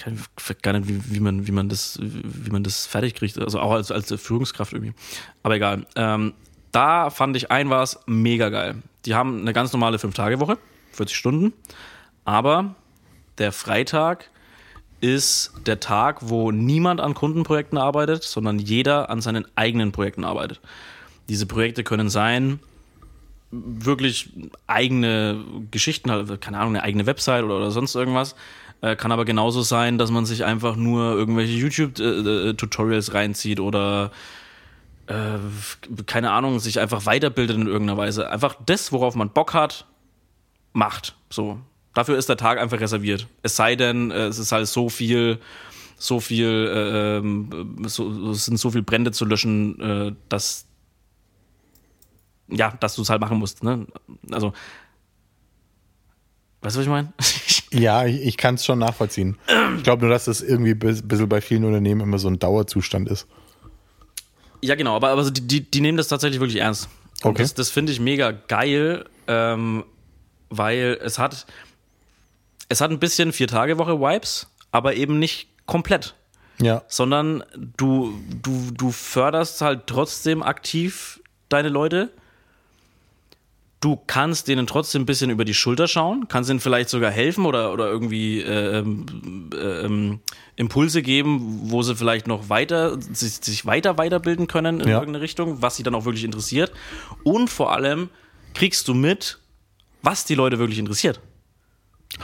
[0.62, 3.38] gar nicht, wie, wie, man, wie, man das, wie man das fertig kriegt.
[3.38, 4.94] Also auch als, als Führungskraft irgendwie.
[5.42, 5.86] Aber egal.
[5.96, 6.34] Ähm,
[6.70, 8.76] da fand ich ein was mega geil.
[9.04, 10.58] Die haben eine ganz normale 5-Tage-Woche,
[10.92, 11.52] 40 Stunden.
[12.24, 12.74] Aber
[13.38, 14.30] der Freitag
[15.00, 20.60] ist der Tag, wo niemand an Kundenprojekten arbeitet, sondern jeder an seinen eigenen Projekten arbeitet.
[21.28, 22.60] Diese Projekte können sein,
[23.50, 24.30] wirklich
[24.66, 28.34] eigene Geschichten, halt, keine Ahnung, eine eigene Website oder, oder sonst irgendwas.
[28.80, 34.10] Äh, kann aber genauso sein, dass man sich einfach nur irgendwelche YouTube-Tutorials reinzieht oder
[35.06, 35.38] äh,
[36.06, 38.30] keine Ahnung, sich einfach weiterbildet in irgendeiner Weise.
[38.30, 39.86] Einfach das, worauf man Bock hat,
[40.72, 41.16] macht.
[41.28, 41.58] So.
[41.94, 43.26] Dafür ist der Tag einfach reserviert.
[43.42, 45.38] Es sei denn, äh, es ist halt so viel,
[45.96, 50.66] so viel, äh, ähm, so, es sind so viele Brände zu löschen, äh, dass
[52.48, 53.62] ja, dass du es halt machen musst.
[53.62, 53.86] Ne?
[54.30, 54.52] Also,
[56.62, 57.12] weißt du, was ich meine?
[57.72, 59.38] Ja, ich, ich kann es schon nachvollziehen.
[59.78, 63.08] Ich glaube nur, dass das irgendwie ein bisschen bei vielen Unternehmen immer so ein Dauerzustand
[63.08, 63.26] ist.
[64.60, 66.90] Ja, genau, aber, aber die, die, die nehmen das tatsächlich wirklich ernst.
[67.22, 67.42] Und Okay.
[67.42, 69.84] Das, das finde ich mega geil, ähm,
[70.50, 71.46] weil es hat,
[72.72, 76.14] es hat ein bisschen Vier-Tage-Woche-Vibes, aber eben nicht komplett.
[76.60, 76.82] Ja.
[76.88, 77.44] Sondern
[77.76, 82.10] du, du, du förderst halt trotzdem aktiv deine Leute.
[83.80, 87.46] Du kannst denen trotzdem ein bisschen über die Schulter schauen, kannst ihnen vielleicht sogar helfen
[87.46, 90.20] oder, oder irgendwie ähm, ähm,
[90.54, 95.00] Impulse geben, wo sie vielleicht noch weiter, sich, sich weiter weiterbilden können in Ja.
[95.00, 96.70] irgendeine Richtung, was sie dann auch wirklich interessiert.
[97.24, 98.08] Und vor allem
[98.54, 99.40] kriegst du mit,
[100.02, 101.20] was die Leute wirklich interessiert.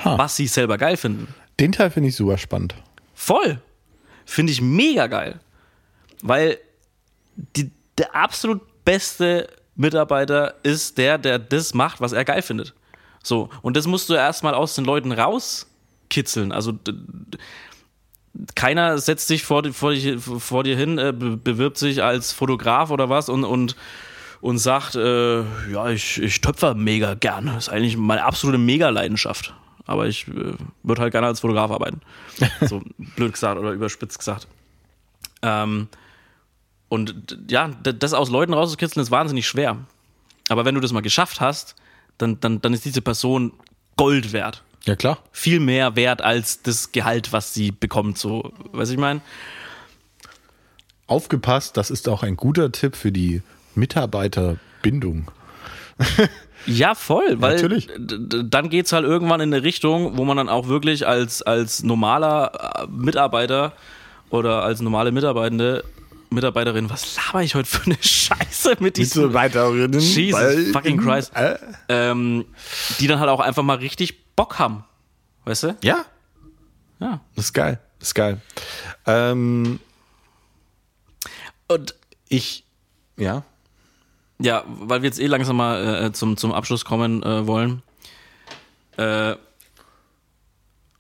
[0.05, 0.19] Ha.
[0.19, 1.35] Was sie selber geil finden.
[1.59, 2.75] Den Teil finde ich super spannend.
[3.15, 3.61] Voll.
[4.25, 5.41] Finde ich mega geil.
[6.23, 6.59] Weil
[7.57, 12.75] die, der absolut beste Mitarbeiter ist der, der das macht, was er geil findet.
[13.23, 13.49] So.
[13.63, 16.53] Und das musst du erstmal aus den Leuten rauskitzeln.
[16.53, 16.79] Also
[18.55, 19.95] keiner setzt sich vor, vor,
[20.39, 23.75] vor dir hin, äh, be- bewirbt sich als Fotograf oder was und, und,
[24.41, 25.41] und sagt, äh,
[25.73, 27.47] ja, ich, ich töpfer mega gern.
[27.47, 29.55] Das ist eigentlich meine absolute Mega-Leidenschaft.
[29.89, 30.53] Aber ich äh,
[30.85, 32.01] würde halt gerne als Fotograf arbeiten.
[32.69, 32.83] So
[33.17, 34.47] blöd gesagt oder überspitzt gesagt.
[35.43, 35.89] Ähm,
[36.89, 39.79] und ja, das aus Leuten rauszukitzeln ist wahnsinnig schwer.
[40.49, 41.75] Aber wenn du das mal geschafft hast,
[42.19, 43.53] dann, dann, dann ist diese Person
[43.97, 44.63] Gold wert.
[44.85, 45.19] Ja, klar.
[45.33, 48.19] Viel mehr wert als das Gehalt, was sie bekommt.
[48.19, 49.21] So, weiß ich meine?
[51.07, 53.43] Aufgepasst, das ist auch ein guter Tipp für die
[53.75, 55.31] Mitarbeiterbindung.
[56.67, 57.89] Ja, voll, weil Natürlich.
[57.99, 62.83] dann geht's halt irgendwann in eine Richtung, wo man dann auch wirklich als, als normaler
[62.83, 63.73] äh, Mitarbeiter
[64.31, 65.85] oder als normale Mitarbeitende,
[66.31, 69.99] Mitarbeiterin, was laber ich heute für eine Scheiße mit diesen Mitarbeiterinnen.
[70.01, 71.35] Jesus fucking Christ.
[71.35, 71.57] Äh,
[71.89, 72.45] ähm,
[73.01, 74.85] die dann halt auch einfach mal richtig Bock haben.
[75.45, 75.77] Weißt du?
[75.83, 76.05] ja,
[77.01, 77.21] Ja.
[77.35, 77.79] das ist geil.
[77.99, 78.41] Das ist geil.
[79.07, 79.81] Ähm,
[81.67, 81.95] Und
[82.29, 82.65] ich,
[83.17, 83.43] ja,
[84.41, 87.83] ja, weil wir jetzt eh langsam mal äh, zum, zum Abschluss kommen äh, wollen.
[88.97, 89.37] Äh,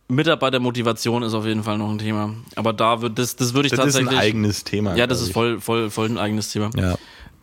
[0.08, 2.34] Mitarbeitermotivation ist auf jeden Fall noch ein Thema.
[2.56, 4.18] Aber da wird das, das würde ich das ist tatsächlich.
[4.18, 4.96] ein eigenes Thema.
[4.96, 6.70] ja, das ist voll, voll, voll ein eigenes Thema.
[6.76, 6.96] Ja.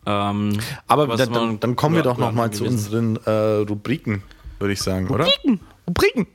[0.08, 4.24] Ähm, Aber da, dann, dann kommen wir doch noch mal zu unseren äh, Rubriken,
[4.60, 5.26] würde ich sagen, oder?
[5.26, 5.60] Rubriken.
[5.88, 6.28] Rubriken.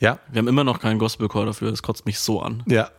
[0.00, 2.62] ja, Wir haben immer noch keinen Gospelchor dafür, das kotzt mich so an.
[2.66, 2.90] ja.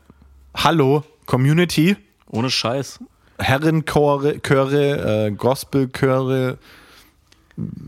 [0.57, 2.99] Hallo, Community, Ohne Scheiß.
[3.39, 6.57] Herrenchöre, Chöre, äh, Gospelchöre,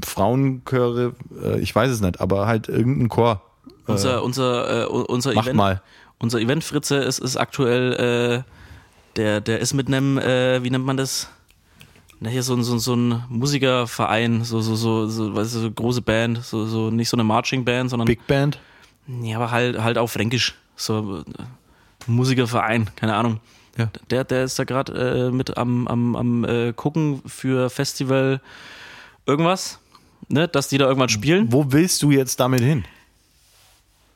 [0.03, 1.13] Frauenchöre,
[1.43, 3.41] äh, ich weiß es nicht, aber halt irgendein Chor.
[3.85, 5.81] Unser, unser, äh, unser mach Event, mal.
[6.19, 8.51] unser Event Fritze ist, ist aktuell, äh,
[9.15, 11.29] der, der ist mit einem, äh, wie nennt man das?
[12.19, 15.59] Na, hier so, ein- so, ein- so ein Musikerverein, so, so, so, so, weißt du,
[15.59, 18.59] so große Band, so, so, nicht so eine Marching Band, sondern, Big Band.
[19.21, 21.23] ja, aber halt, halt auch fränkisch, so, äh,
[22.07, 23.39] Musikerverein, keine Ahnung.
[23.77, 23.89] Ja.
[24.09, 28.41] Der, der ist da gerade äh, mit am, am, am äh, gucken für Festival
[29.25, 29.79] irgendwas,
[30.29, 31.51] ne, dass die da irgendwann spielen.
[31.51, 32.85] Wo willst du jetzt damit hin?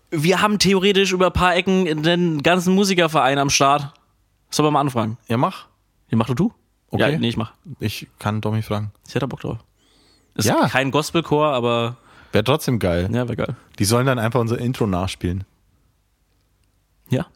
[0.10, 3.94] Wir haben theoretisch über ein paar Ecken den ganzen Musikerverein am Start.
[4.50, 5.18] Sollen wir mal anfragen?
[5.28, 5.68] Ja, mach.
[6.10, 6.54] Ja, mach doch du?
[6.90, 7.14] Okay.
[7.14, 7.54] Ja, nee, ich mach.
[7.80, 8.92] Ich kann Domi fragen.
[9.08, 9.60] Ich hätte Bock drauf.
[10.36, 10.68] Ist Ja.
[10.68, 11.96] kein Gospelchor, aber
[12.34, 13.10] Wäre trotzdem geil.
[13.14, 13.56] ja, wäre geil.
[13.80, 15.46] Die sollen dann einfach unser Intro nachspielen.
[17.10, 17.28] Ja.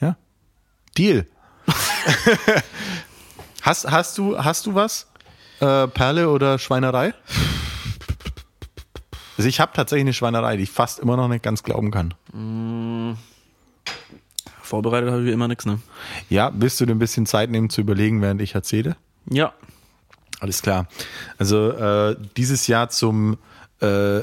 [0.00, 0.16] Ja.
[0.96, 1.26] Deal.
[3.62, 5.06] hast, hast, du, hast du was?
[5.60, 7.14] Äh, Perle oder Schweinerei?
[9.36, 12.14] Also ich habe tatsächlich eine Schweinerei, die ich fast immer noch nicht ganz glauben kann.
[14.62, 15.80] Vorbereitet habe ich wie immer nichts, ne?
[16.28, 18.96] Ja, willst du dir ein bisschen Zeit nehmen zu überlegen, während ich erzähle?
[19.28, 19.52] Ja.
[20.40, 20.88] Alles klar.
[21.38, 23.38] Also äh, dieses Jahr zum,
[23.80, 24.20] äh,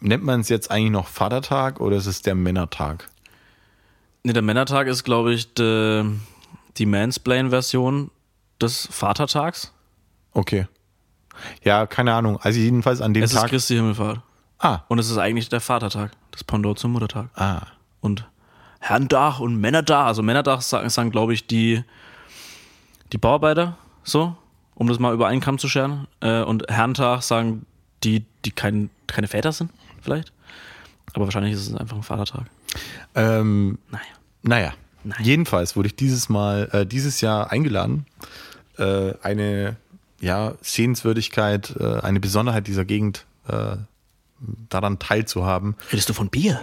[0.00, 3.08] nennt man es jetzt eigentlich noch Vatertag oder ist es der Männertag?
[4.24, 6.04] Ne, der Männertag ist, glaube ich, de,
[6.78, 8.10] die Mansplain-Version
[8.60, 9.72] des Vatertags.
[10.32, 10.66] Okay.
[11.62, 12.38] Ja, keine Ahnung.
[12.42, 13.50] Also jedenfalls an dem Es ist Tag.
[13.50, 14.20] Christi Himmelfahrt.
[14.58, 17.28] ah, Und es ist eigentlich der Vatertag, das Pendant zum Muttertag.
[17.34, 17.62] ah.
[18.00, 18.28] Und
[18.80, 20.06] Herrentag und Männertag.
[20.06, 21.84] Also Männertag sagen, sagen glaube ich, die,
[23.12, 24.36] die Bauarbeiter, so,
[24.74, 26.08] um das mal über einen Kamm zu scheren.
[26.20, 27.64] Äh, und Herrentag sagen
[28.02, 29.70] die, die kein, keine Väter sind,
[30.00, 30.32] vielleicht.
[31.14, 32.46] Aber wahrscheinlich ist es einfach ein Vatertag.
[33.14, 34.04] Ähm, Naja.
[34.42, 34.72] naja.
[35.04, 35.22] Naja.
[35.22, 38.06] Jedenfalls wurde ich dieses Mal, äh, dieses Jahr eingeladen
[38.78, 39.76] äh, eine
[40.20, 43.76] ja, Sehenswürdigkeit, äh, eine Besonderheit dieser Gegend äh,
[44.68, 45.76] daran teilzuhaben.
[45.90, 46.60] Redest du von Bier?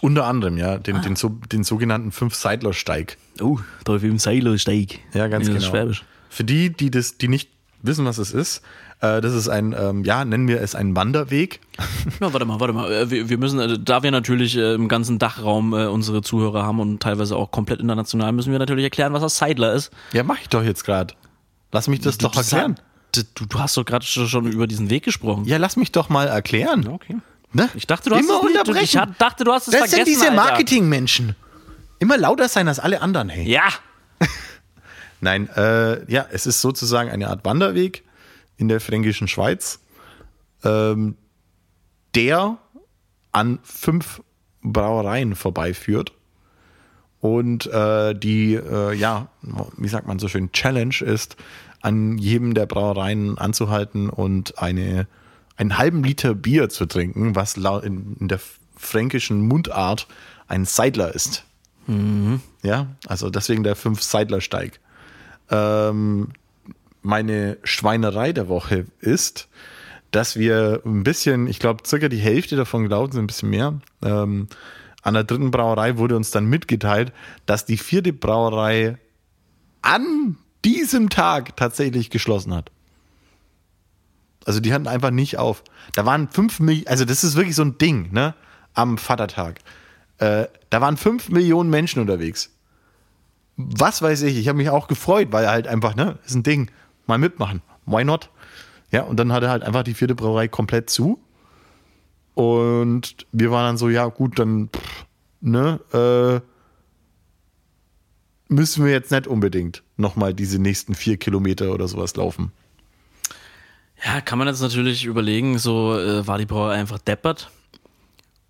[0.00, 3.16] Unter anderem, ja, den, den, so, den sogenannten Fünf-Seidler-Steig.
[3.40, 5.00] Oh, da im Seilersteig.
[5.14, 5.92] Ja, ganz genau.
[6.28, 7.50] Für die, die das, die nicht
[7.82, 8.62] wissen, was es ist,
[9.00, 11.60] äh, das ist ein, ähm, ja, nennen wir es einen Wanderweg.
[12.20, 12.90] Ja, warte mal, warte mal.
[12.92, 16.80] Äh, Wir, wir müssen, äh, da wir natürlich äh, im ganzen Dachraum unsere Zuhörer haben
[16.80, 19.90] und teilweise auch komplett international, müssen wir natürlich erklären, was das Seidler ist.
[20.12, 21.14] Ja, mach ich doch jetzt gerade.
[21.72, 22.76] Lass mich das doch erklären.
[23.12, 25.44] Du, du, du hast doch gerade schon über diesen Weg gesprochen.
[25.44, 26.86] Ja, lass mich doch mal erklären.
[26.88, 27.16] Okay.
[27.52, 27.68] Ne?
[27.74, 28.84] Ich dachte, du hast Immer es nicht, du, unterbrechen.
[28.84, 30.06] ich hat- dachte, du hast es das vergessen.
[30.14, 30.30] sind diese.
[30.32, 31.34] Marketingmenschen.
[31.98, 33.48] Immer lauter sein als alle anderen, hey.
[33.50, 33.62] Ja.
[35.20, 38.04] Nein, äh, ja, es ist sozusagen eine Art Wanderweg
[38.60, 39.80] in der fränkischen Schweiz,
[40.64, 41.16] ähm,
[42.14, 42.58] der
[43.32, 44.22] an fünf
[44.62, 46.12] Brauereien vorbeiführt.
[47.20, 49.28] Und äh, die, äh, ja,
[49.76, 51.36] wie sagt man so schön, Challenge ist,
[51.80, 55.06] an jedem der Brauereien anzuhalten und eine,
[55.56, 58.40] einen halben Liter Bier zu trinken, was in, in der
[58.76, 60.06] fränkischen Mundart
[60.48, 61.44] ein Seidler ist.
[62.62, 64.78] Ja, also deswegen der Fünf-Seidler-Steig.
[65.50, 66.28] Ähm,
[67.02, 69.48] meine Schweinerei der Woche ist,
[70.10, 73.80] dass wir ein bisschen, ich glaube, circa die Hälfte davon gelaufen sind, ein bisschen mehr.
[74.02, 74.48] Ähm,
[75.02, 77.12] an der dritten Brauerei wurde uns dann mitgeteilt,
[77.46, 78.98] dass die vierte Brauerei
[79.82, 82.70] an diesem Tag tatsächlich geschlossen hat.
[84.44, 85.62] Also die hatten einfach nicht auf.
[85.92, 88.34] Da waren fünf Millionen, also das ist wirklich so ein Ding, ne?
[88.74, 89.60] Am Vatertag.
[90.18, 92.50] Äh, da waren fünf Millionen Menschen unterwegs.
[93.56, 96.70] Was weiß ich, ich habe mich auch gefreut, weil halt einfach, ne, ist ein Ding.
[97.10, 97.60] Mal mitmachen.
[97.86, 98.30] Why not?
[98.92, 101.20] Ja, und dann hatte halt einfach die vierte Brauerei komplett zu.
[102.34, 105.06] Und wir waren dann so, ja, gut, dann, pff,
[105.40, 106.40] ne, äh,
[108.48, 112.52] müssen wir jetzt nicht unbedingt nochmal diese nächsten vier Kilometer oder sowas laufen.
[114.04, 117.50] Ja, kann man jetzt natürlich überlegen, so äh, war die Brauerei einfach deppert.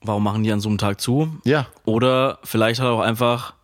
[0.03, 1.39] Warum machen die an so einem Tag zu?
[1.45, 1.66] Ja.
[1.85, 3.55] Oder vielleicht hat auch einfach,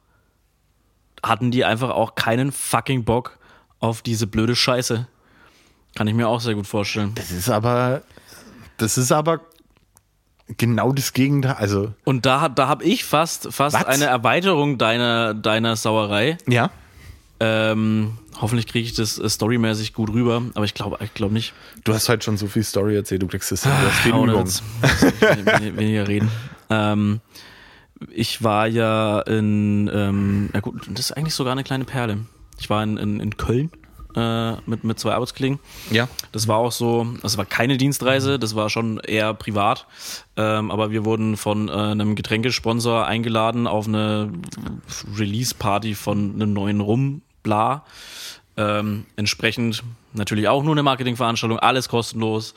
[1.23, 3.36] hatten die einfach auch keinen fucking Bock
[3.81, 5.07] auf diese blöde Scheiße.
[5.95, 7.13] Kann ich mir auch sehr gut vorstellen.
[7.15, 8.03] Das ist aber,
[8.77, 9.41] das ist aber
[10.57, 11.55] genau das Gegenteil.
[11.59, 16.39] Also, Und da, da habe ich fast, fast eine Erweiterung deiner, deiner Sauerei.
[16.47, 16.71] ja.
[17.39, 21.53] Ähm, hoffentlich kriege ich das äh, storymäßig gut rüber, aber ich glaube ich glaub nicht.
[21.85, 23.73] Du hast heute schon so viel Story erzählt, du kriegst das hin.
[23.79, 25.77] Du hast viel Übung.
[25.77, 26.31] Weniger reden.
[26.71, 27.21] Ähm,
[28.11, 32.21] ich war ja in, ähm, ja gut, das ist eigentlich sogar eine kleine Perle.
[32.59, 33.71] Ich war in, in, in Köln
[34.17, 35.59] äh, mit, mit zwei Arbeitskollegen.
[35.91, 36.09] Ja.
[36.33, 39.87] Das war auch so, das war keine Dienstreise, das war schon eher privat.
[40.37, 44.33] Ähm, aber wir wurden von äh, einem Getränkesponsor eingeladen auf eine
[45.17, 47.85] Release-Party von einem neuen Rum, bla.
[48.57, 49.85] Ähm, entsprechend
[50.15, 52.55] natürlich auch nur eine Marketingveranstaltung, alles kostenlos.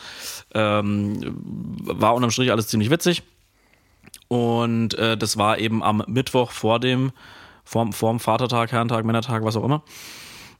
[0.54, 1.36] Ähm,
[1.84, 3.24] war unterm Strich alles ziemlich witzig.
[4.30, 7.12] Und äh, das war eben am Mittwoch vor dem,
[7.70, 9.84] vorm, vorm Vatertag, Herrentag, Männertag, was auch immer.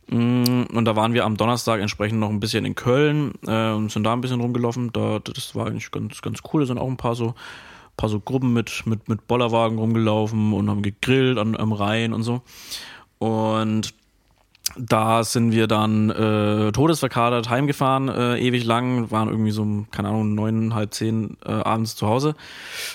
[0.10, 3.92] Mm, Und da waren wir am Donnerstag entsprechend noch ein bisschen in Köln äh, und
[3.92, 4.92] sind da ein bisschen rumgelaufen.
[4.94, 6.62] Da, das war eigentlich ganz, ganz cool.
[6.62, 7.34] Da sind auch ein paar so,
[7.98, 12.22] paar so Gruppen mit, mit, mit Bollerwagen rumgelaufen und haben gegrillt an, am Rhein und
[12.22, 12.42] so.
[13.18, 13.96] Und
[14.78, 20.36] da sind wir dann äh, todesverkadert heimgefahren, äh, ewig lang, waren irgendwie so, keine Ahnung,
[20.36, 22.36] neun, halb zehn äh, abends zu Hause.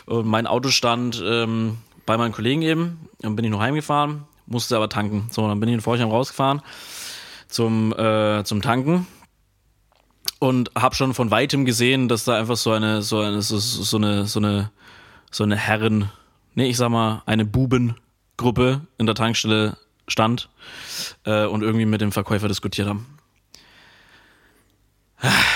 [0.06, 4.76] Und mein Auto stand ähm, bei meinen Kollegen eben, dann bin ich noch heimgefahren, musste
[4.76, 5.28] aber tanken.
[5.30, 6.62] So, dann bin ich in Forchheim rausgefahren
[7.48, 9.06] zum, äh, zum Tanken
[10.38, 13.96] und habe schon von weitem gesehen, dass da einfach so eine, so eine, so, so
[13.96, 14.70] eine, so eine,
[15.30, 16.10] so eine Herren,
[16.54, 19.76] nee, ich sag mal, eine Bubengruppe in der Tankstelle
[20.06, 20.50] stand
[21.24, 23.06] äh, und irgendwie mit dem Verkäufer diskutiert haben.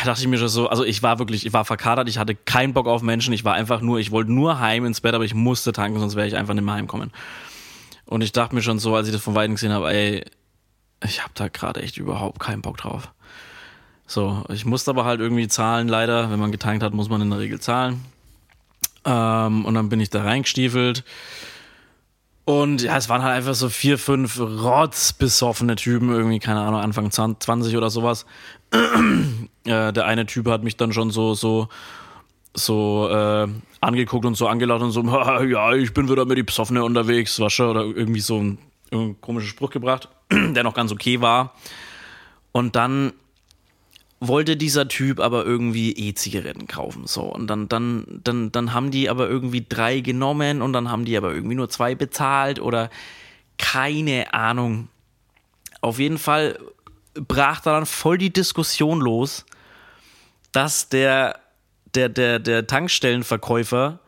[0.05, 2.73] Dachte ich mir schon so, also ich war wirklich, ich war verkadert, ich hatte keinen
[2.73, 5.35] Bock auf Menschen, ich war einfach nur, ich wollte nur heim ins Bett, aber ich
[5.35, 7.12] musste tanken, sonst wäre ich einfach nicht mehr heimkommen.
[8.07, 10.24] Und ich dachte mir schon so, als ich das von Weitem gesehen habe, ey,
[11.05, 13.12] ich habe da gerade echt überhaupt keinen Bock drauf.
[14.07, 16.31] So, ich musste aber halt irgendwie zahlen, leider.
[16.31, 18.03] Wenn man getankt hat, muss man in der Regel zahlen.
[19.05, 21.05] Ähm, und dann bin ich da reingestiefelt.
[22.48, 27.10] Und ja, es waren halt einfach so vier, fünf rotzbesoffene Typen, irgendwie, keine Ahnung, Anfang
[27.10, 28.24] 20 oder sowas.
[28.72, 31.68] äh, der eine Typ hat mich dann schon so, so,
[32.54, 33.48] so äh,
[33.82, 37.38] angeguckt und so angelacht und so, "Ha, ja, ich bin wieder mit die Besoffene unterwegs,
[37.38, 38.56] wasche, oder irgendwie so ein,
[38.90, 41.52] irgendein komischer Spruch gebracht, der noch ganz okay war.
[42.52, 43.12] Und dann
[44.20, 47.07] wollte dieser Typ aber irgendwie E-Zigaretten kaufen.
[47.07, 47.23] So.
[47.23, 51.16] Und dann, dann, dann, dann haben die aber irgendwie drei genommen und dann haben die
[51.16, 52.90] aber irgendwie nur zwei bezahlt oder
[53.59, 54.89] keine Ahnung.
[55.81, 56.59] Auf jeden Fall
[57.15, 59.45] brach da dann voll die Diskussion los,
[60.53, 61.39] dass der,
[61.95, 64.01] der, der, der Tankstellenverkäufer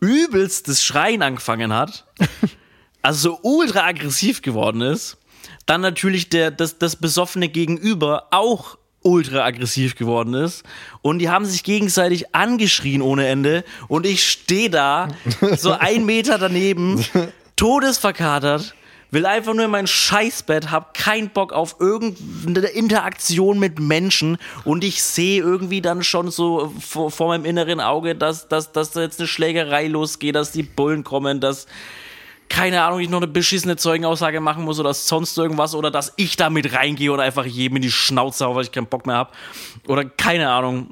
[0.00, 2.06] übelst das Schreien angefangen hat,
[3.02, 5.18] also so ultra aggressiv geworden ist.
[5.66, 10.64] Dann natürlich der, das, das besoffene Gegenüber auch ultra aggressiv geworden ist.
[11.02, 13.64] Und die haben sich gegenseitig angeschrien ohne Ende.
[13.86, 15.08] Und ich stehe da,
[15.56, 17.04] so ein Meter daneben,
[17.54, 18.74] todesverkatert,
[19.14, 24.82] will einfach nur in mein Scheißbett, hab keinen Bock auf irgendeine Interaktion mit Menschen und
[24.82, 29.02] ich sehe irgendwie dann schon so vor, vor meinem inneren Auge, dass, dass, dass da
[29.02, 31.66] jetzt eine Schlägerei losgeht, dass die Bullen kommen, dass
[32.48, 36.36] keine Ahnung, ich noch eine beschissene Zeugenaussage machen muss oder sonst irgendwas oder dass ich
[36.36, 39.16] da mit reingehe oder einfach jedem in die Schnauze hau, weil ich keinen Bock mehr
[39.16, 39.34] hab
[39.86, 40.90] oder keine Ahnung.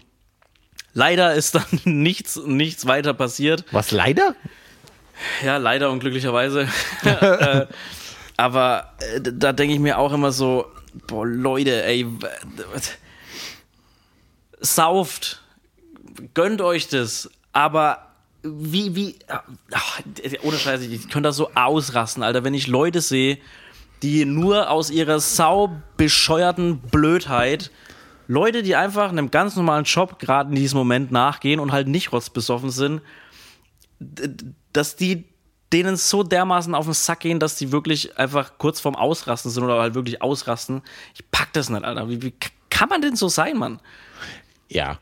[0.94, 3.64] Leider ist dann nichts, nichts weiter passiert.
[3.70, 4.34] Was leider?
[5.44, 6.68] Ja, leider und glücklicherweise.
[7.04, 7.66] äh,
[8.36, 10.66] aber äh, da denke ich mir auch immer so,
[11.06, 12.06] boah, Leute, ey,
[14.60, 15.42] sauft,
[16.34, 18.11] gönnt euch das, aber
[18.42, 19.18] wie, wie,
[19.72, 20.00] ach,
[20.42, 23.38] ohne Scheiße, ich könnte da so ausrasten, Alter, wenn ich Leute sehe,
[24.02, 27.70] die nur aus ihrer saubescheuerten Blödheit
[28.28, 32.12] Leute, die einfach einem ganz normalen Job gerade in diesem Moment nachgehen und halt nicht
[32.12, 33.02] rotzbesoffen sind,
[34.72, 35.24] dass die
[35.72, 39.64] denen so dermaßen auf den Sack gehen, dass die wirklich einfach kurz vorm Ausrasten sind
[39.64, 40.82] oder halt wirklich ausrasten.
[41.14, 42.08] Ich pack das nicht, Alter.
[42.08, 42.34] Wie, wie
[42.70, 43.80] kann man denn so sein, Mann?
[44.68, 44.98] Ja.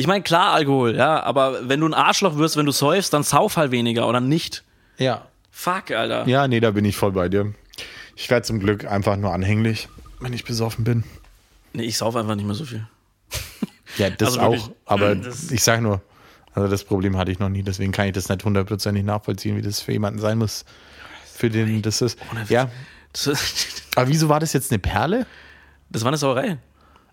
[0.00, 3.22] Ich meine, klar, Alkohol, ja, aber wenn du ein Arschloch wirst, wenn du säufst, dann
[3.22, 4.64] sauf halt weniger oder nicht.
[4.96, 5.26] Ja.
[5.50, 6.26] Fuck, Alter.
[6.26, 7.52] Ja, nee, da bin ich voll bei dir.
[8.16, 9.90] Ich werde zum Glück einfach nur anhänglich,
[10.20, 11.04] wenn ich besoffen bin.
[11.74, 12.86] Nee, ich sauf einfach nicht mehr so viel.
[13.98, 14.52] Ja, das Also auch.
[14.52, 16.00] wirklich, aber das- ich sage nur,
[16.54, 19.62] also das Problem hatte ich noch nie, deswegen kann ich das nicht hundertprozentig nachvollziehen, wie
[19.62, 20.64] das für jemanden sein muss,
[21.34, 22.18] für den das ist.
[22.48, 22.70] Ja,
[23.96, 25.26] aber wieso war das jetzt eine Perle?
[25.90, 26.56] das war eine Sauerei.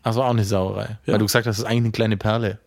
[0.04, 1.00] Also auch eine Sauerei.
[1.06, 1.14] Ja.
[1.14, 2.60] Weil du gesagt hast, das ist eigentlich eine kleine Perle.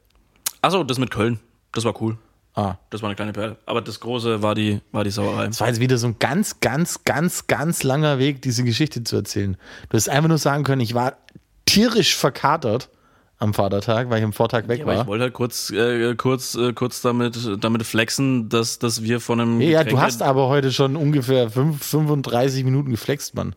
[0.62, 1.40] Achso, das mit Köln.
[1.72, 2.18] Das war cool.
[2.54, 2.74] Ah.
[2.90, 3.56] Das war eine kleine Perle.
[3.64, 5.46] Aber das große war die, war die Sauerei.
[5.46, 9.16] Es war jetzt wieder so ein ganz, ganz, ganz, ganz langer Weg, diese Geschichte zu
[9.16, 9.54] erzählen.
[9.88, 11.16] Du hättest einfach nur sagen können, ich war
[11.64, 12.90] tierisch verkatert
[13.38, 15.00] am Vatertag, weil ich am Vortag weg Aber war.
[15.02, 19.40] ich wollte halt kurz, äh, kurz, äh, kurz damit, damit flexen, dass, dass wir von
[19.40, 19.60] einem.
[19.60, 23.54] Ja, du Getränke- hast aber heute schon ungefähr fünf- 35 Minuten geflext, Mann.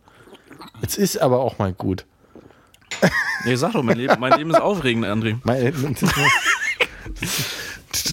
[0.81, 2.05] Jetzt ist aber auch mal gut.
[3.43, 5.37] Nee, sag doch, mein Leben, mein Leben ist aufregend, André.
[5.43, 5.73] Meine-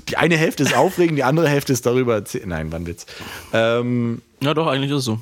[0.08, 2.22] Die eine Hälfte ist aufregend, die andere Hälfte ist darüber.
[2.44, 3.06] Nein, war ein Witz.
[3.52, 5.20] Ähm, Ja, doch, eigentlich ist es so.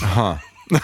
[0.00, 0.40] aha.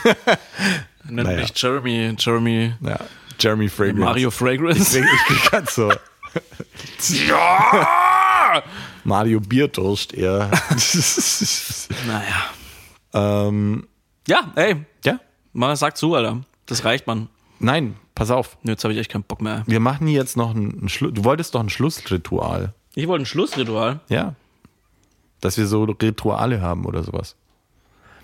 [1.04, 1.40] Nennt Naja.
[1.40, 2.98] mich Jeremy, Jeremy Ja,
[3.38, 4.00] Jeremy Fragrance.
[4.00, 4.98] Mario Fragrance.
[4.98, 5.90] Ich, ich kann so.
[7.28, 8.62] ja!
[9.04, 10.50] Mario Bierdurst eher.
[12.06, 12.44] Naja.
[13.48, 13.86] ähm,
[14.28, 15.18] Ja, ey, ja,
[15.52, 16.40] mal sag zu, Alter.
[16.66, 17.28] Das reicht, Mann.
[17.60, 18.56] Nein, pass auf.
[18.62, 19.62] Jetzt habe ich echt keinen Bock mehr.
[19.66, 22.74] Wir machen jetzt noch ein, ein Schlu Du wolltest doch ein Schlussritual.
[22.94, 24.00] Ich wollte ein Schlussritual.
[24.08, 24.34] Ja.
[25.40, 27.36] Dass wir so Rituale haben oder sowas.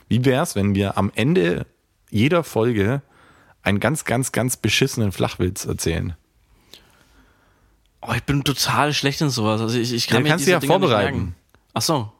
[0.08, 1.66] Wie wär's, wenn wir am Ende
[2.10, 3.02] jeder Folge
[3.62, 6.14] einen ganz, ganz, ganz beschissenen Flachwitz erzählen?
[8.00, 9.60] Oh, ich bin total schlecht in sowas.
[9.60, 11.34] Also ich, ich kann Ja, kannst du ja nicht vorbereiten.
[11.74, 12.12] Ach so.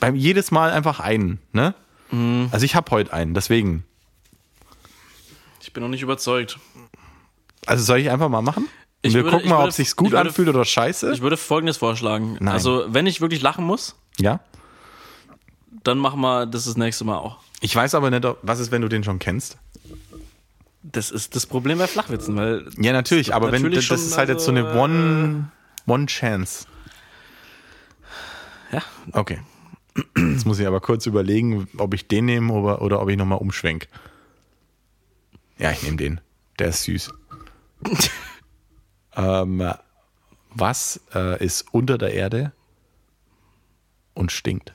[0.00, 1.74] Beim jedes Mal einfach einen, ne?
[2.10, 2.48] Mhm.
[2.50, 3.84] Also ich habe heute einen, deswegen.
[5.72, 6.58] Ich bin noch nicht überzeugt.
[7.64, 8.68] Also soll ich einfach mal machen?
[9.00, 11.14] Ich wir würde- gucken mal, würde- ob sich's gut ich würde- anfühlt oder scheiße.
[11.14, 12.36] Ich würde folgendes vorschlagen.
[12.40, 12.48] Nein.
[12.52, 14.40] Also, wenn ich wirklich lachen muss, ja.
[15.82, 17.38] dann machen wir das das nächste Mal auch.
[17.62, 19.56] Ich weiß aber nicht, was ist, wenn du den schon kennst.
[20.82, 24.18] Das ist das Problem bei Flachwitzen, weil Ja, natürlich, aber wenn Natürlich das schon, ist
[24.18, 25.50] halt jetzt so eine also, One,
[25.86, 26.66] One Chance.
[28.72, 28.82] ja,
[29.12, 29.40] Okay.
[30.18, 33.38] Jetzt muss ich aber kurz überlegen, ob ich den nehme oder, oder ob ich nochmal
[33.38, 33.88] umschwenk.
[35.58, 36.20] Ja, ich nehme den.
[36.58, 37.12] Der ist süß.
[39.16, 39.72] ähm,
[40.50, 42.52] was äh, ist unter der Erde
[44.14, 44.74] und stinkt?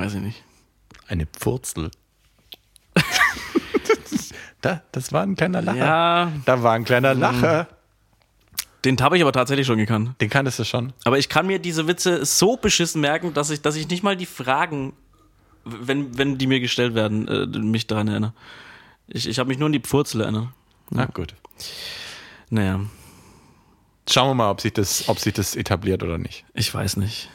[0.00, 0.42] weiß ich nicht.
[1.06, 1.90] Eine Pfurzel.
[4.60, 5.78] da, das war ein kleiner Lacher.
[5.78, 7.68] Ja, Da war ein kleiner Lacher.
[8.84, 10.20] den habe ich aber tatsächlich schon gekannt.
[10.20, 10.92] Den kanntest du schon.
[11.04, 14.16] Aber ich kann mir diese Witze so beschissen merken, dass ich, dass ich nicht mal
[14.16, 14.94] die Fragen,
[15.64, 18.32] wenn, wenn die mir gestellt werden, äh, mich daran erinnere.
[19.08, 20.48] Ich, ich habe mich nur an die Pfurzel erinnert.
[20.90, 21.34] Na gut.
[22.50, 22.80] Naja,
[24.08, 26.44] Schauen wir mal, ob sich das, ob sich das etabliert oder nicht.
[26.54, 27.30] ich weiß nicht.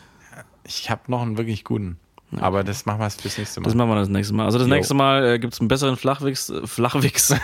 [0.67, 1.99] Ich habe noch einen wirklich guten.
[2.37, 3.65] Aber das machen wir fürs nächste Mal.
[3.65, 4.45] Das machen wir das nächste Mal.
[4.45, 4.73] Also das Jo.
[4.73, 6.49] nächste Mal äh, gibt es einen besseren Flachwix.
[6.49, 7.29] Äh, Flachwix.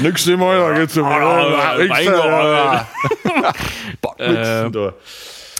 [0.00, 1.04] Nächste Mal, da geht's um
[4.00, 4.94] Boah,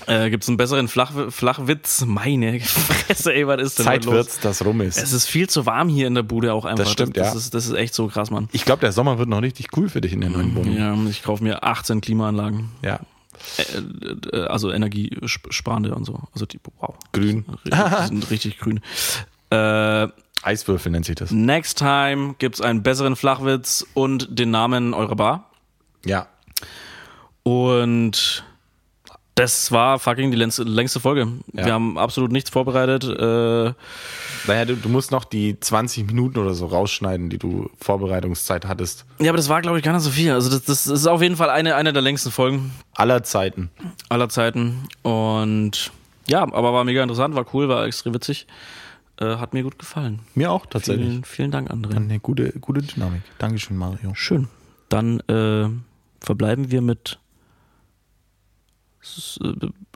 [0.06, 2.04] Äh, Gibt es einen besseren Flach, Flachwitz?
[2.06, 4.14] Meine Fresse, ey, was ist denn Zeit heute los?
[4.14, 4.96] wird's, dass rum ist.
[4.96, 6.84] Es ist viel zu warm hier in der Bude auch einfach.
[6.84, 7.34] Das stimmt, das, ja.
[7.34, 8.48] Das ist, das ist echt so krass, Mann.
[8.52, 10.76] Ich glaube, der Sommer wird noch richtig cool für dich in der neuen Wohnung.
[10.76, 12.70] Ja, ich kaufe mir 18 Klimaanlagen.
[12.82, 13.00] Ja.
[14.32, 16.20] Äh, also energiesparende und so.
[16.32, 16.94] Also die, wow.
[17.12, 17.44] Grün.
[17.64, 18.80] Die sind richtig grün.
[19.50, 20.08] Äh,
[20.42, 21.30] Eiswürfel nennt sich das.
[21.32, 25.50] next time gibt's einen besseren Flachwitz und den Namen eurer Bar.
[26.04, 26.28] Ja.
[27.42, 28.44] Und
[29.36, 31.28] das war fucking die längste, Folge.
[31.52, 31.66] Ja.
[31.66, 33.04] Wir haben absolut nichts vorbereitet.
[33.04, 33.74] Äh,
[34.46, 39.04] Naja, du, du musst noch die 20 Minuten oder so rausschneiden, die du Vorbereitungszeit hattest.
[39.18, 40.32] ja, aber das war, glaube ich, gar nicht so viel.
[40.32, 43.70] Also das, das ist auf jeden Fall eine, eine der längsten Folgen Aller Zeiten.
[44.08, 44.88] aller Zeiten.
[45.02, 45.92] Und
[46.26, 48.46] ja, aber war mega interessant, war cool, war extrem witzig.
[49.20, 50.20] Äh, hat mir gut gefallen.
[50.34, 51.08] Mir auch tatsächlich.
[51.08, 51.94] Vielen, vielen Dank, André.
[51.96, 53.22] Eine gute, gute Dynamik.
[53.38, 54.14] Dankeschön, Mario.
[54.14, 54.48] Schön.
[54.88, 55.68] Dann äh,
[56.24, 57.18] verbleiben wir mit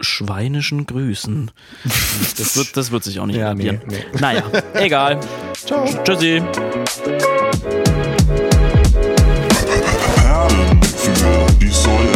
[0.01, 1.51] schweinischen Grüßen.
[2.39, 3.81] Das wird, das wird sich auch nicht ja, radieren.
[3.87, 4.20] Nee, nee.
[4.20, 4.43] Naja,
[4.74, 5.20] egal.
[5.53, 5.85] Ciao.
[6.05, 6.43] Tschüssi.
[10.16, 12.12] Perlen für die Säule.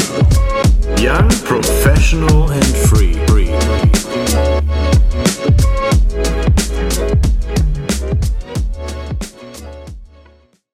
[0.98, 3.14] Young, professional and free.
[3.26, 4.03] free.